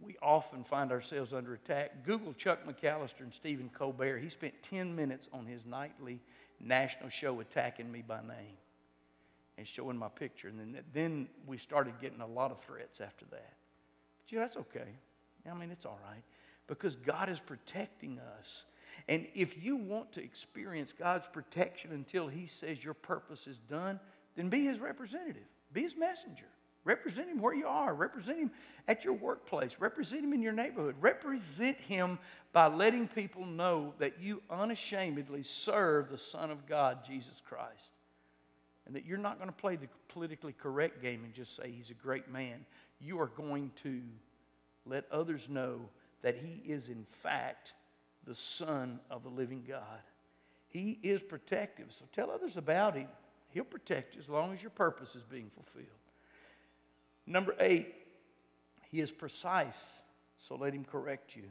we 0.00 0.16
often 0.22 0.64
find 0.64 0.92
ourselves 0.92 1.32
under 1.32 1.54
attack. 1.54 2.04
Google 2.04 2.32
Chuck 2.32 2.60
McAlister 2.66 3.20
and 3.20 3.32
Stephen 3.32 3.70
Colbert. 3.72 4.18
He 4.18 4.28
spent 4.28 4.54
10 4.62 4.94
minutes 4.94 5.28
on 5.32 5.46
his 5.46 5.64
nightly 5.64 6.20
national 6.60 7.08
show 7.08 7.40
attacking 7.40 7.90
me 7.90 8.02
by 8.06 8.20
name 8.20 8.56
and 9.56 9.66
showing 9.66 9.96
my 9.96 10.08
picture. 10.08 10.48
And 10.48 10.58
then, 10.58 10.82
then 10.92 11.28
we 11.46 11.58
started 11.58 11.94
getting 12.00 12.20
a 12.20 12.26
lot 12.26 12.50
of 12.50 12.60
threats 12.60 13.00
after 13.00 13.24
that. 13.30 13.54
But 14.18 14.32
you 14.32 14.38
know, 14.38 14.44
that's 14.44 14.56
okay. 14.56 14.88
I 15.50 15.54
mean, 15.54 15.70
it's 15.70 15.86
all 15.86 15.98
right 16.08 16.22
because 16.68 16.94
God 16.94 17.28
is 17.28 17.40
protecting 17.40 18.20
us. 18.38 18.64
And 19.08 19.26
if 19.34 19.62
you 19.62 19.76
want 19.76 20.12
to 20.12 20.22
experience 20.22 20.92
God's 20.96 21.26
protection 21.32 21.92
until 21.92 22.28
He 22.28 22.46
says 22.46 22.84
your 22.84 22.94
purpose 22.94 23.46
is 23.46 23.58
done, 23.68 23.98
then 24.36 24.48
be 24.48 24.64
His 24.64 24.78
representative, 24.78 25.46
be 25.72 25.82
His 25.82 25.96
messenger. 25.96 26.46
Represent 26.88 27.28
him 27.28 27.38
where 27.38 27.52
you 27.52 27.66
are. 27.66 27.92
Represent 27.92 28.38
him 28.38 28.50
at 28.88 29.04
your 29.04 29.12
workplace. 29.12 29.76
Represent 29.78 30.24
him 30.24 30.32
in 30.32 30.40
your 30.40 30.54
neighborhood. 30.54 30.94
Represent 31.02 31.76
him 31.76 32.18
by 32.54 32.66
letting 32.66 33.06
people 33.06 33.44
know 33.44 33.92
that 33.98 34.14
you 34.18 34.40
unashamedly 34.48 35.42
serve 35.42 36.08
the 36.08 36.16
Son 36.16 36.50
of 36.50 36.66
God, 36.66 37.00
Jesus 37.06 37.42
Christ. 37.46 37.90
And 38.86 38.96
that 38.96 39.04
you're 39.04 39.18
not 39.18 39.36
going 39.36 39.50
to 39.50 39.54
play 39.54 39.76
the 39.76 39.88
politically 40.08 40.54
correct 40.54 41.02
game 41.02 41.24
and 41.24 41.34
just 41.34 41.54
say 41.54 41.70
he's 41.70 41.90
a 41.90 41.94
great 41.94 42.32
man. 42.32 42.64
You 43.02 43.20
are 43.20 43.32
going 43.36 43.70
to 43.82 44.00
let 44.86 45.04
others 45.12 45.46
know 45.50 45.80
that 46.22 46.36
he 46.36 46.62
is, 46.66 46.88
in 46.88 47.04
fact, 47.22 47.74
the 48.26 48.34
Son 48.34 48.98
of 49.10 49.22
the 49.24 49.28
living 49.28 49.62
God. 49.68 50.00
He 50.68 50.98
is 51.02 51.20
protective. 51.20 51.88
So 51.90 52.06
tell 52.14 52.30
others 52.30 52.56
about 52.56 52.96
him. 52.96 53.08
He'll 53.50 53.64
protect 53.64 54.14
you 54.14 54.22
as 54.22 54.28
long 54.30 54.54
as 54.54 54.62
your 54.62 54.70
purpose 54.70 55.14
is 55.14 55.22
being 55.24 55.50
fulfilled. 55.54 55.86
Number 57.28 57.54
eight, 57.60 57.94
he 58.90 59.00
is 59.00 59.12
precise, 59.12 59.78
so 60.38 60.56
let 60.56 60.72
him 60.72 60.84
correct 60.84 61.36
you. 61.36 61.44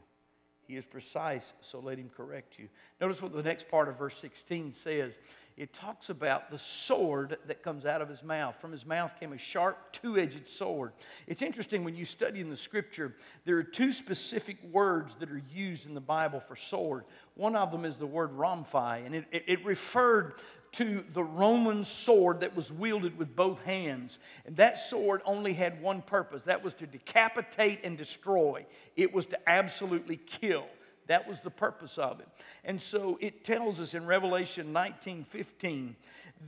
He 0.68 0.76
is 0.76 0.86
precise, 0.86 1.54
so 1.62 1.80
let 1.80 1.98
him 1.98 2.10
correct 2.10 2.60
you. 2.60 2.68
Notice 3.00 3.22
what 3.22 3.32
the 3.32 3.44
next 3.44 3.70
part 3.70 3.88
of 3.88 3.98
verse 3.98 4.18
16 4.18 4.74
says. 4.74 5.18
It 5.56 5.74
talks 5.74 6.10
about 6.10 6.52
the 6.52 6.60
sword 6.60 7.38
that 7.48 7.64
comes 7.64 7.86
out 7.86 8.02
of 8.02 8.10
his 8.10 8.22
mouth. 8.22 8.56
From 8.60 8.72
his 8.72 8.86
mouth 8.86 9.12
came 9.18 9.32
a 9.32 9.38
sharp, 9.38 9.94
two 9.94 10.18
edged 10.18 10.48
sword. 10.50 10.92
It's 11.26 11.42
interesting 11.42 11.86
when 11.86 11.96
you 11.96 12.06
study 12.06 12.42
in 12.42 12.50
the 12.50 12.58
scripture, 12.58 13.16
there 13.46 13.58
are 13.58 13.64
two 13.64 13.94
specific 13.94 14.58
words 14.72 15.16
that 15.20 15.32
are 15.32 15.42
used 15.50 15.86
in 15.86 15.94
the 15.94 16.02
Bible 16.02 16.42
for 16.42 16.56
sword. 16.56 17.06
One 17.36 17.56
of 17.56 17.72
them 17.72 17.86
is 17.86 17.96
the 17.96 18.06
word 18.06 18.32
rhomphi, 18.34 19.06
and 19.06 19.16
it, 19.16 19.26
it, 19.32 19.44
it 19.48 19.66
referred 19.66 20.34
to 20.78 21.04
the 21.14 21.24
Roman 21.24 21.84
sword 21.84 22.40
that 22.42 22.56
was 22.56 22.72
wielded 22.72 23.18
with 23.18 23.36
both 23.36 23.60
hands. 23.64 24.20
And 24.46 24.56
that 24.58 24.78
sword 24.78 25.22
only 25.26 25.54
had 25.54 25.82
one 25.82 26.04
purpose 26.04 26.44
that 26.44 26.64
was 26.64 26.74
to 26.76 26.86
decapitate 26.86 27.80
and 27.84 27.98
destroy, 27.98 28.66
it 28.96 29.12
was 29.12 29.26
to 29.28 29.50
absolutely 29.50 30.18
kill. 30.18 30.66
That 31.08 31.28
was 31.28 31.40
the 31.40 31.50
purpose 31.50 31.98
of 31.98 32.20
it. 32.20 32.28
And 32.66 32.82
so 32.82 33.18
it 33.22 33.44
tells 33.44 33.80
us 33.80 33.94
in 33.94 34.06
Revelation 34.06 34.74
19 34.74 35.26
15 35.30 35.96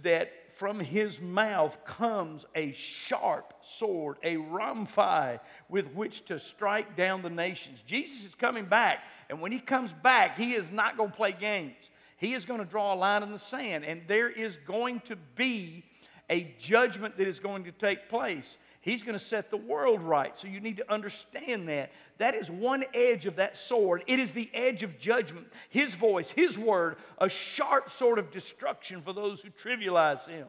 that 0.03 0.31
from 0.53 0.79
his 0.79 1.21
mouth 1.21 1.77
comes 1.85 2.45
a 2.53 2.73
sharp 2.73 3.53
sword, 3.61 4.17
a 4.23 4.35
rhomphi, 4.35 5.39
with 5.69 5.87
which 5.93 6.25
to 6.25 6.37
strike 6.37 6.97
down 6.97 7.21
the 7.21 7.29
nations. 7.29 7.81
Jesus 7.87 8.25
is 8.25 8.35
coming 8.35 8.65
back, 8.65 9.05
and 9.29 9.39
when 9.39 9.53
he 9.53 9.59
comes 9.59 9.93
back, 10.03 10.37
he 10.37 10.53
is 10.53 10.69
not 10.69 10.97
going 10.97 11.11
to 11.11 11.15
play 11.15 11.31
games. 11.31 11.89
He 12.19 12.33
is 12.33 12.45
going 12.45 12.59
to 12.59 12.65
draw 12.65 12.93
a 12.93 12.95
line 12.97 13.23
in 13.23 13.31
the 13.31 13.39
sand, 13.39 13.85
and 13.85 14.01
there 14.07 14.29
is 14.29 14.57
going 14.67 14.99
to 15.01 15.15
be 15.35 15.83
a 16.29 16.53
judgment 16.59 17.17
that 17.17 17.27
is 17.27 17.39
going 17.39 17.63
to 17.63 17.71
take 17.71 18.09
place. 18.09 18.57
He's 18.81 19.03
going 19.03 19.17
to 19.17 19.23
set 19.23 19.49
the 19.49 19.57
world 19.57 20.01
right. 20.01 20.37
So 20.37 20.47
you 20.47 20.59
need 20.59 20.77
to 20.77 20.91
understand 20.91 21.67
that. 21.69 21.91
That 22.17 22.35
is 22.35 22.51
one 22.51 22.83
edge 22.93 23.25
of 23.25 23.37
that 23.37 23.57
sword. 23.57 24.03
It 24.05 24.19
is 24.19 24.31
the 24.31 24.49
edge 24.53 24.83
of 24.83 24.99
judgment. 24.99 25.47
His 25.69 25.95
voice, 25.95 26.29
His 26.29 26.57
word, 26.57 26.97
a 27.17 27.29
sharp 27.29 27.89
sword 27.89 28.19
of 28.19 28.31
destruction 28.31 29.01
for 29.01 29.13
those 29.13 29.41
who 29.41 29.49
trivialize 29.49 30.27
Him. 30.27 30.47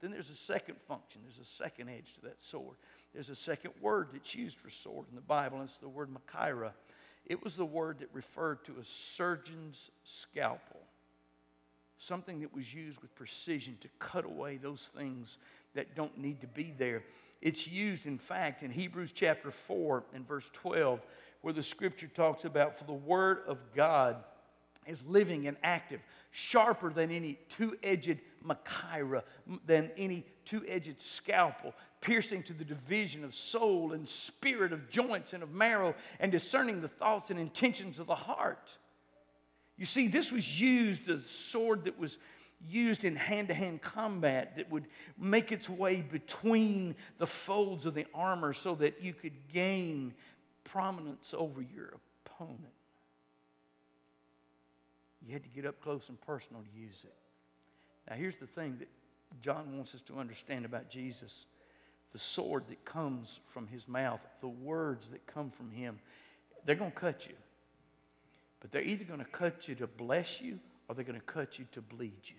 Then 0.00 0.10
there's 0.10 0.28
a 0.28 0.36
second 0.36 0.76
function, 0.86 1.22
there's 1.24 1.38
a 1.38 1.50
second 1.50 1.88
edge 1.88 2.12
to 2.16 2.20
that 2.22 2.42
sword. 2.42 2.76
There's 3.14 3.30
a 3.30 3.36
second 3.36 3.70
word 3.80 4.08
that's 4.12 4.34
used 4.34 4.56
for 4.56 4.68
sword 4.70 5.06
in 5.08 5.14
the 5.14 5.22
Bible, 5.22 5.60
and 5.60 5.68
it's 5.68 5.78
the 5.78 5.88
word 5.88 6.10
machaira. 6.12 6.72
It 7.26 7.42
was 7.42 7.56
the 7.56 7.64
word 7.64 8.00
that 8.00 8.08
referred 8.12 8.64
to 8.66 8.72
a 8.80 8.84
surgeon's 8.84 9.90
scalpel, 10.02 10.80
something 11.98 12.40
that 12.40 12.54
was 12.54 12.72
used 12.72 13.00
with 13.00 13.14
precision 13.14 13.78
to 13.80 13.88
cut 13.98 14.24
away 14.24 14.56
those 14.56 14.90
things 14.96 15.38
that 15.74 15.94
don't 15.94 16.16
need 16.18 16.40
to 16.42 16.46
be 16.46 16.74
there. 16.76 17.02
It's 17.40 17.66
used, 17.66 18.06
in 18.06 18.18
fact, 18.18 18.62
in 18.62 18.70
Hebrews 18.70 19.12
chapter 19.12 19.50
4 19.50 20.04
and 20.14 20.26
verse 20.26 20.48
12, 20.52 21.00
where 21.42 21.54
the 21.54 21.62
scripture 21.62 22.08
talks 22.08 22.44
about, 22.44 22.78
For 22.78 22.84
the 22.84 22.92
word 22.92 23.42
of 23.46 23.58
God 23.74 24.16
is 24.86 25.02
living 25.06 25.46
and 25.46 25.56
active, 25.62 26.00
sharper 26.30 26.90
than 26.90 27.10
any 27.10 27.38
two 27.48 27.76
edged 27.82 28.18
machaira, 28.44 29.22
than 29.66 29.90
any 29.96 30.24
two 30.44 30.64
edged 30.68 31.00
scalpel, 31.00 31.74
piercing 32.00 32.42
to 32.44 32.52
the 32.52 32.64
division 32.64 33.24
of 33.24 33.34
soul 33.34 33.92
and 33.92 34.08
spirit, 34.08 34.72
of 34.72 34.88
joints 34.88 35.32
and 35.32 35.42
of 35.42 35.52
marrow, 35.52 35.94
and 36.20 36.30
discerning 36.30 36.80
the 36.80 36.88
thoughts 36.88 37.30
and 37.30 37.38
intentions 37.38 37.98
of 37.98 38.06
the 38.06 38.14
heart. 38.14 38.76
You 39.76 39.86
see, 39.86 40.08
this 40.08 40.30
was 40.30 40.60
used, 40.60 41.08
a 41.08 41.20
sword 41.22 41.84
that 41.84 41.98
was 41.98 42.18
used 42.68 43.04
in 43.04 43.16
hand 43.16 43.48
to 43.48 43.54
hand 43.54 43.82
combat 43.82 44.56
that 44.56 44.70
would 44.70 44.86
make 45.18 45.52
its 45.52 45.68
way 45.68 46.00
between 46.00 46.94
the 47.18 47.26
folds 47.26 47.84
of 47.86 47.94
the 47.94 48.06
armor 48.14 48.52
so 48.52 48.74
that 48.76 49.02
you 49.02 49.12
could 49.12 49.34
gain 49.52 50.14
prominence 50.64 51.34
over 51.36 51.60
your 51.60 51.94
opponent. 52.24 52.60
You 55.26 55.32
had 55.32 55.42
to 55.42 55.48
get 55.50 55.66
up 55.66 55.80
close 55.80 56.08
and 56.08 56.20
personal 56.20 56.62
to 56.62 56.80
use 56.80 57.00
it. 57.04 57.14
Now, 58.08 58.16
here's 58.16 58.36
the 58.36 58.46
thing 58.46 58.76
that 58.78 58.88
John 59.42 59.76
wants 59.76 59.94
us 59.94 60.00
to 60.02 60.18
understand 60.18 60.64
about 60.64 60.88
Jesus 60.88 61.46
the 62.12 62.18
sword 62.18 62.64
that 62.68 62.84
comes 62.84 63.40
from 63.52 63.66
his 63.66 63.88
mouth, 63.88 64.20
the 64.40 64.48
words 64.48 65.08
that 65.08 65.26
come 65.26 65.50
from 65.50 65.70
him, 65.70 65.98
they're 66.64 66.76
going 66.76 66.92
to 66.92 66.96
cut 66.96 67.26
you. 67.26 67.34
But 68.60 68.70
they're 68.70 68.82
either 68.82 69.04
going 69.04 69.18
to 69.18 69.26
cut 69.26 69.66
you 69.68 69.74
to 69.74 69.86
bless 69.86 70.40
you 70.40 70.60
or 70.88 70.94
they're 70.94 71.04
going 71.04 71.20
to 71.20 71.26
cut 71.26 71.58
you 71.58 71.66
to 71.72 71.82
bleed 71.82 72.22
you. 72.24 72.36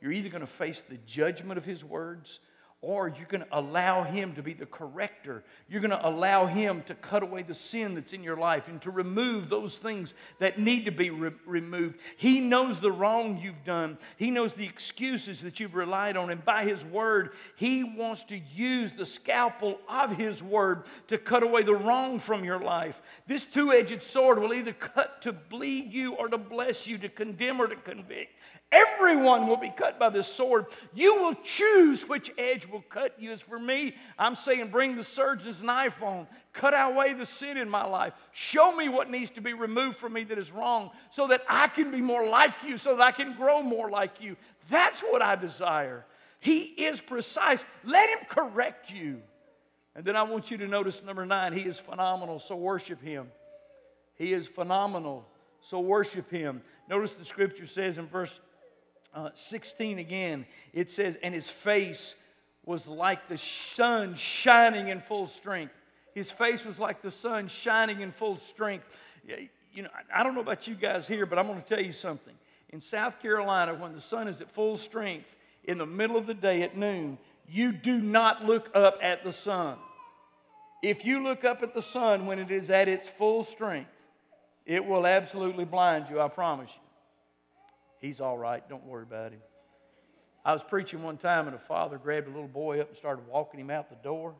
You're 0.00 0.12
either 0.12 0.28
going 0.28 0.42
to 0.42 0.46
face 0.46 0.82
the 0.88 0.98
judgment 1.06 1.58
of 1.58 1.64
his 1.64 1.84
words 1.84 2.38
or 2.80 3.08
you're 3.08 3.26
going 3.26 3.40
to 3.40 3.58
allow 3.58 4.04
Him 4.04 4.34
to 4.34 4.42
be 4.42 4.52
the 4.52 4.66
corrector. 4.66 5.42
You're 5.68 5.80
going 5.80 5.90
to 5.90 6.08
allow 6.08 6.46
Him 6.46 6.84
to 6.86 6.94
cut 6.94 7.24
away 7.24 7.42
the 7.42 7.54
sin 7.54 7.94
that's 7.94 8.12
in 8.12 8.22
your 8.22 8.36
life 8.36 8.68
and 8.68 8.80
to 8.82 8.92
remove 8.92 9.48
those 9.48 9.76
things 9.78 10.14
that 10.38 10.60
need 10.60 10.84
to 10.84 10.92
be 10.92 11.10
re- 11.10 11.32
removed. 11.44 11.98
He 12.16 12.38
knows 12.38 12.78
the 12.78 12.92
wrong 12.92 13.36
you've 13.36 13.64
done, 13.64 13.98
He 14.16 14.30
knows 14.30 14.52
the 14.52 14.64
excuses 14.64 15.40
that 15.40 15.58
you've 15.58 15.74
relied 15.74 16.16
on, 16.16 16.30
and 16.30 16.44
by 16.44 16.64
His 16.64 16.84
Word, 16.84 17.30
He 17.56 17.82
wants 17.82 18.22
to 18.24 18.38
use 18.54 18.92
the 18.92 19.06
scalpel 19.06 19.80
of 19.88 20.16
His 20.16 20.40
Word 20.40 20.84
to 21.08 21.18
cut 21.18 21.42
away 21.42 21.64
the 21.64 21.74
wrong 21.74 22.20
from 22.20 22.44
your 22.44 22.60
life. 22.60 23.02
This 23.26 23.44
two 23.44 23.72
edged 23.72 24.04
sword 24.04 24.38
will 24.38 24.54
either 24.54 24.72
cut 24.72 25.20
to 25.22 25.32
bleed 25.32 25.90
you 25.92 26.12
or 26.12 26.28
to 26.28 26.38
bless 26.38 26.86
you, 26.86 26.96
to 26.98 27.08
condemn 27.08 27.60
or 27.60 27.66
to 27.66 27.76
convict. 27.76 28.34
Everyone 28.70 29.46
will 29.46 29.56
be 29.56 29.70
cut 29.70 29.98
by 29.98 30.10
this 30.10 30.26
sword. 30.26 30.66
You 30.94 31.16
will 31.22 31.34
choose 31.42 32.06
which 32.06 32.30
edge 32.36 32.66
will 32.66 32.84
cut 32.90 33.14
you. 33.18 33.32
As 33.32 33.40
for 33.40 33.58
me, 33.58 33.94
I'm 34.18 34.34
saying 34.34 34.68
bring 34.68 34.94
the 34.94 35.04
surgeon's 35.04 35.62
knife 35.62 36.02
on. 36.02 36.26
Cut 36.52 36.74
away 36.76 37.14
the 37.14 37.24
sin 37.24 37.56
in 37.56 37.68
my 37.68 37.86
life. 37.86 38.12
Show 38.32 38.76
me 38.76 38.90
what 38.90 39.10
needs 39.10 39.30
to 39.30 39.40
be 39.40 39.54
removed 39.54 39.96
from 39.96 40.12
me 40.12 40.24
that 40.24 40.36
is 40.36 40.52
wrong 40.52 40.90
so 41.10 41.26
that 41.28 41.42
I 41.48 41.68
can 41.68 41.90
be 41.90 42.02
more 42.02 42.28
like 42.28 42.52
you, 42.62 42.76
so 42.76 42.94
that 42.94 43.02
I 43.02 43.12
can 43.12 43.34
grow 43.34 43.62
more 43.62 43.88
like 43.88 44.20
you. 44.20 44.36
That's 44.68 45.00
what 45.00 45.22
I 45.22 45.34
desire. 45.34 46.04
He 46.40 46.60
is 46.60 47.00
precise. 47.00 47.64
Let 47.84 48.10
him 48.10 48.26
correct 48.28 48.90
you. 48.90 49.22
And 49.96 50.04
then 50.04 50.14
I 50.14 50.22
want 50.22 50.50
you 50.50 50.58
to 50.58 50.68
notice 50.68 51.02
number 51.02 51.24
nine, 51.24 51.54
he 51.54 51.62
is 51.62 51.78
phenomenal, 51.78 52.38
so 52.38 52.54
worship 52.54 53.02
him. 53.02 53.28
He 54.14 54.34
is 54.34 54.46
phenomenal, 54.46 55.26
so 55.60 55.80
worship 55.80 56.30
him. 56.30 56.60
Notice 56.88 57.12
the 57.12 57.24
scripture 57.24 57.66
says 57.66 57.98
in 57.98 58.06
verse 58.06 58.40
uh, 59.14 59.30
16 59.34 59.98
again, 59.98 60.46
it 60.72 60.90
says, 60.90 61.16
And 61.22 61.34
his 61.34 61.48
face 61.48 62.14
was 62.64 62.86
like 62.86 63.28
the 63.28 63.38
sun 63.38 64.14
shining 64.14 64.88
in 64.88 65.00
full 65.00 65.26
strength. 65.26 65.72
His 66.14 66.30
face 66.30 66.64
was 66.64 66.78
like 66.78 67.00
the 67.00 67.10
sun 67.10 67.48
shining 67.48 68.00
in 68.00 68.12
full 68.12 68.36
strength. 68.36 68.84
You 69.72 69.82
know, 69.82 69.90
I 70.14 70.22
don't 70.22 70.34
know 70.34 70.40
about 70.40 70.66
you 70.66 70.74
guys 70.74 71.06
here, 71.06 71.26
but 71.26 71.38
I'm 71.38 71.46
going 71.46 71.62
to 71.62 71.68
tell 71.68 71.84
you 71.84 71.92
something. 71.92 72.34
In 72.70 72.80
South 72.80 73.20
Carolina, 73.20 73.74
when 73.74 73.92
the 73.94 74.00
sun 74.00 74.28
is 74.28 74.40
at 74.40 74.50
full 74.50 74.76
strength 74.76 75.28
in 75.64 75.78
the 75.78 75.86
middle 75.86 76.16
of 76.16 76.26
the 76.26 76.34
day 76.34 76.62
at 76.62 76.76
noon, 76.76 77.18
you 77.48 77.72
do 77.72 77.98
not 77.98 78.44
look 78.44 78.70
up 78.74 78.98
at 79.00 79.24
the 79.24 79.32
sun. 79.32 79.76
If 80.82 81.04
you 81.04 81.22
look 81.22 81.44
up 81.44 81.62
at 81.62 81.74
the 81.74 81.82
sun 81.82 82.26
when 82.26 82.38
it 82.38 82.50
is 82.50 82.70
at 82.70 82.88
its 82.88 83.08
full 83.08 83.42
strength, 83.42 83.90
it 84.66 84.84
will 84.84 85.06
absolutely 85.06 85.64
blind 85.64 86.08
you, 86.10 86.20
I 86.20 86.28
promise 86.28 86.70
you. 86.74 86.87
He's 88.00 88.20
all 88.20 88.38
right. 88.38 88.66
Don't 88.68 88.84
worry 88.84 89.02
about 89.02 89.32
him. 89.32 89.40
I 90.44 90.52
was 90.52 90.62
preaching 90.62 91.02
one 91.02 91.16
time, 91.18 91.46
and 91.46 91.56
a 91.56 91.58
father 91.58 91.98
grabbed 91.98 92.28
a 92.28 92.30
little 92.30 92.48
boy 92.48 92.80
up 92.80 92.88
and 92.88 92.96
started 92.96 93.26
walking 93.26 93.60
him 93.60 93.70
out 93.70 93.90
the 93.90 93.96
door. 93.96 94.34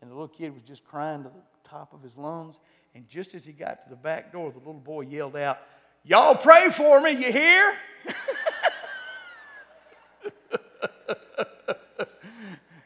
And 0.00 0.10
the 0.10 0.14
little 0.14 0.28
kid 0.28 0.54
was 0.54 0.62
just 0.62 0.84
crying 0.84 1.22
to 1.24 1.28
the 1.28 1.68
top 1.68 1.92
of 1.92 2.02
his 2.02 2.16
lungs. 2.16 2.56
And 2.94 3.08
just 3.08 3.34
as 3.34 3.44
he 3.44 3.52
got 3.52 3.84
to 3.84 3.90
the 3.90 3.96
back 3.96 4.32
door, 4.32 4.50
the 4.50 4.58
little 4.58 4.74
boy 4.74 5.02
yelled 5.02 5.36
out, 5.36 5.58
Y'all 6.04 6.34
pray 6.34 6.68
for 6.70 7.00
me, 7.00 7.12
you 7.12 7.30
hear? 7.30 7.76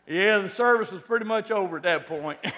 yeah, 0.07 0.39
the 0.39 0.51
service 0.51 0.91
was 0.91 1.01
pretty 1.03 1.25
much 1.25 1.51
over 1.51 1.79
at 1.79 1.83
that 1.85 2.07
point. 2.07 2.39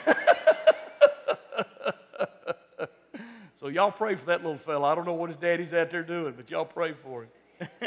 so 3.61 3.68
y'all 3.68 3.92
pray 3.92 4.16
for 4.16 4.26
that 4.26 4.42
little 4.42 4.59
fella. 4.59 4.88
I 4.88 4.96
don't 4.96 5.06
know 5.06 5.14
what 5.14 5.30
his 5.30 5.36
daddy's 5.36 5.72
out 5.72 5.92
there 5.92 6.02
doing, 6.02 6.34
but 6.36 6.50
y'all 6.50 6.64
pray 6.64 6.92
for 7.04 7.22
him. 7.22 7.28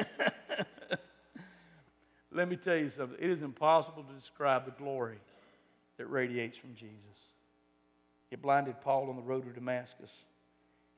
Let 2.32 2.48
me 2.48 2.56
tell 2.56 2.78
you 2.78 2.90
something. 2.90 3.18
It 3.20 3.30
is 3.30 3.42
impossible 3.42 4.04
to 4.04 4.14
describe 4.14 4.66
the 4.66 4.72
glory 4.72 5.18
that 5.98 6.06
radiates 6.08 6.58
from 6.58 6.74
Jesus. 6.76 6.96
It 8.32 8.42
blinded 8.42 8.80
Paul 8.82 9.10
on 9.10 9.18
the 9.18 9.22
road 9.22 9.44
to 9.46 9.52
Damascus. 9.52 10.12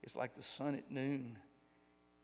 It's 0.03 0.15
like 0.15 0.35
the 0.35 0.43
sun 0.43 0.75
at 0.75 0.91
noon. 0.91 1.35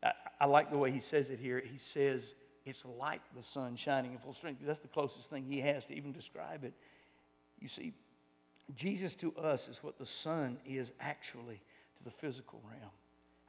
I, 0.02 0.12
I 0.40 0.44
like 0.46 0.70
the 0.70 0.78
way 0.78 0.92
he 0.92 1.00
says 1.00 1.30
it 1.30 1.40
here. 1.40 1.60
He 1.64 1.78
says 1.78 2.22
it's 2.64 2.84
like 2.98 3.22
the 3.36 3.42
sun 3.42 3.74
shining 3.76 4.12
in 4.12 4.18
full 4.18 4.34
strength. 4.34 4.60
That's 4.64 4.78
the 4.78 4.88
closest 4.88 5.28
thing 5.30 5.44
he 5.44 5.60
has 5.60 5.84
to 5.86 5.94
even 5.94 6.12
describe 6.12 6.64
it. 6.64 6.72
You 7.58 7.68
see, 7.68 7.92
Jesus 8.76 9.14
to 9.16 9.34
us 9.36 9.68
is 9.68 9.82
what 9.82 9.98
the 9.98 10.06
sun 10.06 10.58
is 10.64 10.92
actually 11.00 11.60
to 11.98 12.04
the 12.04 12.10
physical 12.10 12.62
realm. 12.68 12.90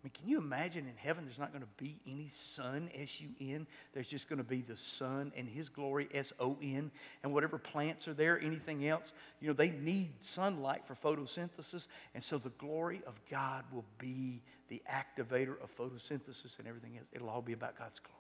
I 0.02 0.08
mean, 0.08 0.14
can 0.20 0.28
you 0.28 0.40
imagine 0.40 0.88
in 0.88 0.96
heaven 0.98 1.26
there's 1.26 1.38
not 1.38 1.52
going 1.52 1.62
to 1.62 1.84
be 1.84 2.00
any 2.08 2.32
sun, 2.34 2.90
S 3.00 3.22
U 3.22 3.30
N? 3.40 3.68
There's 3.94 4.08
just 4.08 4.28
going 4.28 4.38
to 4.38 4.44
be 4.44 4.62
the 4.62 4.76
sun 4.76 5.32
and 5.36 5.48
His 5.48 5.70
glory, 5.70 6.10
S 6.12 6.34
O 6.40 6.58
N. 6.60 6.90
And 7.22 7.32
whatever 7.32 7.60
plants 7.60 8.08
are 8.08 8.16
there, 8.16 8.40
anything 8.40 8.88
else, 8.88 9.14
you 9.40 9.48
know, 9.48 9.54
they 9.54 9.70
need 9.70 10.10
sunlight 10.22 10.82
for 10.88 10.96
photosynthesis. 10.96 11.86
And 12.16 12.24
so 12.24 12.40
the 12.40 12.50
glory 12.58 13.04
of 13.06 13.14
God 13.30 13.64
will 13.72 13.86
be 14.00 14.42
the 14.70 14.82
activator 14.92 15.62
of 15.62 15.70
photosynthesis 15.78 16.58
and 16.58 16.68
everything 16.68 16.98
else. 16.98 17.06
It'll 17.14 17.30
all 17.30 17.44
be 17.44 17.54
about 17.54 17.78
God's 17.78 18.00
glory. 18.00 18.18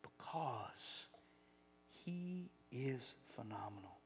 Because 0.00 1.04
He 2.06 2.48
is 2.72 3.14
phenomenal. 3.36 3.98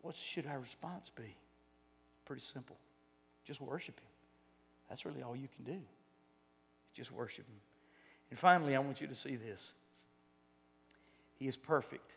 What 0.00 0.16
should 0.16 0.48
our 0.48 0.58
response 0.58 1.12
be? 1.14 1.36
Pretty 2.24 2.42
simple. 2.42 2.76
Just 3.46 3.60
worship 3.60 3.98
Him. 3.98 4.06
That's 4.88 5.04
really 5.04 5.22
all 5.22 5.36
you 5.36 5.48
can 5.56 5.64
do. 5.64 5.80
Just 6.94 7.12
worship 7.12 7.46
Him. 7.46 7.60
And 8.30 8.38
finally, 8.38 8.74
I 8.76 8.78
want 8.78 9.00
you 9.00 9.06
to 9.06 9.14
see 9.14 9.36
this 9.36 9.72
He 11.38 11.48
is 11.48 11.56
perfect, 11.56 12.12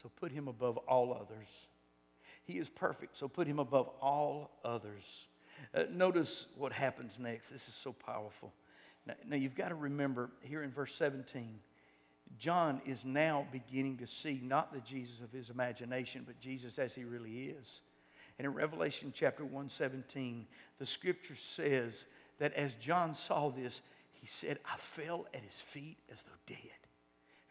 so 0.00 0.10
put 0.20 0.32
Him 0.32 0.48
above 0.48 0.76
all 0.78 1.12
others. 1.12 1.48
He 2.44 2.58
is 2.58 2.68
perfect, 2.68 3.16
so 3.16 3.28
put 3.28 3.46
Him 3.46 3.58
above 3.58 3.88
all 4.00 4.50
others. 4.64 5.26
Uh, 5.74 5.84
notice 5.90 6.46
what 6.56 6.72
happens 6.72 7.18
next. 7.18 7.50
This 7.50 7.66
is 7.68 7.74
so 7.74 7.92
powerful. 7.92 8.52
Now, 9.06 9.14
now, 9.28 9.36
you've 9.36 9.54
got 9.54 9.68
to 9.68 9.74
remember 9.74 10.30
here 10.42 10.62
in 10.62 10.70
verse 10.70 10.94
17, 10.94 11.58
John 12.38 12.80
is 12.86 13.04
now 13.04 13.46
beginning 13.52 13.98
to 13.98 14.06
see 14.06 14.40
not 14.42 14.72
the 14.72 14.80
Jesus 14.80 15.20
of 15.20 15.32
his 15.32 15.50
imagination, 15.50 16.22
but 16.26 16.40
Jesus 16.40 16.78
as 16.78 16.94
he 16.94 17.04
really 17.04 17.54
is. 17.58 17.80
And 18.42 18.50
in 18.50 18.56
Revelation 18.56 19.12
chapter 19.14 19.44
117, 19.44 20.48
the 20.80 20.84
scripture 20.84 21.36
says 21.36 22.06
that 22.40 22.52
as 22.54 22.74
John 22.74 23.14
saw 23.14 23.50
this, 23.50 23.82
he 24.14 24.26
said, 24.26 24.58
I 24.64 24.76
fell 24.78 25.28
at 25.32 25.44
his 25.44 25.60
feet 25.60 25.96
as 26.10 26.22
though 26.22 26.32
dead. 26.48 26.58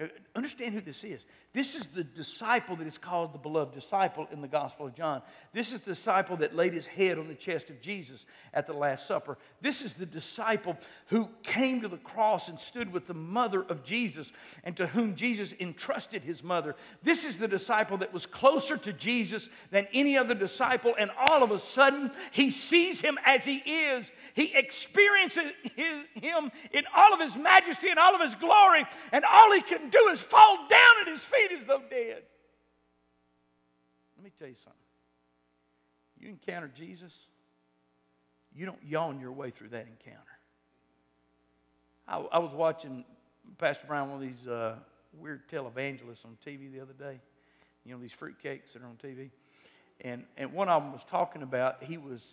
Uh, 0.01 0.07
understand 0.35 0.73
who 0.73 0.81
this 0.81 1.03
is. 1.03 1.25
This 1.53 1.75
is 1.75 1.85
the 1.87 2.03
disciple 2.03 2.77
that 2.77 2.87
is 2.87 2.97
called 2.97 3.33
the 3.33 3.37
beloved 3.37 3.73
disciple 3.73 4.25
in 4.31 4.41
the 4.41 4.47
Gospel 4.47 4.87
of 4.87 4.95
John. 4.95 5.21
This 5.53 5.73
is 5.73 5.81
the 5.81 5.91
disciple 5.91 6.37
that 6.37 6.55
laid 6.55 6.73
his 6.73 6.87
head 6.87 7.19
on 7.19 7.27
the 7.27 7.35
chest 7.35 7.69
of 7.69 7.81
Jesus 7.81 8.25
at 8.53 8.65
the 8.65 8.73
Last 8.73 9.05
Supper. 9.05 9.37
This 9.59 9.81
is 9.81 9.93
the 9.93 10.05
disciple 10.05 10.77
who 11.07 11.27
came 11.43 11.81
to 11.81 11.89
the 11.89 11.97
cross 11.97 12.47
and 12.47 12.57
stood 12.57 12.91
with 12.91 13.05
the 13.05 13.13
mother 13.13 13.63
of 13.63 13.83
Jesus 13.83 14.31
and 14.63 14.75
to 14.77 14.87
whom 14.87 15.13
Jesus 15.13 15.53
entrusted 15.59 16.23
his 16.23 16.41
mother. 16.41 16.75
This 17.03 17.25
is 17.25 17.37
the 17.37 17.47
disciple 17.47 17.97
that 17.97 18.13
was 18.13 18.25
closer 18.25 18.77
to 18.77 18.93
Jesus 18.93 19.49
than 19.71 19.87
any 19.93 20.17
other 20.17 20.33
disciple, 20.33 20.95
and 20.97 21.11
all 21.27 21.43
of 21.43 21.51
a 21.51 21.59
sudden 21.59 22.11
he 22.31 22.49
sees 22.49 23.01
him 23.01 23.19
as 23.25 23.43
he 23.43 23.57
is. 23.57 24.09
He 24.33 24.55
experiences 24.55 25.51
his, 25.75 26.05
him 26.13 26.49
in 26.71 26.85
all 26.95 27.13
of 27.13 27.19
his 27.19 27.35
majesty 27.35 27.89
and 27.89 27.99
all 27.99 28.15
of 28.15 28.21
his 28.21 28.35
glory, 28.35 28.85
and 29.11 29.25
all 29.25 29.51
he 29.51 29.61
can 29.61 29.90
do 29.91 30.09
is 30.09 30.19
fall 30.19 30.57
down 30.69 31.01
at 31.01 31.07
his 31.07 31.21
feet 31.21 31.51
as 31.59 31.65
though 31.65 31.81
dead. 31.89 32.23
Let 34.17 34.23
me 34.23 34.31
tell 34.37 34.47
you 34.47 34.55
something. 34.63 34.79
You 36.19 36.29
encounter 36.29 36.71
Jesus, 36.75 37.11
you 38.55 38.65
don't 38.65 38.83
yawn 38.87 39.19
your 39.19 39.31
way 39.31 39.49
through 39.49 39.69
that 39.69 39.87
encounter. 39.87 40.21
I, 42.07 42.17
I 42.17 42.39
was 42.39 42.53
watching 42.53 43.03
Pastor 43.57 43.87
Brown, 43.87 44.11
one 44.11 44.21
of 44.21 44.27
these 44.27 44.47
uh, 44.47 44.75
weird 45.19 45.47
televangelists 45.49 46.25
on 46.25 46.37
TV 46.45 46.71
the 46.71 46.79
other 46.79 46.93
day. 46.93 47.19
You 47.85 47.93
know, 47.93 47.99
these 47.99 48.13
fruitcakes 48.13 48.73
that 48.73 48.83
are 48.83 48.85
on 48.85 48.97
TV. 49.03 49.29
And, 50.01 50.25
and 50.37 50.53
one 50.53 50.69
of 50.69 50.83
them 50.83 50.91
was 50.91 51.03
talking 51.03 51.41
about 51.41 51.81
he 51.83 51.97
was, 51.97 52.23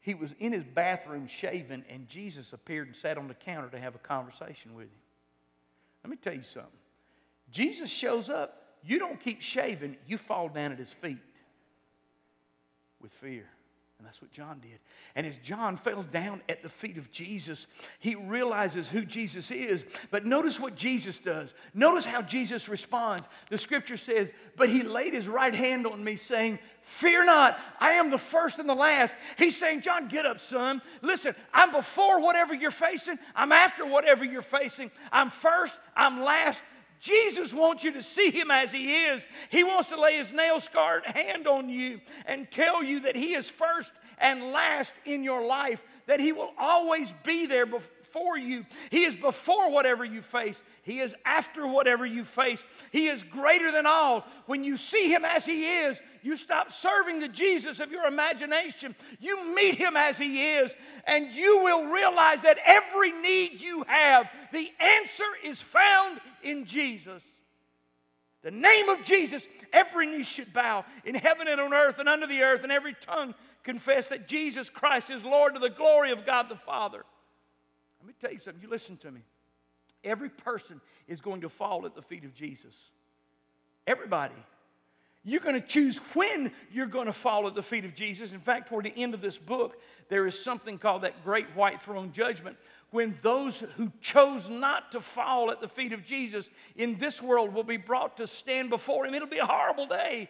he 0.00 0.14
was 0.14 0.34
in 0.38 0.52
his 0.52 0.64
bathroom 0.64 1.26
shaving, 1.26 1.84
and 1.88 2.08
Jesus 2.08 2.52
appeared 2.52 2.86
and 2.86 2.96
sat 2.96 3.18
on 3.18 3.28
the 3.28 3.34
counter 3.34 3.68
to 3.70 3.78
have 3.78 3.94
a 3.94 3.98
conversation 3.98 4.74
with 4.74 4.86
him. 4.86 5.03
Let 6.04 6.10
me 6.10 6.16
tell 6.16 6.34
you 6.34 6.42
something. 6.42 6.70
Jesus 7.50 7.90
shows 7.90 8.28
up, 8.28 8.62
you 8.84 8.98
don't 8.98 9.18
keep 9.18 9.40
shaving, 9.40 9.96
you 10.06 10.18
fall 10.18 10.48
down 10.48 10.70
at 10.70 10.78
his 10.78 10.92
feet 10.92 11.18
with 13.00 13.12
fear. 13.12 13.46
And 13.98 14.06
that's 14.06 14.20
what 14.20 14.32
John 14.32 14.58
did. 14.60 14.80
And 15.14 15.24
as 15.24 15.36
John 15.36 15.76
fell 15.76 16.02
down 16.02 16.42
at 16.48 16.62
the 16.62 16.68
feet 16.68 16.98
of 16.98 17.12
Jesus, 17.12 17.68
he 18.00 18.16
realizes 18.16 18.88
who 18.88 19.04
Jesus 19.04 19.52
is. 19.52 19.84
But 20.10 20.26
notice 20.26 20.58
what 20.58 20.74
Jesus 20.74 21.18
does. 21.18 21.54
Notice 21.74 22.04
how 22.04 22.20
Jesus 22.20 22.68
responds. 22.68 23.22
The 23.50 23.58
scripture 23.58 23.96
says, 23.96 24.30
But 24.56 24.68
he 24.68 24.82
laid 24.82 25.14
his 25.14 25.28
right 25.28 25.54
hand 25.54 25.86
on 25.86 26.02
me, 26.02 26.16
saying, 26.16 26.58
Fear 26.82 27.24
not, 27.24 27.58
I 27.80 27.92
am 27.92 28.10
the 28.10 28.18
first 28.18 28.58
and 28.58 28.68
the 28.68 28.74
last. 28.74 29.14
He's 29.38 29.56
saying, 29.56 29.82
John, 29.82 30.08
get 30.08 30.26
up, 30.26 30.40
son. 30.40 30.82
Listen, 31.00 31.34
I'm 31.52 31.70
before 31.72 32.20
whatever 32.20 32.52
you're 32.52 32.70
facing, 32.70 33.18
I'm 33.34 33.52
after 33.52 33.86
whatever 33.86 34.24
you're 34.24 34.42
facing. 34.42 34.90
I'm 35.10 35.30
first, 35.30 35.72
I'm 35.96 36.22
last, 36.22 36.60
Jesus 37.04 37.52
wants 37.52 37.84
you 37.84 37.92
to 37.92 38.02
see 38.02 38.30
him 38.30 38.50
as 38.50 38.72
he 38.72 39.04
is. 39.04 39.26
He 39.50 39.62
wants 39.62 39.90
to 39.90 40.00
lay 40.00 40.16
his 40.16 40.32
nail 40.32 40.58
scarred 40.58 41.04
hand 41.04 41.46
on 41.46 41.68
you 41.68 42.00
and 42.24 42.50
tell 42.50 42.82
you 42.82 43.00
that 43.00 43.14
he 43.14 43.34
is 43.34 43.46
first 43.46 43.92
and 44.16 44.52
last 44.52 44.94
in 45.04 45.22
your 45.22 45.44
life, 45.44 45.82
that 46.06 46.18
he 46.18 46.32
will 46.32 46.54
always 46.58 47.12
be 47.22 47.44
there 47.44 47.66
before 48.14 48.38
you. 48.38 48.64
He 48.90 49.04
is 49.04 49.14
before 49.16 49.70
whatever 49.70 50.04
you 50.04 50.22
face, 50.22 50.62
he 50.82 51.00
is 51.00 51.14
after 51.24 51.66
whatever 51.66 52.06
you 52.06 52.24
face. 52.24 52.62
He 52.92 53.08
is 53.08 53.24
greater 53.24 53.72
than 53.72 53.86
all. 53.86 54.24
When 54.46 54.62
you 54.62 54.76
see 54.76 55.12
him 55.12 55.24
as 55.24 55.44
he 55.44 55.64
is, 55.64 56.00
you 56.22 56.36
stop 56.36 56.70
serving 56.70 57.20
the 57.20 57.28
Jesus 57.28 57.80
of 57.80 57.90
your 57.90 58.06
imagination. 58.06 58.94
You 59.18 59.54
meet 59.54 59.76
him 59.76 59.96
as 59.96 60.16
he 60.16 60.52
is, 60.52 60.72
and 61.06 61.32
you 61.32 61.58
will 61.62 61.86
realize 61.86 62.40
that 62.42 62.58
every 62.64 63.12
need 63.12 63.60
you 63.60 63.84
have, 63.88 64.26
the 64.52 64.70
answer 64.78 65.24
is 65.42 65.60
found 65.60 66.20
in 66.42 66.66
Jesus. 66.66 67.22
The 68.42 68.50
name 68.50 68.90
of 68.90 69.02
Jesus, 69.04 69.46
every 69.72 70.06
knee 70.06 70.22
should 70.22 70.52
bow 70.52 70.84
in 71.04 71.14
heaven 71.14 71.48
and 71.48 71.60
on 71.60 71.72
earth 71.72 71.98
and 71.98 72.08
under 72.08 72.26
the 72.26 72.42
earth, 72.42 72.62
and 72.62 72.70
every 72.70 72.94
tongue 73.00 73.34
confess 73.64 74.06
that 74.08 74.28
Jesus 74.28 74.68
Christ 74.68 75.10
is 75.10 75.24
Lord 75.24 75.54
to 75.54 75.60
the 75.60 75.70
glory 75.70 76.12
of 76.12 76.26
God 76.26 76.48
the 76.48 76.56
Father. 76.56 77.04
Let 78.04 78.08
me 78.08 78.14
tell 78.20 78.32
you 78.32 78.38
something. 78.38 78.62
You 78.62 78.68
listen 78.68 78.98
to 78.98 79.10
me. 79.10 79.22
Every 80.04 80.28
person 80.28 80.78
is 81.08 81.22
going 81.22 81.40
to 81.40 81.48
fall 81.48 81.86
at 81.86 81.94
the 81.94 82.02
feet 82.02 82.24
of 82.24 82.34
Jesus. 82.34 82.74
Everybody. 83.86 84.34
You're 85.26 85.40
going 85.40 85.54
to 85.54 85.66
choose 85.66 85.96
when 86.12 86.52
you're 86.70 86.84
going 86.84 87.06
to 87.06 87.12
fall 87.14 87.46
at 87.46 87.54
the 87.54 87.62
feet 87.62 87.86
of 87.86 87.94
Jesus. 87.94 88.32
In 88.32 88.40
fact, 88.40 88.68
toward 88.68 88.84
the 88.84 88.92
end 88.94 89.14
of 89.14 89.22
this 89.22 89.38
book, 89.38 89.80
there 90.10 90.26
is 90.26 90.38
something 90.38 90.76
called 90.76 91.02
that 91.02 91.24
great 91.24 91.46
white 91.56 91.80
throne 91.80 92.12
judgment 92.12 92.58
when 92.90 93.16
those 93.22 93.60
who 93.76 93.90
chose 94.02 94.50
not 94.50 94.92
to 94.92 95.00
fall 95.00 95.50
at 95.50 95.62
the 95.62 95.68
feet 95.68 95.94
of 95.94 96.04
Jesus 96.04 96.50
in 96.76 96.98
this 96.98 97.22
world 97.22 97.54
will 97.54 97.64
be 97.64 97.78
brought 97.78 98.18
to 98.18 98.26
stand 98.26 98.68
before 98.68 99.06
him. 99.06 99.14
It'll 99.14 99.26
be 99.26 99.38
a 99.38 99.46
horrible 99.46 99.86
day. 99.86 100.28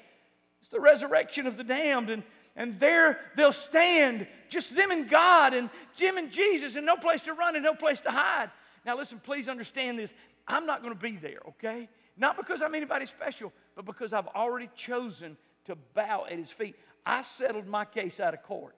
It's 0.61 0.71
the 0.71 0.79
resurrection 0.81 1.49
of 1.49 1.57
the 1.57 1.65
damned. 1.65 2.11
And, 2.11 2.23
and 2.57 2.79
there 2.79 3.19
they'll 3.37 3.53
stand, 3.53 4.27
just 4.49 4.75
them 4.75 4.91
and 4.91 5.09
God, 5.09 5.55
and 5.55 5.71
Jim 5.97 6.17
and 6.17 6.31
Jesus, 6.31 6.77
and 6.77 6.87
no 6.87 6.97
place 6.97 7.23
to 7.23 7.33
run 7.33 7.57
and 7.57 7.65
no 7.65 7.75
place 7.75 8.01
to 8.01 8.11
hide. 8.11 8.51
Now, 8.87 8.97
listen, 8.97 9.21
please 9.23 9.49
understand 9.49 9.99
this. 9.99 10.13
I'm 10.47 10.67
not 10.67 10.83
going 10.83 10.95
to 10.95 11.01
be 11.01 11.17
there, 11.17 11.41
okay? 11.49 11.89
Not 12.17 12.37
because 12.37 12.63
I'm 12.63 12.75
anybody 12.75 13.07
special, 13.07 13.53
but 13.75 13.85
because 13.85 14.13
I've 14.13 14.29
already 14.29 14.69
chosen 14.77 15.37
to 15.67 15.77
bow 15.95 16.27
at 16.31 16.39
his 16.39 16.51
feet. 16.51 16.77
I 17.05 17.23
settled 17.23 17.67
my 17.67 17.85
case 17.85 18.21
out 18.21 18.35
of 18.35 18.43
court. 18.43 18.75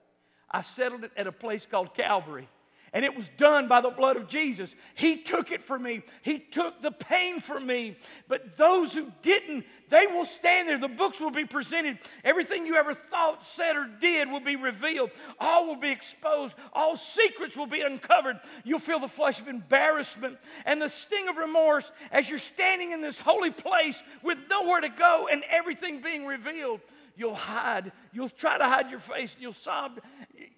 I 0.49 0.61
settled 0.61 1.03
it 1.03 1.11
at 1.17 1.27
a 1.27 1.31
place 1.31 1.67
called 1.69 1.93
Calvary. 1.93 2.47
And 2.93 3.03
it 3.03 3.15
was 3.15 3.29
done 3.37 3.67
by 3.67 3.81
the 3.81 3.89
blood 3.89 4.15
of 4.15 4.27
Jesus. 4.27 4.73
He 4.95 5.17
took 5.17 5.51
it 5.51 5.63
for 5.63 5.77
me. 5.77 6.03
He 6.21 6.39
took 6.39 6.81
the 6.81 6.91
pain 6.91 7.39
for 7.39 7.59
me. 7.59 7.97
But 8.27 8.57
those 8.57 8.93
who 8.93 9.11
didn't, 9.21 9.65
they 9.89 10.07
will 10.07 10.25
stand 10.25 10.69
there. 10.69 10.77
The 10.77 10.87
books 10.87 11.19
will 11.19 11.31
be 11.31 11.45
presented. 11.45 11.99
Everything 12.23 12.65
you 12.65 12.75
ever 12.75 12.93
thought, 12.93 13.45
said, 13.45 13.75
or 13.75 13.87
did 13.99 14.31
will 14.31 14.39
be 14.39 14.55
revealed. 14.55 15.11
All 15.39 15.67
will 15.67 15.75
be 15.75 15.89
exposed. 15.89 16.55
All 16.73 16.95
secrets 16.95 17.57
will 17.57 17.67
be 17.67 17.81
uncovered. 17.81 18.39
You'll 18.63 18.79
feel 18.79 18.99
the 18.99 19.07
flush 19.07 19.39
of 19.39 19.47
embarrassment 19.47 20.37
and 20.65 20.81
the 20.81 20.89
sting 20.89 21.27
of 21.27 21.37
remorse 21.37 21.91
as 22.11 22.29
you're 22.29 22.39
standing 22.39 22.91
in 22.91 23.01
this 23.01 23.19
holy 23.19 23.51
place 23.51 24.01
with 24.23 24.37
nowhere 24.49 24.81
to 24.81 24.89
go 24.89 25.27
and 25.31 25.43
everything 25.49 26.01
being 26.01 26.25
revealed 26.25 26.81
you'll 27.17 27.35
hide. 27.35 27.91
You'll 28.13 28.29
try 28.29 28.57
to 28.57 28.63
hide 28.63 28.89
your 28.89 28.99
face 28.99 29.33
and 29.33 29.41
you'll 29.41 29.53
sob. 29.53 29.99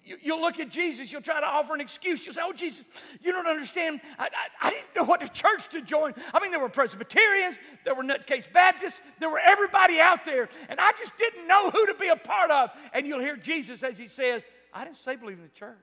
You'll 0.04 0.42
look 0.42 0.60
at 0.60 0.70
Jesus. 0.70 1.12
You'll 1.12 1.22
try 1.22 1.40
to 1.40 1.46
offer 1.46 1.74
an 1.74 1.82
excuse. 1.82 2.26
You'll 2.26 2.36
say, 2.36 2.42
Oh, 2.44 2.54
Jesus, 2.54 2.84
you 3.22 3.32
don't 3.32 3.48
understand. 3.48 4.02
I, 4.20 4.26
I, 4.26 4.68
I 4.68 4.70
didn't 4.72 4.96
know 4.96 5.04
what 5.06 5.20
church 5.34 5.70
to 5.70 5.82
join. 5.82 6.14
I 6.34 6.40
mean, 6.40 6.52
there 6.52 6.60
were 6.60 6.70
Presbyterians, 6.70 7.58
there 7.86 7.96
were 7.96 8.04
Nutcase 8.04 8.52
Baptists, 8.52 9.02
there 9.20 9.30
were 9.30 9.40
everybody 9.40 10.00
out 10.00 10.26
there, 10.26 10.50
and 10.68 10.80
I 10.80 10.92
just 11.00 11.14
didn't 11.18 11.48
know 11.48 11.70
who 11.70 11.86
to 11.88 11.94
be 11.94 12.10
a 12.10 12.16
part 12.16 12.52
of. 12.52 12.70
And 12.94 13.08
you'll 13.08 13.22
hear 13.22 13.38
Jesus 13.38 13.84
as 13.84 13.98
he 13.98 14.08
says, 14.08 14.44
I 14.74 14.84
didn't 14.84 14.98
say 14.98 15.16
believe 15.16 15.38
in 15.38 15.44
the 15.44 15.50
church, 15.50 15.78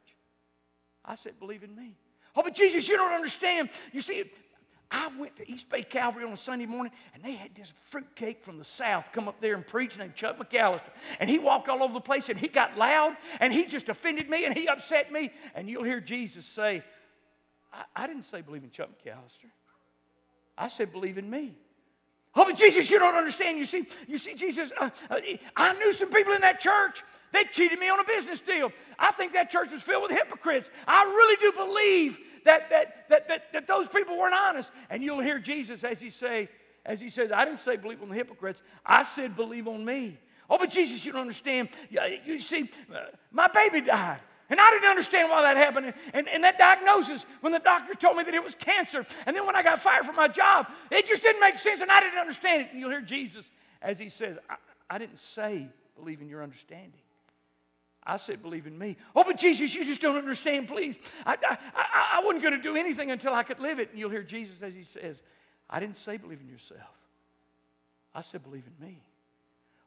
I 1.04 1.14
said 1.14 1.38
believe 1.38 1.62
in 1.62 1.74
me. 1.74 1.96
Oh, 2.34 2.42
but 2.42 2.54
Jesus, 2.54 2.86
you 2.86 2.98
don't 2.98 3.14
understand. 3.14 3.70
You 3.92 4.02
see, 4.02 4.24
I 4.90 5.10
went 5.18 5.36
to 5.36 5.50
East 5.50 5.68
Bay 5.68 5.82
Calvary 5.82 6.24
on 6.24 6.32
a 6.32 6.36
Sunday 6.36 6.66
morning, 6.66 6.92
and 7.14 7.22
they 7.22 7.32
had 7.32 7.54
this 7.56 7.72
fruitcake 7.90 8.44
from 8.44 8.58
the 8.58 8.64
South 8.64 9.10
come 9.12 9.26
up 9.26 9.40
there 9.40 9.54
and 9.54 9.66
preach 9.66 9.98
named 9.98 10.14
Chuck 10.14 10.38
McAlister. 10.38 10.90
And 11.18 11.28
he 11.28 11.38
walked 11.38 11.68
all 11.68 11.82
over 11.82 11.92
the 11.92 12.00
place, 12.00 12.28
and 12.28 12.38
he 12.38 12.46
got 12.46 12.78
loud, 12.78 13.16
and 13.40 13.52
he 13.52 13.64
just 13.64 13.88
offended 13.88 14.30
me, 14.30 14.44
and 14.44 14.56
he 14.56 14.68
upset 14.68 15.10
me. 15.12 15.32
And 15.54 15.68
you'll 15.68 15.84
hear 15.84 16.00
Jesus 16.00 16.46
say, 16.46 16.84
I, 17.72 17.84
I 17.96 18.06
didn't 18.06 18.26
say 18.26 18.42
believe 18.42 18.62
in 18.62 18.70
Chuck 18.70 18.90
McAlister. 19.04 19.50
I 20.56 20.68
said 20.68 20.92
believe 20.92 21.18
in 21.18 21.28
me. 21.28 21.56
Oh, 22.38 22.44
but 22.44 22.56
Jesus, 22.56 22.90
you 22.90 22.98
don't 22.98 23.14
understand. 23.14 23.58
You 23.58 23.64
see, 23.64 23.86
you 24.06 24.18
see, 24.18 24.34
Jesus, 24.34 24.70
uh, 24.78 24.90
uh, 25.08 25.20
I 25.56 25.72
knew 25.72 25.92
some 25.94 26.10
people 26.10 26.34
in 26.34 26.42
that 26.42 26.60
church. 26.60 27.02
They 27.32 27.44
cheated 27.44 27.78
me 27.78 27.88
on 27.88 27.98
a 27.98 28.04
business 28.04 28.40
deal. 28.40 28.70
I 28.98 29.10
think 29.12 29.32
that 29.32 29.50
church 29.50 29.72
was 29.72 29.82
filled 29.82 30.02
with 30.02 30.12
hypocrites. 30.12 30.70
I 30.86 31.04
really 31.04 31.36
do 31.40 31.52
believe 31.52 32.18
that, 32.46 32.70
that, 32.70 33.08
that, 33.08 33.28
that, 33.28 33.52
that 33.52 33.66
those 33.66 33.86
people 33.88 34.18
weren't 34.18 34.34
honest. 34.34 34.70
And 34.90 35.02
you'll 35.02 35.20
hear 35.20 35.38
Jesus 35.38 35.84
as 35.84 36.00
he 36.00 36.10
say, 36.10 36.48
as 36.84 37.00
he 37.00 37.08
says, 37.08 37.30
I 37.32 37.44
didn't 37.44 37.60
say 37.60 37.76
believe 37.76 38.02
on 38.02 38.08
the 38.08 38.14
hypocrites. 38.14 38.62
I 38.84 39.02
said 39.02 39.36
believe 39.36 39.68
on 39.68 39.84
me. 39.84 40.18
Oh, 40.48 40.58
but 40.58 40.70
Jesus, 40.70 41.04
you 41.04 41.12
don't 41.12 41.22
understand. 41.22 41.68
You 42.24 42.38
see, 42.38 42.70
uh, 42.94 43.06
my 43.32 43.48
baby 43.48 43.80
died. 43.80 44.20
And 44.48 44.60
I 44.60 44.70
didn't 44.70 44.88
understand 44.88 45.28
why 45.28 45.42
that 45.42 45.56
happened. 45.56 45.92
And, 46.14 46.28
and 46.28 46.44
that 46.44 46.56
diagnosis, 46.56 47.26
when 47.40 47.52
the 47.52 47.58
doctor 47.58 47.94
told 47.94 48.16
me 48.16 48.22
that 48.22 48.34
it 48.34 48.42
was 48.42 48.54
cancer, 48.54 49.04
and 49.26 49.34
then 49.34 49.44
when 49.44 49.56
I 49.56 49.62
got 49.62 49.80
fired 49.80 50.06
from 50.06 50.14
my 50.14 50.28
job, 50.28 50.68
it 50.92 51.06
just 51.06 51.22
didn't 51.22 51.40
make 51.40 51.58
sense, 51.58 51.80
and 51.80 51.90
I 51.90 51.98
didn't 51.98 52.18
understand 52.18 52.62
it. 52.62 52.68
And 52.70 52.78
you'll 52.78 52.90
hear 52.90 53.00
Jesus 53.00 53.44
as 53.82 53.98
he 53.98 54.08
says, 54.08 54.38
I, 54.48 54.54
I 54.88 54.98
didn't 54.98 55.18
say 55.18 55.68
believe 55.96 56.20
in 56.20 56.28
your 56.28 56.44
understanding. 56.44 57.00
I 58.06 58.18
said, 58.18 58.40
believe 58.40 58.66
in 58.66 58.78
me. 58.78 58.96
Oh, 59.16 59.24
but 59.24 59.36
Jesus, 59.36 59.74
you 59.74 59.84
just 59.84 60.00
don't 60.00 60.16
understand, 60.16 60.68
please. 60.68 60.96
I, 61.24 61.36
I, 61.48 61.58
I, 62.14 62.24
wasn't 62.24 62.42
going 62.42 62.54
to 62.54 62.62
do 62.62 62.76
anything 62.76 63.10
until 63.10 63.34
I 63.34 63.42
could 63.42 63.58
live 63.58 63.80
it. 63.80 63.90
And 63.90 63.98
you'll 63.98 64.10
hear 64.10 64.22
Jesus 64.22 64.62
as 64.62 64.74
he 64.74 64.84
says, 64.84 65.20
I 65.68 65.80
didn't 65.80 65.98
say 65.98 66.16
believe 66.16 66.40
in 66.40 66.48
yourself. 66.48 66.80
I 68.14 68.22
said, 68.22 68.44
believe 68.44 68.64
in 68.66 68.86
me. 68.86 69.02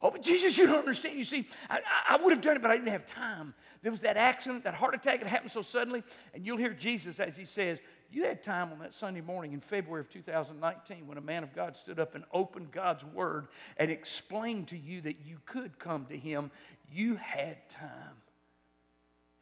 Oh, 0.01 0.11
but 0.11 0.21
Jesus, 0.21 0.57
you 0.57 0.65
don't 0.65 0.79
understand. 0.79 1.17
You 1.17 1.25
see, 1.25 1.45
I, 1.69 1.79
I, 2.09 2.15
would 2.15 2.31
have 2.31 2.41
done 2.41 2.55
it, 2.55 2.61
but 2.61 2.71
I 2.71 2.75
didn't 2.75 2.91
have 2.91 3.05
time. 3.05 3.53
There 3.81 3.91
was 3.91 3.99
that 4.01 4.15
accident, 4.15 4.63
that 4.63 4.73
heart 4.73 4.95
attack, 4.95 5.19
it 5.19 5.27
happened 5.27 5.51
so 5.51 5.61
suddenly. 5.61 6.03
And 6.33 6.45
you'll 6.45 6.57
hear 6.57 6.73
Jesus 6.73 7.19
as 7.19 7.35
he 7.35 7.43
says, 7.43 7.79
You 8.09 8.23
had 8.23 8.41
time 8.41 8.71
on 8.71 8.79
that 8.79 8.93
Sunday 8.93 9.19
morning 9.19 9.51
in 9.51 9.59
February 9.59 9.99
of 9.99 10.09
2019 10.09 11.05
when 11.05 11.17
a 11.17 11.21
man 11.21 11.43
of 11.43 11.53
God 11.53 11.75
stood 11.75 11.99
up 11.99 12.15
and 12.15 12.23
opened 12.31 12.71
God's 12.71 13.03
word 13.03 13.47
and 13.75 13.91
explained 13.91 14.69
to 14.69 14.77
you 14.77 15.01
that 15.01 15.17
you 15.25 15.37
could 15.45 15.77
come 15.79 16.05
to 16.05 16.17
him. 16.17 16.49
You 16.91 17.15
had 17.15 17.69
time. 17.69 18.17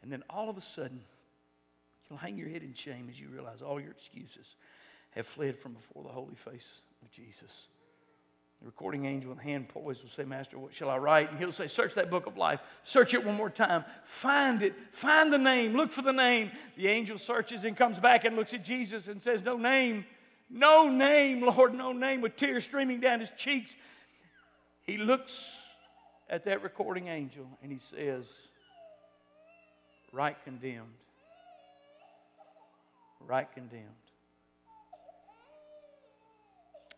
And 0.02 0.12
then 0.12 0.24
all 0.30 0.50
of 0.50 0.58
a 0.58 0.62
sudden, 0.62 1.02
you'll 2.10 2.20
hang 2.20 2.38
your 2.38 2.50
head 2.50 2.64
in 2.64 2.74
shame 2.74 3.08
as 3.10 3.20
you 3.20 3.28
realize 3.30 3.62
all 3.62 3.80
your 3.80 3.92
excuses 3.92 4.56
have 5.12 5.26
fled 5.26 5.58
from 5.58 5.74
before 5.74 6.04
the 6.04 6.10
holy 6.10 6.36
face 6.36 6.82
of 7.02 7.12
Jesus. 7.12 7.68
The 8.62 8.66
recording 8.66 9.06
angel 9.06 9.32
in 9.32 9.38
hand 9.38 9.70
poised 9.70 10.02
will 10.02 10.10
say, 10.10 10.24
Master, 10.24 10.58
what 10.58 10.74
shall 10.74 10.90
I 10.90 10.98
write? 10.98 11.30
And 11.30 11.38
he'll 11.38 11.52
say, 11.52 11.68
Search 11.68 11.94
that 11.96 12.10
book 12.10 12.26
of 12.26 12.38
life. 12.38 12.60
Search 12.84 13.14
it 13.14 13.24
one 13.24 13.36
more 13.36 13.50
time. 13.50 13.86
Find 14.06 14.64
it. 14.64 14.74
Find 14.92 15.32
the 15.32 15.38
name. 15.38 15.76
Look 15.76 15.92
for 15.92 16.02
the 16.02 16.14
name. 16.14 16.52
The 16.76 16.88
angel 16.88 17.20
searches 17.20 17.66
and 17.66 17.78
comes 17.78 18.00
back 18.00 18.26
and 18.26 18.36
looks 18.36 18.54
at 18.54 18.64
Jesus 18.64 19.08
and 19.08 19.22
says, 19.22 19.44
No 19.44 19.58
name. 19.58 20.06
No 20.50 20.90
name, 20.90 21.42
Lord, 21.42 21.74
no 21.74 21.92
name, 21.92 22.22
with 22.22 22.38
tears 22.38 22.64
streaming 22.64 23.02
down 23.02 23.20
his 23.20 23.32
cheeks. 23.38 23.76
He 24.84 24.98
looks 24.98 25.52
at 26.30 26.46
that 26.46 26.62
recording 26.64 27.08
angel 27.08 27.46
and 27.64 27.72
he 27.72 27.80
says, 27.80 28.26
Write 30.12 30.44
condemned. 30.44 30.88
Write 33.26 33.54
condemned. 33.54 33.84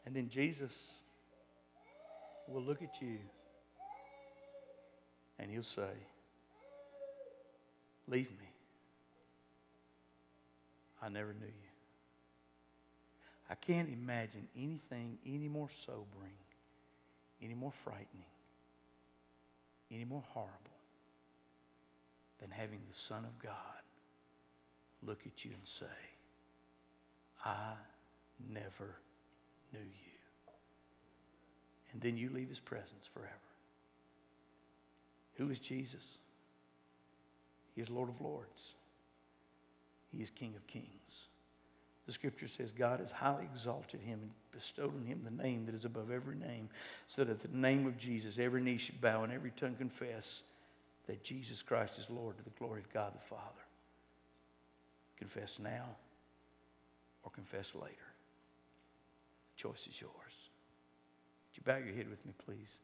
And 0.06 0.16
then 0.16 0.30
Jesus 0.30 0.72
will 2.48 2.62
look 2.62 2.82
at 2.82 3.02
you 3.02 3.18
and 5.38 5.50
he'll 5.50 5.64
say, 5.64 5.92
Leave 8.08 8.30
me. 8.32 8.50
I 11.02 11.10
never 11.10 11.34
knew 11.34 11.46
you. 11.46 11.70
I 13.50 13.56
can't 13.56 13.90
imagine 13.90 14.48
anything 14.56 15.18
any 15.26 15.48
more 15.48 15.70
sobering, 15.86 16.38
any 17.42 17.56
more 17.56 17.74
frightening, 17.84 18.26
any 19.92 20.06
more 20.06 20.24
horrible 20.30 20.54
than 22.40 22.52
having 22.52 22.80
the 22.88 22.98
Son 22.98 23.26
of 23.26 23.38
God 23.40 23.54
look 25.04 25.20
at 25.26 25.44
you 25.44 25.52
and 25.52 25.62
say, 25.64 25.86
I 27.44 27.74
never 28.52 28.96
knew 29.74 29.80
you 29.80 30.10
and 31.92 32.02
then 32.02 32.18
you 32.18 32.30
leave 32.30 32.50
his 32.50 32.60
presence 32.60 33.10
forever. 33.14 33.34
Who 35.36 35.50
is 35.50 35.60
Jesus? 35.60 36.04
He 37.76 37.82
is 37.82 37.90
Lord 37.90 38.10
of 38.10 38.22
Lords. 38.22 38.76
He 40.12 40.22
is 40.22 40.30
King 40.30 40.54
of 40.56 40.66
Kings. 40.68 41.28
The 42.06 42.12
scripture 42.12 42.48
says 42.48 42.72
God 42.72 43.00
has 43.00 43.12
highly 43.12 43.46
exalted 43.46 44.02
him 44.02 44.20
and 44.22 44.32
bestowed 44.52 44.96
on 44.96 45.06
him 45.06 45.22
the 45.24 45.44
name 45.44 45.66
that 45.66 45.76
is 45.76 45.86
above 45.86 46.12
every 46.12 46.36
name, 46.36 46.70
so 47.08 47.24
that 47.24 47.32
at 47.32 47.42
the 47.42 47.58
name 47.58 47.88
of 47.88 47.98
Jesus 47.98 48.38
every 48.40 48.62
knee 48.62 48.78
should 48.78 49.02
bow 49.02 49.24
and 49.24 49.32
every 49.34 49.52
tongue 49.52 49.76
confess 49.76 50.42
that 51.08 51.24
Jesus 51.24 51.62
Christ 51.62 51.98
is 51.98 52.10
Lord 52.10 52.38
to 52.38 52.44
the 52.44 52.52
glory 52.52 52.80
of 52.82 52.94
God 52.94 53.14
the 53.14 53.28
Father. 53.28 53.44
Confess 55.18 55.58
now 55.62 55.86
or 57.24 57.32
confess 57.32 57.74
later. 57.76 57.96
The 59.56 59.62
choice 59.64 59.88
is 59.90 60.00
yours 60.00 60.14
Would 60.14 61.58
you 61.58 61.64
bow 61.66 61.78
your 61.78 61.96
head 61.96 62.10
with 62.10 62.26
me, 62.26 62.34
please? 62.46 62.78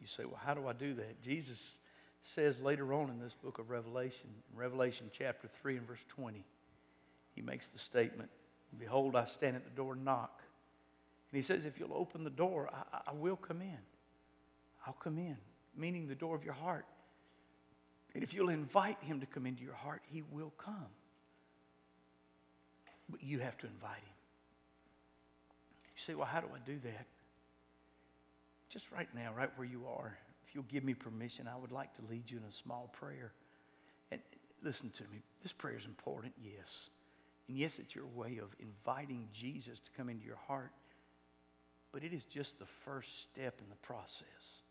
You 0.00 0.06
say, 0.06 0.24
well, 0.24 0.40
how 0.44 0.54
do 0.54 0.68
I 0.68 0.72
do 0.72 0.94
that? 0.94 1.20
Jesus 1.22 1.78
says 2.26 2.58
later 2.60 2.92
on 2.92 3.08
in 3.08 3.20
this 3.20 3.34
book 3.34 3.58
of 3.58 3.70
Revelation, 3.70 4.28
Revelation 4.54 5.10
chapter 5.12 5.48
3 5.62 5.78
and 5.78 5.86
verse 5.86 6.04
20, 6.08 6.44
he 7.34 7.42
makes 7.42 7.68
the 7.68 7.78
statement, 7.78 8.30
Behold, 8.78 9.14
I 9.14 9.26
stand 9.26 9.56
at 9.56 9.64
the 9.64 9.70
door 9.70 9.92
and 9.92 10.04
knock. 10.04 10.42
And 11.30 11.36
he 11.36 11.42
says, 11.42 11.64
If 11.64 11.78
you'll 11.78 11.94
open 11.94 12.24
the 12.24 12.30
door, 12.30 12.68
I, 12.72 13.10
I 13.10 13.12
will 13.12 13.36
come 13.36 13.62
in. 13.62 13.78
I'll 14.86 14.94
come 14.94 15.18
in, 15.18 15.36
meaning 15.76 16.08
the 16.08 16.14
door 16.14 16.34
of 16.34 16.44
your 16.44 16.54
heart. 16.54 16.86
And 18.14 18.22
if 18.22 18.34
you'll 18.34 18.48
invite 18.48 18.98
him 19.02 19.20
to 19.20 19.26
come 19.26 19.46
into 19.46 19.62
your 19.62 19.74
heart, 19.74 20.02
he 20.10 20.22
will 20.32 20.52
come. 20.58 20.86
But 23.08 23.22
you 23.22 23.38
have 23.38 23.56
to 23.58 23.66
invite 23.66 23.96
him. 23.96 24.16
You 25.96 26.02
say, 26.02 26.14
well, 26.14 26.26
how 26.26 26.40
do 26.40 26.48
I 26.54 26.58
do 26.66 26.78
that? 26.84 27.06
Just 28.68 28.90
right 28.90 29.08
now, 29.14 29.32
right 29.36 29.50
where 29.56 29.66
you 29.66 29.84
are, 29.86 30.16
you'll 30.56 30.64
give 30.64 30.84
me 30.84 30.94
permission, 30.94 31.46
I 31.46 31.56
would 31.56 31.70
like 31.70 31.94
to 31.96 32.02
lead 32.10 32.30
you 32.30 32.38
in 32.38 32.44
a 32.44 32.52
small 32.52 32.90
prayer. 32.98 33.32
And 34.10 34.22
listen 34.62 34.88
to 34.88 35.02
me, 35.12 35.20
this 35.42 35.52
prayer 35.52 35.76
is 35.76 35.84
important, 35.84 36.32
yes. 36.42 36.88
And 37.46 37.58
yes, 37.58 37.78
it's 37.78 37.94
your 37.94 38.06
way 38.06 38.40
of 38.42 38.48
inviting 38.58 39.28
Jesus 39.34 39.78
to 39.78 39.90
come 39.98 40.08
into 40.08 40.24
your 40.24 40.40
heart. 40.48 40.72
But 41.92 42.04
it 42.04 42.14
is 42.14 42.24
just 42.24 42.58
the 42.58 42.66
first 42.86 43.20
step 43.20 43.60
in 43.60 43.68
the 43.68 43.86
process 43.86 44.62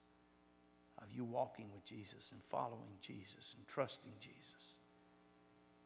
of 0.98 1.06
you 1.16 1.24
walking 1.24 1.68
with 1.72 1.86
Jesus 1.86 2.32
and 2.32 2.42
following 2.50 2.98
Jesus 3.04 3.54
and 3.56 3.68
trusting 3.68 4.12
Jesus. 4.20 4.42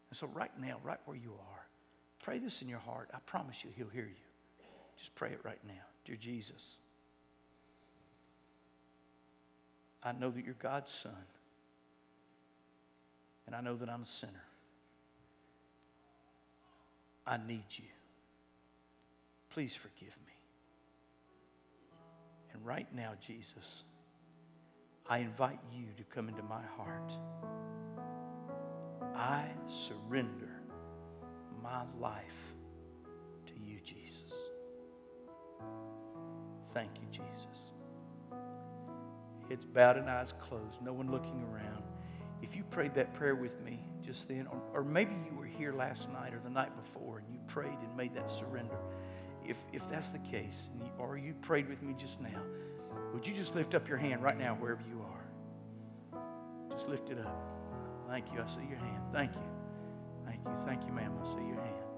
And 0.09 0.17
so, 0.17 0.27
right 0.27 0.51
now, 0.61 0.77
right 0.81 0.99
where 1.03 1.17
you 1.17 1.33
are, 1.33 1.67
pray 2.23 2.39
this 2.39 2.61
in 2.61 2.69
your 2.69 2.79
heart. 2.79 3.09
I 3.13 3.17
promise 3.25 3.57
you, 3.65 3.69
He'll 3.75 3.89
hear 3.89 4.05
you. 4.05 4.65
Just 4.97 5.13
pray 5.15 5.31
it 5.31 5.41
right 5.43 5.59
now. 5.67 5.73
Dear 6.05 6.15
Jesus, 6.15 6.77
I 10.03 10.11
know 10.13 10.29
that 10.31 10.45
you're 10.45 10.55
God's 10.55 10.91
Son, 10.91 11.11
and 13.45 13.55
I 13.55 13.61
know 13.61 13.75
that 13.75 13.89
I'm 13.89 14.03
a 14.03 14.05
sinner. 14.05 14.43
I 17.27 17.37
need 17.37 17.65
you. 17.75 17.85
Please 19.51 19.75
forgive 19.75 20.15
me. 20.25 20.33
And 22.53 22.65
right 22.65 22.87
now, 22.95 23.11
Jesus, 23.25 23.83
I 25.07 25.19
invite 25.19 25.59
you 25.73 25.85
to 25.97 26.03
come 26.15 26.29
into 26.29 26.43
my 26.43 26.61
heart. 26.77 27.11
I 29.15 29.45
surrender 29.67 30.49
my 31.61 31.83
life 31.99 32.23
to 33.47 33.53
you, 33.53 33.79
Jesus. 33.83 34.33
Thank 36.73 36.91
you, 37.01 37.07
Jesus. 37.11 37.68
Heads 39.49 39.65
bowed 39.65 39.97
and 39.97 40.09
eyes 40.09 40.33
closed, 40.39 40.81
no 40.81 40.93
one 40.93 41.09
looking 41.11 41.43
around. 41.51 41.83
If 42.41 42.55
you 42.55 42.63
prayed 42.63 42.93
that 42.95 43.13
prayer 43.13 43.35
with 43.35 43.59
me 43.61 43.79
just 44.05 44.27
then, 44.27 44.47
or, 44.47 44.79
or 44.79 44.83
maybe 44.83 45.15
you 45.25 45.37
were 45.37 45.45
here 45.45 45.73
last 45.73 46.09
night 46.11 46.33
or 46.33 46.39
the 46.43 46.49
night 46.49 46.71
before 46.81 47.17
and 47.19 47.27
you 47.31 47.39
prayed 47.47 47.77
and 47.83 47.97
made 47.97 48.15
that 48.15 48.31
surrender, 48.31 48.77
if, 49.45 49.57
if 49.73 49.81
that's 49.89 50.09
the 50.09 50.19
case, 50.19 50.69
you, 50.75 50.85
or 50.97 51.17
you 51.17 51.33
prayed 51.41 51.67
with 51.67 51.81
me 51.81 51.95
just 51.97 52.21
now, 52.21 52.41
would 53.13 53.25
you 53.25 53.33
just 53.33 53.55
lift 53.55 53.73
up 53.73 53.87
your 53.89 53.97
hand 53.97 54.21
right 54.21 54.37
now, 54.37 54.55
wherever 54.55 54.83
you 54.87 55.01
are? 55.01 55.19
Just 56.71 56.87
lift 56.87 57.09
it 57.09 57.19
up. 57.19 57.49
Thank 58.07 58.31
you. 58.31 58.41
I 58.41 58.47
see 58.47 58.67
your 58.69 58.77
hand. 58.77 59.03
Thank 59.11 59.33
you. 59.33 59.41
Thank 60.25 60.39
you. 60.45 60.51
Thank 60.65 60.85
you, 60.85 60.93
ma'am. 60.93 61.13
I 61.21 61.25
see 61.25 61.45
your 61.45 61.61
hand. 61.61 61.89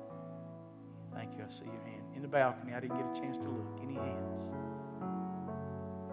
Thank 1.14 1.38
you. 1.38 1.44
I 1.46 1.52
see 1.52 1.66
your 1.66 1.84
hand. 1.84 2.04
In 2.16 2.22
the 2.22 2.28
balcony, 2.28 2.74
I 2.74 2.80
didn't 2.80 2.98
get 2.98 3.06
a 3.06 3.22
chance 3.22 3.38
to 3.38 3.44
look. 3.44 3.80
Any 3.84 3.96
hands? 3.96 4.40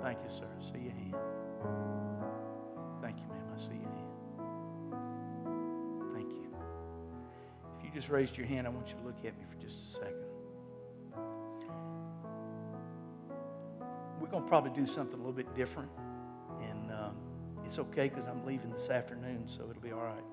Thank 0.03 0.18
you, 0.22 0.30
sir. 0.30 0.49
See 0.61 0.78
your 0.80 0.92
hand. 0.92 1.14
Thank 3.03 3.18
you, 3.18 3.26
ma'am. 3.28 3.44
I 3.55 3.59
see 3.59 3.74
your 3.74 3.92
hand. 3.92 4.09
Thank 6.14 6.30
you. 6.30 6.55
If 7.78 7.84
you 7.84 7.90
just 7.92 8.09
raised 8.09 8.36
your 8.36 8.46
hand, 8.46 8.66
I 8.66 8.70
want 8.70 8.88
you 8.88 8.94
to 8.94 9.03
look 9.03 9.18
at 9.18 9.36
me 9.38 9.44
for 9.51 9.57
just 9.61 9.76
a 9.76 9.90
second. 9.92 10.24
We're 14.20 14.28
going 14.28 14.42
to 14.42 14.49
probably 14.49 14.70
do 14.70 14.86
something 14.86 15.14
a 15.14 15.18
little 15.18 15.32
bit 15.32 15.55
different. 15.55 15.90
And 16.61 16.90
um, 16.90 17.16
it's 17.64 17.78
okay 17.78 18.09
because 18.09 18.26
I'm 18.26 18.44
leaving 18.44 18.70
this 18.70 18.88
afternoon, 18.88 19.44
so 19.46 19.68
it'll 19.70 19.82
be 19.82 19.92
all 19.92 20.03
right. 20.03 20.24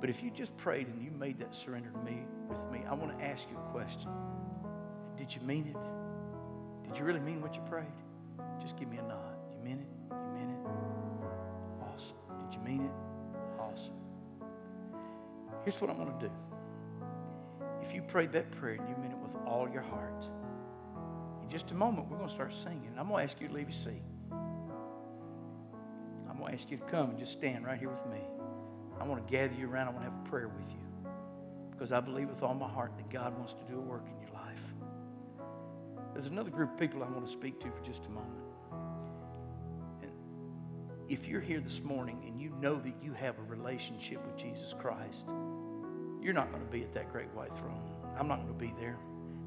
But 0.00 0.10
if 0.10 0.22
you 0.22 0.30
just 0.30 0.56
prayed 0.56 0.86
and 0.88 1.02
you 1.02 1.10
made 1.10 1.38
that 1.38 1.54
surrender 1.54 1.90
to 1.90 1.98
me 1.98 2.18
with 2.48 2.70
me, 2.70 2.84
I 2.88 2.94
want 2.94 3.18
to 3.18 3.24
ask 3.24 3.46
you 3.50 3.56
a 3.56 3.70
question. 3.72 4.10
Did 5.16 5.34
you 5.34 5.40
mean 5.42 5.68
it? 5.68 6.88
Did 6.88 6.98
you 6.98 7.04
really 7.04 7.20
mean 7.20 7.40
what 7.40 7.54
you 7.54 7.62
prayed? 7.62 7.86
Just 8.60 8.76
give 8.76 8.88
me 8.88 8.98
a 8.98 9.02
nod. 9.02 9.36
You 9.52 9.64
mean 9.64 9.78
it? 9.80 9.88
You 10.10 10.32
mean 10.34 10.50
it? 10.50 10.58
Awesome. 11.82 12.16
Did 12.44 12.54
you 12.54 12.60
mean 12.64 12.84
it? 12.84 12.92
Awesome. 13.60 13.94
Here's 15.64 15.80
what 15.80 15.90
I'm 15.90 15.96
going 15.96 16.12
to 16.18 16.26
do. 16.26 16.32
If 17.82 17.94
you 17.94 18.02
prayed 18.02 18.32
that 18.32 18.50
prayer 18.52 18.74
and 18.74 18.88
you 18.88 18.96
meant 19.00 19.12
it 19.12 19.18
with 19.18 19.34
all 19.46 19.68
your 19.68 19.82
heart, 19.82 20.28
in 21.42 21.50
just 21.50 21.70
a 21.70 21.74
moment, 21.74 22.08
we're 22.10 22.16
going 22.16 22.28
to 22.28 22.34
start 22.34 22.52
singing. 22.54 22.88
And 22.90 23.00
I'm 23.00 23.08
going 23.08 23.26
to 23.26 23.32
ask 23.32 23.40
you 23.40 23.48
to 23.48 23.54
leave 23.54 23.68
your 23.68 23.78
seat. 23.78 24.02
I'm 26.28 26.38
going 26.38 26.52
to 26.52 26.58
ask 26.58 26.70
you 26.70 26.76
to 26.78 26.84
come 26.84 27.10
and 27.10 27.18
just 27.18 27.32
stand 27.32 27.64
right 27.66 27.78
here 27.78 27.90
with 27.90 28.06
me. 28.12 28.20
I 29.00 29.04
want 29.04 29.26
to 29.26 29.32
gather 29.32 29.54
you 29.54 29.68
around. 29.68 29.88
I 29.88 29.90
want 29.90 30.04
to 30.04 30.10
have 30.10 30.20
a 30.26 30.28
prayer 30.28 30.48
with 30.48 30.70
you 30.70 31.10
because 31.70 31.92
I 31.92 32.00
believe 32.00 32.28
with 32.28 32.42
all 32.42 32.54
my 32.54 32.68
heart 32.68 32.92
that 32.96 33.10
God 33.10 33.36
wants 33.36 33.52
to 33.54 33.62
do 33.70 33.78
a 33.78 33.80
work 33.80 34.04
in 34.06 34.14
life. 34.18 34.23
There's 36.14 36.26
another 36.26 36.50
group 36.50 36.72
of 36.72 36.78
people 36.78 37.02
I 37.02 37.08
want 37.08 37.26
to 37.26 37.32
speak 37.32 37.60
to 37.60 37.70
for 37.70 37.80
just 37.84 38.06
a 38.06 38.08
moment. 38.08 38.44
And 40.00 40.12
if 41.08 41.26
you're 41.26 41.40
here 41.40 41.60
this 41.60 41.82
morning 41.82 42.22
and 42.24 42.40
you 42.40 42.54
know 42.60 42.76
that 42.76 42.94
you 43.02 43.12
have 43.12 43.36
a 43.38 43.42
relationship 43.42 44.24
with 44.24 44.36
Jesus 44.36 44.72
Christ, 44.78 45.26
you're 46.22 46.32
not 46.32 46.52
going 46.52 46.64
to 46.64 46.70
be 46.70 46.82
at 46.82 46.94
that 46.94 47.10
great 47.10 47.30
white 47.34 47.54
throne. 47.58 47.82
I'm 48.16 48.28
not 48.28 48.36
going 48.36 48.52
to 48.52 48.58
be 48.58 48.72
there. 48.78 48.96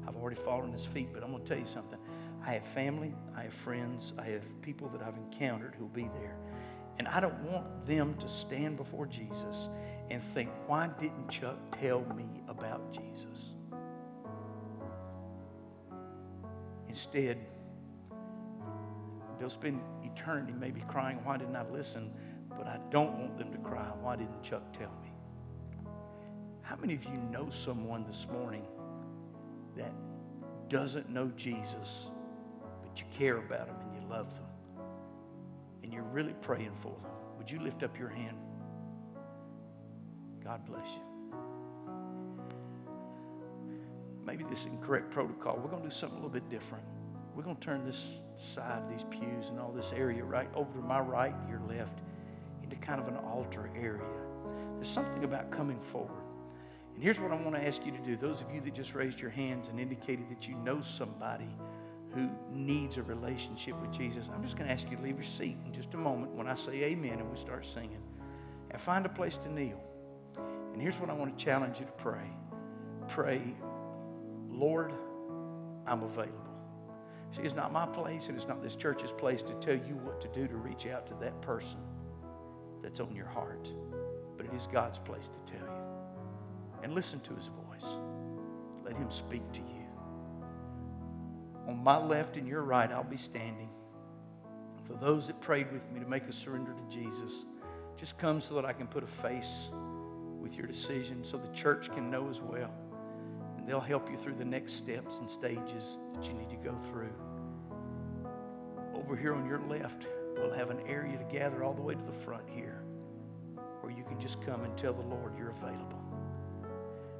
I've 0.06 0.16
already 0.16 0.36
fallen 0.36 0.68
at 0.68 0.74
his 0.74 0.84
feet, 0.84 1.08
but 1.12 1.24
I'm 1.24 1.30
going 1.30 1.42
to 1.42 1.48
tell 1.48 1.58
you 1.58 1.66
something. 1.66 1.98
I 2.46 2.52
have 2.52 2.66
family, 2.66 3.14
I 3.34 3.44
have 3.44 3.54
friends, 3.54 4.12
I 4.18 4.24
have 4.26 4.44
people 4.62 4.88
that 4.90 5.02
I've 5.02 5.16
encountered 5.16 5.74
who'll 5.78 5.88
be 5.88 6.08
there. 6.20 6.36
And 6.98 7.08
I 7.08 7.20
don't 7.20 7.38
want 7.44 7.86
them 7.86 8.14
to 8.16 8.28
stand 8.28 8.76
before 8.76 9.06
Jesus 9.06 9.68
and 10.10 10.22
think, 10.34 10.50
why 10.66 10.88
didn't 11.00 11.28
Chuck 11.30 11.56
tell 11.80 12.00
me 12.14 12.26
about 12.48 12.92
Jesus? 12.92 13.37
Instead, 16.98 17.38
they'll 19.38 19.48
spend 19.48 19.80
eternity 20.02 20.52
maybe 20.58 20.82
crying, 20.88 21.20
why 21.22 21.36
didn't 21.36 21.54
I 21.54 21.62
listen? 21.70 22.10
But 22.48 22.66
I 22.66 22.80
don't 22.90 23.16
want 23.20 23.38
them 23.38 23.52
to 23.52 23.58
cry, 23.58 23.86
why 24.00 24.16
didn't 24.16 24.42
Chuck 24.42 24.64
tell 24.76 24.90
me? 25.02 25.12
How 26.62 26.74
many 26.74 26.94
of 26.94 27.04
you 27.04 27.16
know 27.30 27.48
someone 27.50 28.04
this 28.04 28.26
morning 28.32 28.66
that 29.76 29.92
doesn't 30.68 31.08
know 31.08 31.30
Jesus, 31.36 32.08
but 32.82 32.98
you 32.98 33.06
care 33.16 33.36
about 33.36 33.68
them 33.68 33.76
and 33.80 34.02
you 34.02 34.08
love 34.08 34.26
them? 34.34 34.44
and 35.88 35.94
you're 35.94 36.02
really 36.02 36.34
praying 36.42 36.76
for 36.82 36.92
them, 37.00 37.10
would 37.38 37.50
you 37.50 37.58
lift 37.60 37.82
up 37.82 37.98
your 37.98 38.10
hand? 38.10 38.36
God 40.44 40.66
bless 40.66 40.86
you. 40.86 41.07
Maybe 44.28 44.44
this 44.44 44.60
is 44.60 44.66
incorrect 44.66 45.10
protocol. 45.10 45.56
We're 45.56 45.70
going 45.70 45.82
to 45.82 45.88
do 45.88 45.94
something 45.94 46.18
a 46.18 46.20
little 46.20 46.28
bit 46.28 46.50
different. 46.50 46.84
We're 47.34 47.44
going 47.44 47.56
to 47.56 47.62
turn 47.62 47.86
this 47.86 48.20
side, 48.54 48.82
of 48.82 48.90
these 48.90 49.06
pews, 49.08 49.48
and 49.48 49.58
all 49.58 49.72
this 49.72 49.90
area 49.96 50.22
right 50.22 50.50
over 50.54 50.70
to 50.78 50.84
my 50.84 51.00
right, 51.00 51.34
your 51.48 51.62
left, 51.66 52.00
into 52.62 52.76
kind 52.76 53.00
of 53.00 53.08
an 53.08 53.16
altar 53.16 53.70
area. 53.74 54.02
There's 54.74 54.90
something 54.90 55.24
about 55.24 55.50
coming 55.50 55.80
forward. 55.80 56.20
And 56.94 57.02
here's 57.02 57.18
what 57.18 57.32
I 57.32 57.42
want 57.42 57.56
to 57.56 57.66
ask 57.66 57.86
you 57.86 57.92
to 57.92 57.98
do. 57.98 58.18
Those 58.18 58.42
of 58.42 58.52
you 58.54 58.60
that 58.60 58.74
just 58.74 58.94
raised 58.94 59.18
your 59.18 59.30
hands 59.30 59.68
and 59.68 59.80
indicated 59.80 60.26
that 60.28 60.46
you 60.46 60.56
know 60.56 60.82
somebody 60.82 61.48
who 62.14 62.28
needs 62.52 62.98
a 62.98 63.02
relationship 63.04 63.80
with 63.80 63.92
Jesus, 63.92 64.26
I'm 64.34 64.42
just 64.42 64.58
going 64.58 64.68
to 64.68 64.74
ask 64.74 64.90
you 64.90 64.98
to 64.98 65.02
leave 65.02 65.16
your 65.16 65.24
seat 65.24 65.56
in 65.64 65.72
just 65.72 65.94
a 65.94 65.96
moment 65.98 66.32
when 66.32 66.48
I 66.48 66.54
say 66.54 66.72
amen 66.82 67.20
and 67.20 67.30
we 67.30 67.38
start 67.38 67.64
singing. 67.64 68.02
And 68.70 68.78
find 68.78 69.06
a 69.06 69.08
place 69.08 69.38
to 69.38 69.50
kneel. 69.50 69.80
And 70.74 70.82
here's 70.82 71.00
what 71.00 71.08
I 71.08 71.14
want 71.14 71.38
to 71.38 71.42
challenge 71.42 71.80
you 71.80 71.86
to 71.86 71.92
pray 71.92 72.30
pray, 73.08 73.40
Lord, 74.58 74.92
I'm 75.86 76.02
available. 76.02 76.34
See, 77.34 77.42
it's 77.42 77.54
not 77.54 77.72
my 77.72 77.86
place 77.86 78.28
and 78.28 78.36
it's 78.36 78.48
not 78.48 78.62
this 78.62 78.74
church's 78.74 79.12
place 79.12 79.42
to 79.42 79.54
tell 79.54 79.74
you 79.74 79.94
what 80.02 80.20
to 80.20 80.28
do 80.28 80.48
to 80.48 80.56
reach 80.56 80.86
out 80.86 81.06
to 81.06 81.14
that 81.20 81.40
person 81.42 81.78
that's 82.82 83.00
on 83.00 83.14
your 83.14 83.26
heart. 83.26 83.70
But 84.36 84.46
it 84.46 84.54
is 84.54 84.66
God's 84.72 84.98
place 84.98 85.28
to 85.28 85.52
tell 85.52 85.66
you. 85.66 86.82
And 86.82 86.94
listen 86.94 87.20
to 87.20 87.34
his 87.34 87.46
voice. 87.46 87.90
Let 88.84 88.96
him 88.96 89.10
speak 89.10 89.50
to 89.52 89.60
you. 89.60 89.66
On 91.68 91.76
my 91.76 91.98
left 91.98 92.36
and 92.36 92.48
your 92.48 92.62
right, 92.62 92.90
I'll 92.90 93.04
be 93.04 93.16
standing. 93.16 93.68
For 94.86 94.94
those 94.94 95.26
that 95.26 95.40
prayed 95.40 95.70
with 95.70 95.82
me 95.92 96.00
to 96.00 96.06
make 96.06 96.24
a 96.24 96.32
surrender 96.32 96.72
to 96.72 96.94
Jesus, 96.94 97.44
just 97.98 98.16
come 98.16 98.40
so 98.40 98.54
that 98.54 98.64
I 98.64 98.72
can 98.72 98.86
put 98.86 99.02
a 99.04 99.06
face 99.06 99.68
with 100.40 100.56
your 100.56 100.66
decision 100.66 101.24
so 101.24 101.36
the 101.36 101.54
church 101.54 101.92
can 101.92 102.10
know 102.10 102.30
as 102.30 102.40
well. 102.40 102.72
They'll 103.68 103.80
help 103.80 104.10
you 104.10 104.16
through 104.16 104.36
the 104.36 104.46
next 104.46 104.72
steps 104.72 105.18
and 105.18 105.30
stages 105.30 105.98
that 106.14 106.26
you 106.26 106.32
need 106.32 106.48
to 106.48 106.56
go 106.56 106.74
through. 106.90 107.12
Over 108.94 109.14
here 109.14 109.34
on 109.34 109.46
your 109.46 109.60
left, 109.60 110.06
we'll 110.36 110.54
have 110.54 110.70
an 110.70 110.80
area 110.88 111.18
to 111.18 111.24
gather 111.24 111.62
all 111.62 111.74
the 111.74 111.82
way 111.82 111.94
to 111.94 112.02
the 112.02 112.18
front 112.24 112.44
here 112.48 112.82
where 113.82 113.92
you 113.92 114.04
can 114.04 114.18
just 114.18 114.40
come 114.40 114.64
and 114.64 114.76
tell 114.78 114.94
the 114.94 115.06
Lord 115.06 115.36
you're 115.36 115.50
available. 115.50 116.02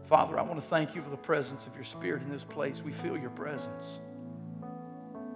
Father, 0.06 0.38
I 0.38 0.42
want 0.42 0.58
to 0.58 0.66
thank 0.66 0.94
you 0.94 1.02
for 1.02 1.10
the 1.10 1.18
presence 1.18 1.66
of 1.66 1.74
your 1.74 1.84
Spirit 1.84 2.22
in 2.22 2.30
this 2.30 2.44
place. 2.44 2.82
We 2.82 2.92
feel 2.92 3.18
your 3.18 3.28
presence. 3.28 4.00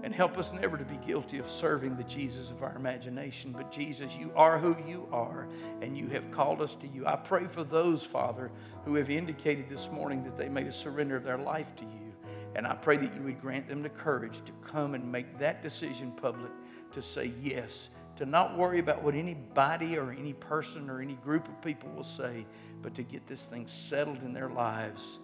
And 0.03 0.13
help 0.13 0.37
us 0.37 0.53
never 0.53 0.77
to 0.77 0.85
be 0.85 0.97
guilty 1.07 1.39
of 1.39 1.49
serving 1.49 1.97
the 1.97 2.03
Jesus 2.05 2.51
of 2.51 2.63
our 2.63 2.75
imagination. 2.75 3.53
But 3.53 3.71
Jesus, 3.71 4.17
you 4.17 4.33
are 4.35 4.59
who 4.59 4.77
you 4.87 5.07
are, 5.13 5.47
and 5.81 5.97
you 5.97 6.09
have 6.09 6.29
called 6.33 6.61
us 6.61 6.75
to 6.77 6.89
you. 6.89 7.07
I 7.07 7.15
pray 7.15 7.47
for 7.47 7.63
those, 7.63 8.05
Father, 8.05 8.51
who 8.85 8.97
have 8.97 9.11
indicated 9.11 9.69
this 9.69 9.89
morning 9.93 10.25
that 10.25 10.37
they 10.37 10.49
made 10.49 10.67
a 10.67 10.73
surrender 10.73 11.17
of 11.17 11.23
their 11.23 11.39
life 11.39 11.77
to 11.77 11.85
you. 11.85 12.13
And 12.55 12.67
I 12.67 12.75
pray 12.75 12.97
that 12.97 13.15
you 13.15 13.23
would 13.23 13.41
grant 13.41 13.69
them 13.69 13.83
the 13.83 13.89
courage 13.89 14.43
to 14.45 14.53
come 14.69 14.95
and 14.95 15.11
make 15.11 15.39
that 15.39 15.63
decision 15.63 16.13
public 16.13 16.51
to 16.93 17.01
say 17.01 17.33
yes, 17.41 17.89
to 18.17 18.27
not 18.27 18.59
worry 18.59 18.79
about 18.79 19.03
what 19.03 19.15
anybody 19.15 19.97
or 19.97 20.11
any 20.11 20.35
person 20.35 20.91
or 20.91 21.01
any 21.01 21.15
group 21.15 21.49
of 21.49 21.63
people 21.63 21.89
will 21.91 22.05
say, 22.05 22.45
but 22.83 22.95
to 22.95 23.03
get 23.03 23.27
this 23.27 23.43
thing 23.43 23.67
settled 23.67 24.23
in 24.23 24.33
their 24.33 24.51
lives 24.51 25.21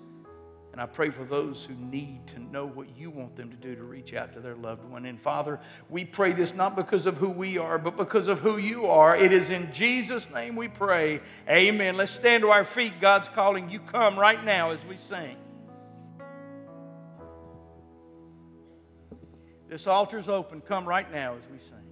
And 0.79 0.85
I 0.85 0.87
pray 0.87 1.11
for 1.11 1.25
those 1.25 1.65
who 1.65 1.75
need 1.75 2.25
to 2.29 2.39
know 2.39 2.65
what 2.65 2.97
you 2.97 3.11
want 3.11 3.35
them 3.35 3.51
to 3.51 3.57
do 3.57 3.75
to 3.75 3.83
reach 3.83 4.15
out 4.15 4.33
to 4.35 4.39
their 4.39 4.55
loved 4.55 4.89
one. 4.89 5.07
And 5.07 5.21
Father, 5.21 5.59
we 5.91 6.05
pray 6.05 6.33
this 6.33 6.55
not 6.55 6.77
because 6.77 7.05
of 7.05 7.17
who 7.17 7.29
we 7.31 7.59
are, 7.59 7.79
but 7.79 7.97
because 7.97 8.29
of 8.29 8.39
who 8.39 8.59
you 8.59 8.87
are. 8.87 9.17
It 9.17 9.33
is 9.33 9.51
in 9.51 9.73
Jesus' 9.73 10.31
name 10.33 10.55
we 10.55 10.69
pray. 10.69 11.21
Amen. 11.49 11.97
Let's 11.97 12.13
stand 12.13 12.43
to 12.43 12.51
our 12.51 12.65
feet. 12.65 13.01
God's 13.01 13.29
calling 13.29 13.69
you. 13.69 13.81
Come 13.81 14.17
right 14.17 14.45
now 14.45 14.71
as 14.71 14.79
we 14.87 14.97
sing. 14.97 15.37
This 19.69 19.89
altar's 19.89 20.29
open. 20.29 20.61
Come 20.61 20.87
right 20.87 21.11
now 21.11 21.35
as 21.35 21.43
we 21.51 21.59
sing. 21.59 21.88